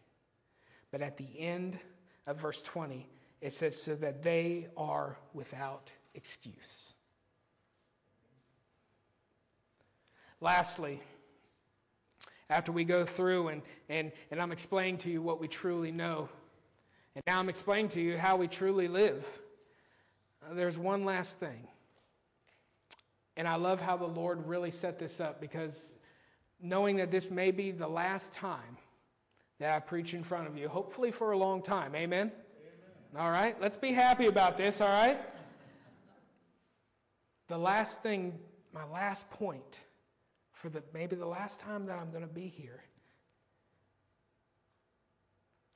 But 0.92 1.02
at 1.02 1.18
the 1.18 1.28
end 1.38 1.78
of 2.26 2.38
verse 2.38 2.62
20, 2.62 3.08
it 3.42 3.54
says, 3.54 3.80
so 3.80 3.96
that 3.96 4.24
they 4.24 4.68
are 4.78 5.18
without 5.34 5.92
excuse. 6.16 6.94
Lastly, 10.40 11.02
after 12.50 12.72
we 12.72 12.84
go 12.84 13.06
through 13.06 13.50
and, 13.50 13.62
and, 13.90 14.12
and 14.32 14.42
I'm 14.42 14.52
explaining 14.52 14.98
to 15.00 15.12
you 15.12 15.22
what 15.22 15.40
we 15.40 15.48
truly 15.48 15.92
know, 15.92 16.30
and 17.16 17.24
now 17.28 17.40
I'm 17.40 17.50
explaining 17.50 17.90
to 17.90 18.02
you 18.02 18.18
how 18.18 18.38
we 18.38 18.48
truly 18.48 18.88
live, 18.88 19.26
uh, 20.44 20.54
there's 20.54 20.78
one 20.78 21.04
last 21.04 21.40
thing. 21.40 21.68
And 23.38 23.48
I 23.48 23.56
love 23.56 23.80
how 23.80 23.96
the 23.96 24.08
Lord 24.08 24.46
really 24.48 24.72
set 24.72 24.98
this 24.98 25.20
up 25.20 25.40
because 25.40 25.94
knowing 26.60 26.98
that 26.98 27.12
this 27.12 27.30
may 27.30 27.52
be 27.52 27.72
the 27.72 27.88
last 27.88 28.34
time 28.34 28.78
that 29.60 29.72
I 29.72 29.80
preach 29.80 30.16
in 30.16 30.24
front 30.24 30.48
of 30.48 30.58
you, 30.58 30.68
hopefully 30.68 31.12
for 31.12 31.32
a 31.32 31.38
long 31.38 31.62
time. 31.62 31.96
Amen? 31.96 32.32
Amen. 32.32 33.24
All 33.24 33.30
right, 33.30 33.56
let's 33.62 33.78
be 33.78 33.94
happy 33.94 34.26
about 34.26 34.58
this, 34.58 34.82
all 34.82 34.90
right? 34.90 35.20
The 37.48 37.58
last 37.58 38.02
thing, 38.02 38.38
my 38.74 38.86
last 38.86 39.30
point 39.30 39.80
for 40.52 40.70
the 40.70 40.82
maybe 40.92 41.16
the 41.16 41.28
last 41.28 41.60
time 41.60 41.86
that 41.86 42.00
I'm 42.00 42.10
going 42.10 42.28
to 42.28 42.34
be 42.34 42.48
here 42.48 42.84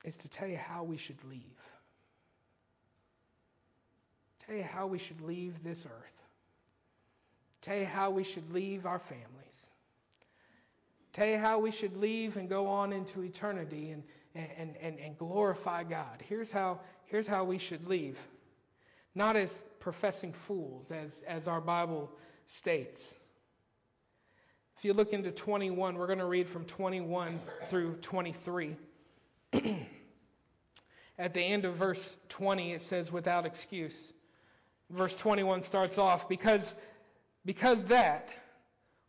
is 0.04 0.16
to 0.18 0.28
tell 0.28 0.48
you 0.48 0.56
how 0.56 0.82
we 0.82 0.96
should 0.96 1.22
leave. 1.30 1.40
Tell 4.46 4.56
you 4.56 4.64
how 4.64 4.88
we 4.88 4.98
should 4.98 5.20
leave 5.20 5.62
this 5.62 5.86
earth. 5.86 6.21
Tell 7.62 7.76
you 7.76 7.86
how 7.86 8.10
we 8.10 8.24
should 8.24 8.52
leave 8.52 8.86
our 8.86 8.98
families. 8.98 9.70
Tell 11.12 11.26
you 11.26 11.38
how 11.38 11.58
we 11.58 11.70
should 11.70 11.96
leave 11.96 12.36
and 12.36 12.48
go 12.48 12.66
on 12.66 12.92
into 12.92 13.22
eternity 13.22 13.90
and, 13.90 14.02
and, 14.34 14.76
and, 14.80 14.98
and 14.98 15.18
glorify 15.18 15.84
God. 15.84 16.22
Here's 16.28 16.50
how, 16.50 16.80
here's 17.06 17.26
how 17.26 17.44
we 17.44 17.58
should 17.58 17.86
leave. 17.86 18.18
Not 19.14 19.36
as 19.36 19.62
professing 19.78 20.32
fools, 20.32 20.90
as, 20.90 21.22
as 21.28 21.48
our 21.48 21.60
Bible 21.60 22.10
states. 22.48 23.14
If 24.78 24.86
you 24.86 24.94
look 24.94 25.12
into 25.12 25.30
21, 25.30 25.96
we're 25.96 26.06
going 26.06 26.18
to 26.18 26.24
read 26.24 26.48
from 26.48 26.64
21 26.64 27.38
through 27.68 27.96
23. 27.96 28.74
At 31.18 31.34
the 31.34 31.40
end 31.40 31.66
of 31.66 31.74
verse 31.74 32.16
20, 32.30 32.72
it 32.72 32.82
says, 32.82 33.12
without 33.12 33.46
excuse. 33.46 34.12
Verse 34.90 35.14
21 35.14 35.62
starts 35.62 35.98
off, 35.98 36.28
because, 36.28 36.74
because 37.44 37.84
that, 37.86 38.28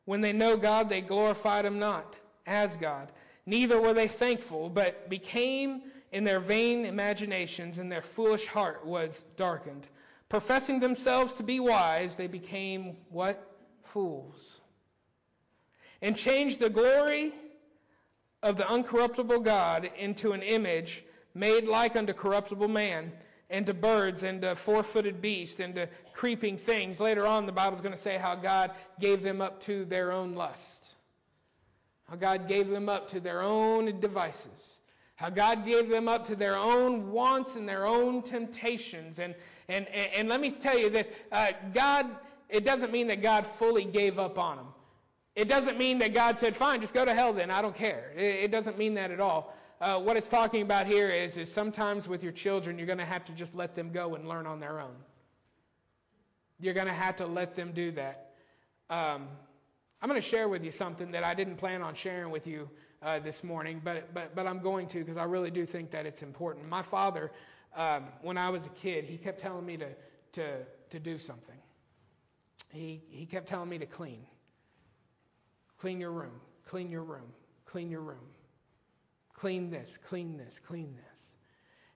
when 0.06 0.22
they 0.22 0.34
know 0.34 0.58
God, 0.58 0.90
they 0.90 1.02
glorified 1.02 1.66
him 1.66 1.80
not 1.80 2.16
as 2.46 2.76
God. 2.78 3.12
Neither 3.46 3.80
were 3.80 3.94
they 3.94 4.08
thankful, 4.08 4.70
but 4.70 5.10
became 5.10 5.84
in 6.12 6.24
their 6.24 6.40
vain 6.40 6.86
imaginations, 6.86 7.78
and 7.78 7.92
their 7.92 8.02
foolish 8.02 8.48
heart 8.48 8.86
was 8.86 9.24
darkened. 9.36 9.88
Professing 10.30 10.80
themselves 10.80 11.36
to 11.36 11.44
be 11.44 11.60
wise, 11.60 12.16
they 12.16 12.28
became 12.28 12.98
what? 13.10 13.50
Fools 13.86 14.62
and 16.04 16.18
changed 16.18 16.60
the 16.60 16.70
glory 16.70 17.34
of 18.44 18.58
the 18.58 18.64
uncorruptible 18.64 19.42
God 19.42 19.90
into 19.98 20.34
an 20.34 20.42
image 20.44 21.04
made 21.34 21.64
like 21.64 21.96
unto 21.96 22.12
corruptible 22.12 22.68
man, 22.68 23.14
and 23.50 23.66
to 23.66 23.74
birds, 23.74 24.24
and 24.24 24.42
to 24.42 24.56
four 24.56 24.84
footed 24.84 25.22
beasts, 25.22 25.60
and 25.60 25.76
to 25.76 25.88
creeping 26.14 26.58
things. 26.58 27.00
Later 27.00 27.28
on, 27.28 27.46
the 27.46 27.52
Bible's 27.52 27.82
going 27.82 27.96
to 27.96 28.02
say 28.02 28.18
how 28.18 28.36
God 28.36 28.72
gave 29.00 29.22
them 29.22 29.42
up 29.42 29.60
to 29.62 29.86
their 29.86 30.12
own 30.12 30.36
lust. 30.36 30.96
How 32.10 32.16
God 32.16 32.48
gave 32.48 32.70
them 32.70 32.90
up 32.90 33.08
to 33.10 33.20
their 33.20 33.42
own 33.42 34.00
devices. 34.00 34.82
How 35.16 35.30
God 35.30 35.66
gave 35.66 35.90
them 35.90 36.08
up 36.08 36.26
to 36.26 36.36
their 36.36 36.58
own 36.58 37.12
wants 37.12 37.56
and 37.56 37.68
their 37.68 37.86
own 37.86 38.22
temptations. 38.22 39.20
And, 39.20 39.36
and, 39.70 39.88
and, 39.88 40.28
let 40.28 40.42
me 40.42 40.52
tell 40.52 40.78
you 40.78 40.90
this 40.90 41.10
uh, 41.32 41.52
God, 41.74 42.08
it 42.50 42.66
doesn't 42.66 42.92
mean 42.92 43.08
that 43.08 43.22
God 43.22 43.46
fully 43.58 43.86
gave 43.86 44.20
up 44.20 44.38
on 44.38 44.58
them. 44.58 44.68
It 45.36 45.48
doesn't 45.48 45.78
mean 45.78 46.00
that 46.00 46.14
God 46.14 46.38
said, 46.38 46.56
fine, 46.56 46.82
just 46.82 46.94
go 46.94 47.06
to 47.06 47.14
hell 47.14 47.34
then, 47.34 47.50
I 47.50 47.62
don't 47.62 47.76
care. 47.76 48.12
It, 48.16 48.52
doesn't 48.52 48.78
mean 48.78 48.94
that 48.96 49.10
at 49.10 49.20
all. 49.20 49.56
Uh, 49.82 50.00
what 50.00 50.16
it's 50.16 50.30
talking 50.30 50.62
about 50.62 50.88
here 50.88 51.10
is, 51.10 51.38
is 51.38 51.52
sometimes 51.52 52.08
with 52.08 52.24
your 52.24 52.32
children, 52.32 52.78
you're 52.78 52.88
going 52.88 53.00
to 53.00 53.06
have 53.06 53.26
to 53.26 53.34
just 53.34 53.54
let 53.56 53.76
them 53.76 53.92
go 53.92 54.16
and 54.16 54.28
learn 54.28 54.48
on 54.48 54.60
their 54.60 54.80
own. 54.80 54.96
You're 56.60 56.74
going 56.74 56.88
to 56.88 56.94
have 56.94 57.18
to 57.18 57.26
let 57.26 57.56
them 57.56 57.72
do 57.74 57.92
that. 57.92 58.32
Um, 58.90 59.28
I'm 60.02 60.10
going 60.10 60.22
to 60.22 60.28
share 60.28 60.48
with 60.48 60.64
you 60.64 60.72
something 60.72 61.12
that 61.12 61.24
I 61.24 61.34
didn't 61.34 61.58
plan 61.58 61.82
on 61.82 61.96
sharing 61.96 62.32
with 62.32 62.48
you 62.48 62.70
uh, 63.02 63.20
this 63.20 63.44
morning, 63.44 63.82
but, 63.84 64.14
but, 64.14 64.36
but 64.36 64.48
I'm 64.48 64.60
going 64.60 64.88
to 64.88 65.00
because 65.00 65.18
I 65.18 65.24
really 65.24 65.52
do 65.52 65.66
think 65.66 65.92
that 65.92 66.06
it's 66.06 66.22
important. 66.22 66.68
My 66.70 66.82
father, 66.82 67.32
um, 67.76 68.06
when 68.22 68.38
I 68.38 68.50
was 68.50 68.66
a 68.66 68.70
kid, 68.70 69.06
he 69.06 69.18
kept 69.18 69.40
telling 69.40 69.66
me 69.66 69.78
to, 69.78 69.90
to, 70.34 70.58
to 70.90 71.00
do 71.00 71.20
something. 71.20 71.58
He, 72.70 73.04
he 73.10 73.26
kept 73.26 73.48
telling 73.48 73.70
me 73.70 73.78
to 73.80 73.86
clean. 73.86 74.26
Clean 75.80 76.00
your 76.00 76.12
room, 76.12 76.40
clean 76.66 76.90
your 76.90 77.04
room, 77.04 77.34
clean 77.66 77.90
your 77.90 78.02
room. 78.02 78.26
Clean 79.44 79.70
this, 79.70 79.98
clean 79.98 80.38
this, 80.38 80.58
clean 80.66 80.96
this. 80.96 81.36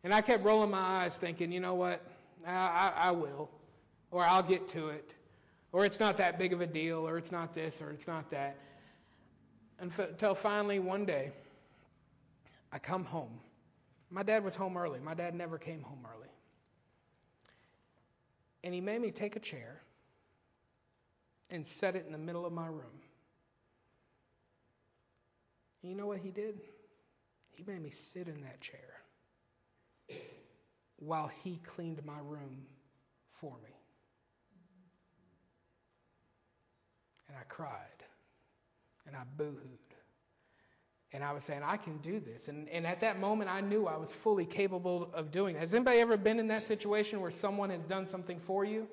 And 0.03 0.13
I 0.13 0.19
kept 0.19 0.43
rolling 0.43 0.69
my 0.69 0.81
eyes 0.81 1.15
thinking, 1.15 1.49
you 1.49 1.61
know 1.61 1.75
what? 1.75 2.01
I, 2.45 2.51
I, 2.51 2.93
I 3.07 3.11
will. 3.11 3.49
Or 4.11 4.21
I'll 4.21 4.43
get 4.43 4.67
to 4.69 4.89
it. 4.89 5.13
Or 5.71 5.85
it's 5.85 5.97
not 5.97 6.17
that 6.17 6.37
big 6.37 6.51
of 6.51 6.59
a 6.59 6.67
deal. 6.67 7.07
Or 7.07 7.17
it's 7.17 7.31
not 7.31 7.55
this. 7.55 7.81
Or 7.81 7.89
it's 7.91 8.05
not 8.05 8.29
that. 8.31 8.57
Until 9.79 10.35
finally 10.35 10.79
one 10.79 11.05
day, 11.05 11.31
I 12.73 12.79
come 12.79 13.05
home. 13.05 13.39
My 14.09 14.23
dad 14.23 14.43
was 14.43 14.53
home 14.53 14.75
early. 14.75 14.99
My 14.99 15.13
dad 15.13 15.33
never 15.33 15.57
came 15.57 15.83
home 15.83 16.05
early. 16.05 16.27
And 18.61 18.73
he 18.73 18.81
made 18.81 18.99
me 18.99 19.09
take 19.09 19.37
a 19.37 19.39
chair 19.39 19.81
and 21.49 21.65
set 21.65 21.95
it 21.95 22.03
in 22.05 22.11
the 22.11 22.17
middle 22.17 22.45
of 22.45 22.51
my 22.51 22.67
room. 22.67 22.99
You 25.81 25.95
know 25.95 26.07
what 26.07 26.19
he 26.19 26.29
did? 26.29 26.59
He 27.57 27.63
made 27.65 27.81
me 27.81 27.89
sit 27.89 28.27
in 28.27 28.39
that 28.41 28.61
chair 28.61 29.01
while 30.97 31.31
he 31.43 31.59
cleaned 31.65 32.05
my 32.05 32.19
room 32.23 32.67
for 33.41 33.53
me. 33.63 33.75
And 37.27 37.35
I 37.35 37.41
cried 37.49 38.03
and 39.07 39.15
I 39.15 39.23
boohooed. 39.41 39.79
And 41.13 41.23
I 41.23 41.33
was 41.33 41.43
saying, 41.43 41.63
I 41.63 41.77
can 41.77 41.97
do 41.97 42.19
this. 42.19 42.47
And, 42.47 42.69
and 42.69 42.85
at 42.85 43.01
that 43.01 43.19
moment, 43.19 43.49
I 43.49 43.61
knew 43.61 43.87
I 43.87 43.97
was 43.97 44.13
fully 44.13 44.45
capable 44.45 45.09
of 45.15 45.31
doing 45.31 45.55
that. 45.55 45.61
Has 45.61 45.73
anybody 45.73 45.97
ever 45.97 46.15
been 46.15 46.37
in 46.37 46.47
that 46.49 46.63
situation 46.63 47.21
where 47.21 47.31
someone 47.31 47.71
has 47.71 47.85
done 47.85 48.05
something 48.05 48.39
for 48.39 48.65
you 48.65 48.87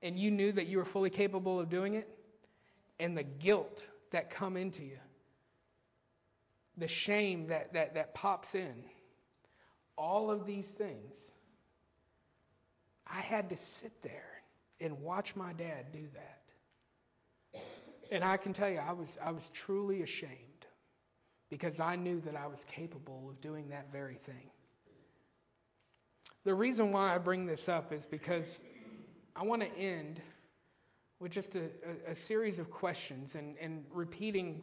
and 0.00 0.18
you 0.18 0.30
knew 0.30 0.50
that 0.52 0.66
you 0.66 0.78
were 0.78 0.86
fully 0.86 1.10
capable 1.10 1.60
of 1.60 1.68
doing 1.68 1.92
it? 1.92 2.08
And 2.98 3.18
the 3.18 3.22
guilt 3.22 3.84
that 4.12 4.30
come 4.30 4.56
into 4.56 4.82
you 4.82 4.96
the 6.76 6.88
shame 6.88 7.48
that, 7.48 7.72
that, 7.74 7.94
that 7.94 8.14
pops 8.14 8.54
in, 8.54 8.74
all 9.96 10.30
of 10.30 10.46
these 10.46 10.66
things, 10.66 11.14
I 13.06 13.20
had 13.20 13.50
to 13.50 13.56
sit 13.56 14.02
there 14.02 14.42
and 14.80 15.00
watch 15.00 15.36
my 15.36 15.52
dad 15.52 15.92
do 15.92 16.06
that. 16.14 17.62
And 18.10 18.24
I 18.24 18.36
can 18.36 18.52
tell 18.52 18.68
you, 18.68 18.78
I 18.78 18.92
was, 18.92 19.16
I 19.24 19.30
was 19.30 19.50
truly 19.50 20.02
ashamed 20.02 20.30
because 21.50 21.80
I 21.80 21.96
knew 21.96 22.20
that 22.22 22.36
I 22.36 22.46
was 22.46 22.64
capable 22.74 23.28
of 23.30 23.40
doing 23.40 23.68
that 23.68 23.92
very 23.92 24.16
thing. 24.16 24.50
The 26.44 26.54
reason 26.54 26.92
why 26.92 27.14
I 27.14 27.18
bring 27.18 27.46
this 27.46 27.68
up 27.68 27.92
is 27.92 28.06
because 28.06 28.60
I 29.36 29.44
want 29.44 29.62
to 29.62 29.78
end 29.78 30.20
with 31.20 31.30
just 31.30 31.54
a, 31.54 31.70
a, 32.08 32.10
a 32.10 32.14
series 32.14 32.58
of 32.58 32.70
questions 32.70 33.36
and, 33.36 33.56
and 33.60 33.84
repeating 33.92 34.62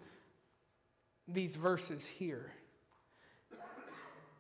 these 1.34 1.56
verses 1.56 2.06
here. 2.06 2.52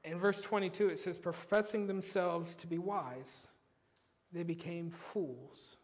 In 0.04 0.20
verse 0.20 0.42
22, 0.42 0.90
it 0.90 1.00
says, 1.00 1.18
professing 1.18 1.88
themselves 1.88 2.56
to 2.58 2.68
be 2.68 2.78
wise, 2.78 3.48
they 4.32 4.44
became 4.44 4.92
fools. 4.92 5.78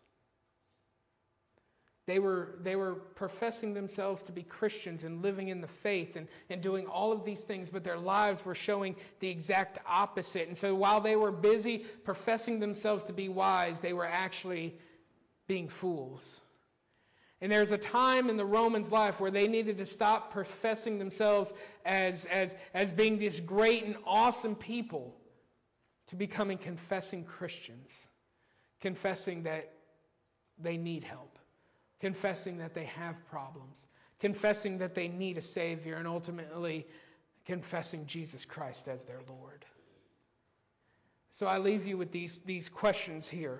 They 2.08 2.20
were, 2.20 2.60
they 2.62 2.76
were 2.76 2.94
professing 2.94 3.74
themselves 3.74 4.24
to 4.24 4.32
be 4.32 4.44
Christians 4.44 5.04
and 5.04 5.24
living 5.24 5.50
in 5.50 5.60
the 5.60 5.68
faith 5.68 6.16
and, 6.16 6.28
and 6.52 6.62
doing 6.62 6.86
all 6.86 7.12
of 7.12 7.26
these 7.26 7.40
things, 7.40 7.70
but 7.70 7.84
their 7.84 7.98
lives 7.98 8.46
were 8.46 8.54
showing 8.54 8.96
the 9.20 9.28
exact 9.28 9.80
opposite. 9.88 10.48
And 10.48 10.56
so 10.56 10.76
while 10.76 11.02
they 11.02 11.16
were 11.16 11.32
busy 11.32 11.80
professing 11.80 12.60
themselves 12.60 13.04
to 13.06 13.14
be 13.14 13.28
wise, 13.28 13.80
they 13.80 13.94
were 13.94 14.06
actually 14.06 14.76
being 15.48 15.68
fools. 15.68 16.40
And 17.42 17.52
there's 17.52 17.72
a 17.72 17.78
time 17.78 18.30
in 18.30 18.38
the 18.38 18.46
Romans' 18.46 18.92
life 18.92 19.20
where 19.20 19.32
they 19.32 19.48
needed 19.48 19.78
to 19.80 19.86
stop 19.86 20.32
professing 20.32 20.98
themselves 21.00 21.54
as, 21.86 22.26
as, 22.26 22.56
as 22.74 22.94
being 22.94 23.20
this 23.20 23.40
great 23.40 23.84
and 23.84 23.98
awesome 24.06 24.56
people 24.56 25.16
to 26.08 26.16
becoming 26.16 26.58
confessing 26.58 27.24
Christians, 27.24 28.08
confessing 28.80 29.44
that 29.44 29.74
they 30.58 30.78
need 30.78 31.04
help, 31.04 31.38
confessing 32.00 32.60
that 32.60 32.74
they 32.74 32.86
have 32.86 33.16
problems, 33.30 33.86
confessing 34.20 34.78
that 34.78 34.96
they 34.96 35.10
need 35.10 35.38
a 35.38 35.42
Savior, 35.42 35.96
and 35.96 36.08
ultimately 36.08 36.88
confessing 37.46 38.06
Jesus 38.06 38.46
Christ 38.46 38.88
as 38.88 39.04
their 39.04 39.20
Lord. 39.28 39.66
So 41.32 41.48
I 41.48 41.58
leave 41.58 41.86
you 41.86 41.98
with 41.98 42.14
these, 42.14 42.40
these 42.40 42.70
questions 42.70 43.28
here. 43.28 43.60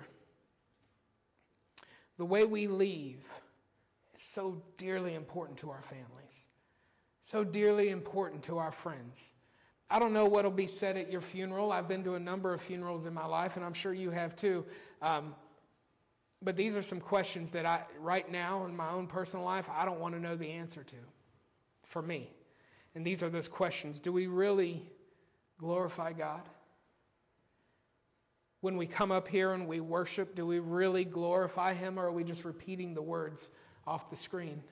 The 2.16 2.24
way 2.24 2.44
we 2.44 2.68
leave 2.68 3.22
is 4.16 4.22
so 4.22 4.62
dearly 4.76 5.14
important 5.14 5.58
to 5.58 5.70
our 5.70 5.82
families, 5.82 6.46
so 7.22 7.44
dearly 7.44 7.90
important 7.90 8.42
to 8.44 8.58
our 8.58 8.72
friends. 8.72 9.32
I 9.88 9.98
don't 9.98 10.12
know 10.12 10.26
what 10.26 10.44
will 10.44 10.50
be 10.50 10.66
said 10.66 10.96
at 10.96 11.10
your 11.12 11.20
funeral. 11.20 11.70
I've 11.70 11.88
been 11.88 12.02
to 12.04 12.14
a 12.14 12.20
number 12.20 12.52
of 12.52 12.60
funerals 12.60 13.06
in 13.06 13.14
my 13.14 13.26
life, 13.26 13.56
and 13.56 13.64
I'm 13.64 13.74
sure 13.74 13.94
you 13.94 14.10
have 14.10 14.34
too. 14.34 14.64
Um, 15.00 15.34
but 16.42 16.56
these 16.56 16.76
are 16.76 16.82
some 16.82 17.00
questions 17.00 17.52
that 17.52 17.66
I, 17.66 17.82
right 18.00 18.30
now 18.30 18.66
in 18.66 18.76
my 18.76 18.90
own 18.90 19.06
personal 19.06 19.44
life, 19.44 19.68
I 19.72 19.84
don't 19.84 20.00
want 20.00 20.14
to 20.14 20.20
know 20.20 20.36
the 20.36 20.50
answer 20.50 20.82
to 20.82 20.96
for 21.84 22.02
me. 22.02 22.30
And 22.94 23.06
these 23.06 23.22
are 23.22 23.30
those 23.30 23.48
questions 23.48 24.00
Do 24.00 24.12
we 24.12 24.26
really 24.26 24.82
glorify 25.58 26.12
God? 26.12 26.42
When 28.60 28.76
we 28.76 28.86
come 28.86 29.12
up 29.12 29.28
here 29.28 29.52
and 29.52 29.68
we 29.68 29.80
worship, 29.80 30.34
do 30.34 30.46
we 30.46 30.58
really 30.58 31.04
glorify 31.04 31.74
Him 31.74 31.98
or 31.98 32.06
are 32.06 32.12
we 32.12 32.24
just 32.24 32.44
repeating 32.44 32.94
the 32.94 33.02
words 33.02 33.50
off 33.86 34.10
the 34.10 34.16
screen? 34.16 34.62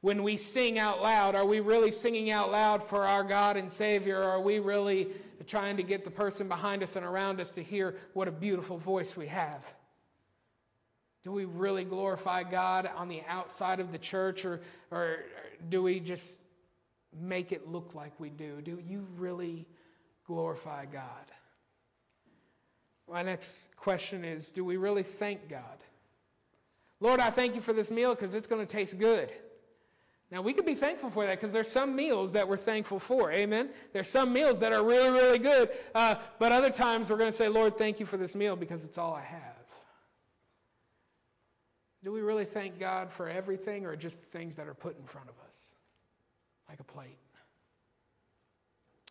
When 0.00 0.22
we 0.22 0.36
sing 0.36 0.78
out 0.78 1.02
loud, 1.02 1.34
are 1.34 1.44
we 1.44 1.60
really 1.60 1.90
singing 1.90 2.30
out 2.30 2.52
loud 2.52 2.88
for 2.88 3.04
our 3.04 3.24
God 3.24 3.56
and 3.56 3.70
Savior 3.70 4.20
or 4.20 4.30
are 4.30 4.40
we 4.40 4.60
really 4.60 5.08
trying 5.46 5.76
to 5.78 5.82
get 5.82 6.04
the 6.04 6.10
person 6.10 6.46
behind 6.46 6.82
us 6.82 6.94
and 6.94 7.04
around 7.04 7.40
us 7.40 7.52
to 7.52 7.62
hear 7.62 7.96
what 8.12 8.28
a 8.28 8.32
beautiful 8.32 8.78
voice 8.78 9.16
we 9.16 9.26
have? 9.26 9.64
Do 11.24 11.32
we 11.32 11.46
really 11.46 11.84
glorify 11.84 12.44
God 12.44 12.88
on 12.96 13.08
the 13.08 13.22
outside 13.28 13.80
of 13.80 13.90
the 13.90 13.98
church 13.98 14.44
or, 14.44 14.60
or 14.92 15.18
do 15.68 15.82
we 15.82 15.98
just 15.98 16.38
make 17.20 17.50
it 17.50 17.66
look 17.66 17.94
like 17.94 18.18
we 18.20 18.30
do? 18.30 18.60
Do 18.62 18.80
you 18.86 19.04
really 19.16 19.66
glorify 20.26 20.84
God? 20.84 21.02
My 23.10 23.22
next 23.22 23.74
question 23.76 24.24
is 24.24 24.52
Do 24.52 24.64
we 24.64 24.76
really 24.76 25.02
thank 25.02 25.48
God? 25.48 25.82
Lord, 27.00 27.20
I 27.20 27.30
thank 27.30 27.54
you 27.54 27.60
for 27.60 27.72
this 27.72 27.90
meal 27.90 28.14
because 28.14 28.34
it's 28.34 28.46
going 28.46 28.64
to 28.64 28.70
taste 28.70 28.98
good. 28.98 29.30
Now, 30.30 30.42
we 30.42 30.52
can 30.52 30.66
be 30.66 30.74
thankful 30.74 31.08
for 31.08 31.24
that 31.24 31.40
because 31.40 31.52
there's 31.52 31.70
some 31.70 31.96
meals 31.96 32.32
that 32.32 32.48
we're 32.48 32.58
thankful 32.58 32.98
for. 32.98 33.32
Amen? 33.32 33.70
There's 33.92 34.08
some 34.08 34.32
meals 34.32 34.60
that 34.60 34.72
are 34.72 34.84
really, 34.84 35.10
really 35.10 35.38
good. 35.38 35.70
Uh, 35.94 36.16
but 36.38 36.52
other 36.52 36.70
times 36.70 37.08
we're 37.08 37.16
going 37.16 37.30
to 37.30 37.36
say, 37.36 37.48
Lord, 37.48 37.78
thank 37.78 37.98
you 37.98 38.04
for 38.04 38.18
this 38.18 38.34
meal 38.34 38.54
because 38.54 38.84
it's 38.84 38.98
all 38.98 39.14
I 39.14 39.22
have. 39.22 39.40
Do 42.04 42.12
we 42.12 42.20
really 42.20 42.44
thank 42.44 42.78
God 42.78 43.10
for 43.10 43.28
everything 43.28 43.86
or 43.86 43.96
just 43.96 44.20
things 44.20 44.56
that 44.56 44.68
are 44.68 44.74
put 44.74 44.98
in 44.98 45.04
front 45.06 45.28
of 45.28 45.34
us? 45.46 45.74
Like 46.68 46.80
a 46.80 46.84
plate. 46.84 47.18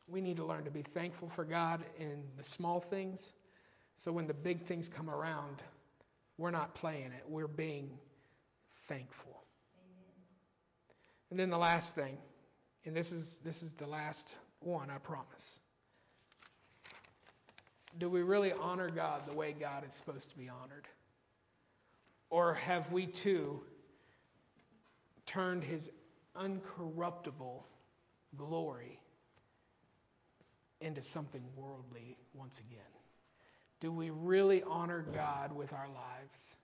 We 0.07 0.21
need 0.21 0.37
to 0.37 0.45
learn 0.45 0.65
to 0.65 0.71
be 0.71 0.83
thankful 0.83 1.29
for 1.29 1.43
God 1.43 1.83
in 1.99 2.23
the 2.37 2.43
small 2.43 2.79
things 2.79 3.33
so 3.97 4.11
when 4.11 4.27
the 4.27 4.33
big 4.33 4.65
things 4.65 4.87
come 4.87 5.09
around, 5.09 5.63
we're 6.37 6.51
not 6.51 6.75
playing 6.75 7.07
it, 7.07 7.23
we're 7.27 7.47
being 7.47 7.89
thankful. 8.87 9.43
Amen. 9.77 10.13
And 11.31 11.39
then 11.39 11.49
the 11.49 11.57
last 11.57 11.95
thing, 11.95 12.17
and 12.85 12.95
this 12.95 13.11
is 13.11 13.39
this 13.43 13.63
is 13.63 13.73
the 13.73 13.87
last 13.87 14.35
one, 14.59 14.89
I 14.89 14.97
promise. 14.97 15.59
Do 17.97 18.09
we 18.09 18.21
really 18.21 18.51
honor 18.53 18.89
God 18.89 19.21
the 19.27 19.33
way 19.33 19.55
God 19.59 19.83
is 19.87 19.93
supposed 19.93 20.29
to 20.29 20.37
be 20.37 20.49
honored? 20.49 20.87
Or 22.29 22.53
have 22.53 22.91
we 22.91 23.07
too 23.07 23.61
turned 25.25 25.63
his 25.63 25.89
uncorruptible 26.35 27.63
glory 28.35 28.99
into 30.79 31.01
something 31.01 31.41
worldly 31.55 32.17
once 32.33 32.59
again? 32.59 32.96
Do 33.79 33.91
we 33.91 34.09
really 34.09 34.63
honor 34.63 35.05
God 35.13 35.55
with 35.55 35.71
our 35.73 35.87
lives? 35.87 36.55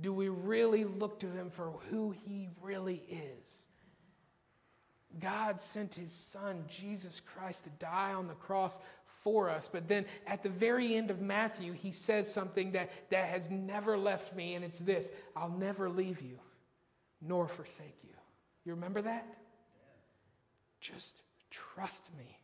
Do 0.00 0.12
we 0.12 0.28
really 0.28 0.84
look 0.84 1.20
to 1.20 1.30
Him 1.30 1.50
for 1.50 1.72
who 1.90 2.14
He 2.24 2.48
really 2.60 3.02
is? 3.40 3.66
God 5.20 5.60
sent 5.60 5.94
His 5.94 6.12
Son, 6.12 6.64
Jesus 6.68 7.20
Christ, 7.34 7.64
to 7.64 7.70
die 7.78 8.12
on 8.12 8.26
the 8.26 8.34
cross 8.34 8.78
for 9.22 9.48
us. 9.48 9.68
But 9.70 9.88
then 9.88 10.04
at 10.26 10.42
the 10.42 10.48
very 10.48 10.94
end 10.94 11.10
of 11.10 11.20
Matthew, 11.20 11.72
He 11.72 11.92
says 11.92 12.32
something 12.32 12.72
that, 12.72 12.90
that 13.10 13.28
has 13.28 13.50
never 13.50 13.96
left 13.96 14.34
me, 14.34 14.54
and 14.54 14.64
it's 14.64 14.78
this 14.78 15.06
I'll 15.34 15.48
never 15.50 15.88
leave 15.88 16.20
you 16.22 16.38
nor 17.20 17.48
forsake 17.48 17.98
you. 18.02 18.14
You 18.64 18.74
remember 18.74 19.02
that? 19.02 19.26
Just 20.80 21.22
trust 21.50 22.08
me. 22.18 22.38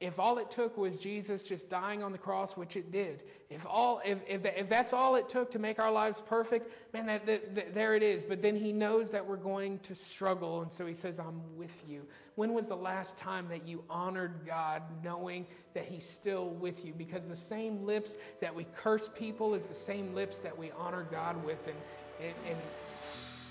If 0.00 0.20
all 0.20 0.38
it 0.38 0.48
took 0.48 0.78
was 0.78 0.96
Jesus 0.96 1.42
just 1.42 1.68
dying 1.68 2.04
on 2.04 2.12
the 2.12 2.18
cross, 2.18 2.56
which 2.56 2.76
it 2.76 2.92
did, 2.92 3.20
if 3.50 3.66
all 3.66 4.00
if 4.04 4.18
if, 4.28 4.44
if 4.44 4.68
that's 4.68 4.92
all 4.92 5.16
it 5.16 5.28
took 5.28 5.50
to 5.50 5.58
make 5.58 5.80
our 5.80 5.90
lives 5.90 6.22
perfect, 6.24 6.70
man, 6.92 7.06
that, 7.06 7.26
that, 7.26 7.54
that, 7.56 7.74
there 7.74 7.96
it 7.96 8.02
is. 8.04 8.24
But 8.24 8.40
then 8.40 8.54
He 8.54 8.72
knows 8.72 9.10
that 9.10 9.26
we're 9.26 9.36
going 9.36 9.80
to 9.80 9.96
struggle, 9.96 10.62
and 10.62 10.72
so 10.72 10.86
He 10.86 10.94
says, 10.94 11.18
"I'm 11.18 11.40
with 11.56 11.74
you." 11.88 12.02
When 12.36 12.54
was 12.54 12.68
the 12.68 12.76
last 12.76 13.16
time 13.16 13.48
that 13.48 13.66
you 13.66 13.82
honored 13.90 14.46
God, 14.46 14.82
knowing 15.02 15.46
that 15.74 15.86
He's 15.86 16.08
still 16.08 16.50
with 16.50 16.84
you? 16.84 16.94
Because 16.96 17.24
the 17.24 17.34
same 17.34 17.84
lips 17.84 18.14
that 18.40 18.54
we 18.54 18.66
curse 18.76 19.10
people 19.16 19.54
is 19.54 19.66
the 19.66 19.74
same 19.74 20.14
lips 20.14 20.38
that 20.38 20.56
we 20.56 20.70
honor 20.78 21.08
God 21.10 21.44
with, 21.44 21.66
and 21.66 21.76
and, 22.20 22.34
and 22.46 22.58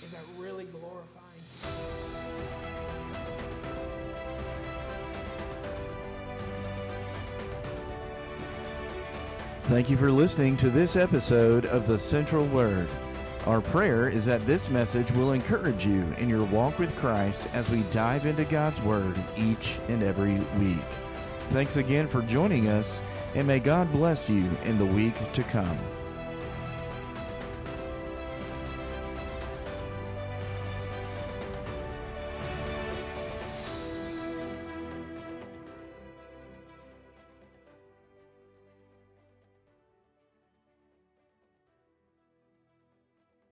is 0.01 0.11
that 0.11 0.23
really 0.37 0.65
glorifying? 0.65 2.06
Thank 9.67 9.89
you 9.89 9.97
for 9.97 10.13
listening 10.13 10.55
to 10.57 10.69
this 10.69 10.95
episode 10.95 11.65
of 11.65 11.89
the 11.89 11.99
Central 11.99 12.45
Word. 12.45 12.87
Our 13.45 13.59
prayer 13.59 14.07
is 14.07 14.23
that 14.23 14.45
this 14.45 14.69
message 14.69 15.11
will 15.11 15.33
encourage 15.33 15.85
you 15.85 16.05
in 16.17 16.29
your 16.29 16.45
walk 16.45 16.79
with 16.79 16.95
Christ 16.95 17.49
as 17.51 17.69
we 17.69 17.81
dive 17.91 18.25
into 18.25 18.45
God's 18.45 18.81
Word 18.81 19.13
each 19.35 19.77
and 19.89 20.03
every 20.03 20.39
week. 20.57 20.85
Thanks 21.49 21.75
again 21.75 22.07
for 22.07 22.21
joining 22.21 22.69
us, 22.69 23.01
and 23.35 23.45
may 23.45 23.59
God 23.59 23.91
bless 23.91 24.29
you 24.29 24.49
in 24.63 24.77
the 24.77 24.85
week 24.85 25.15
to 25.33 25.43
come. 25.43 25.77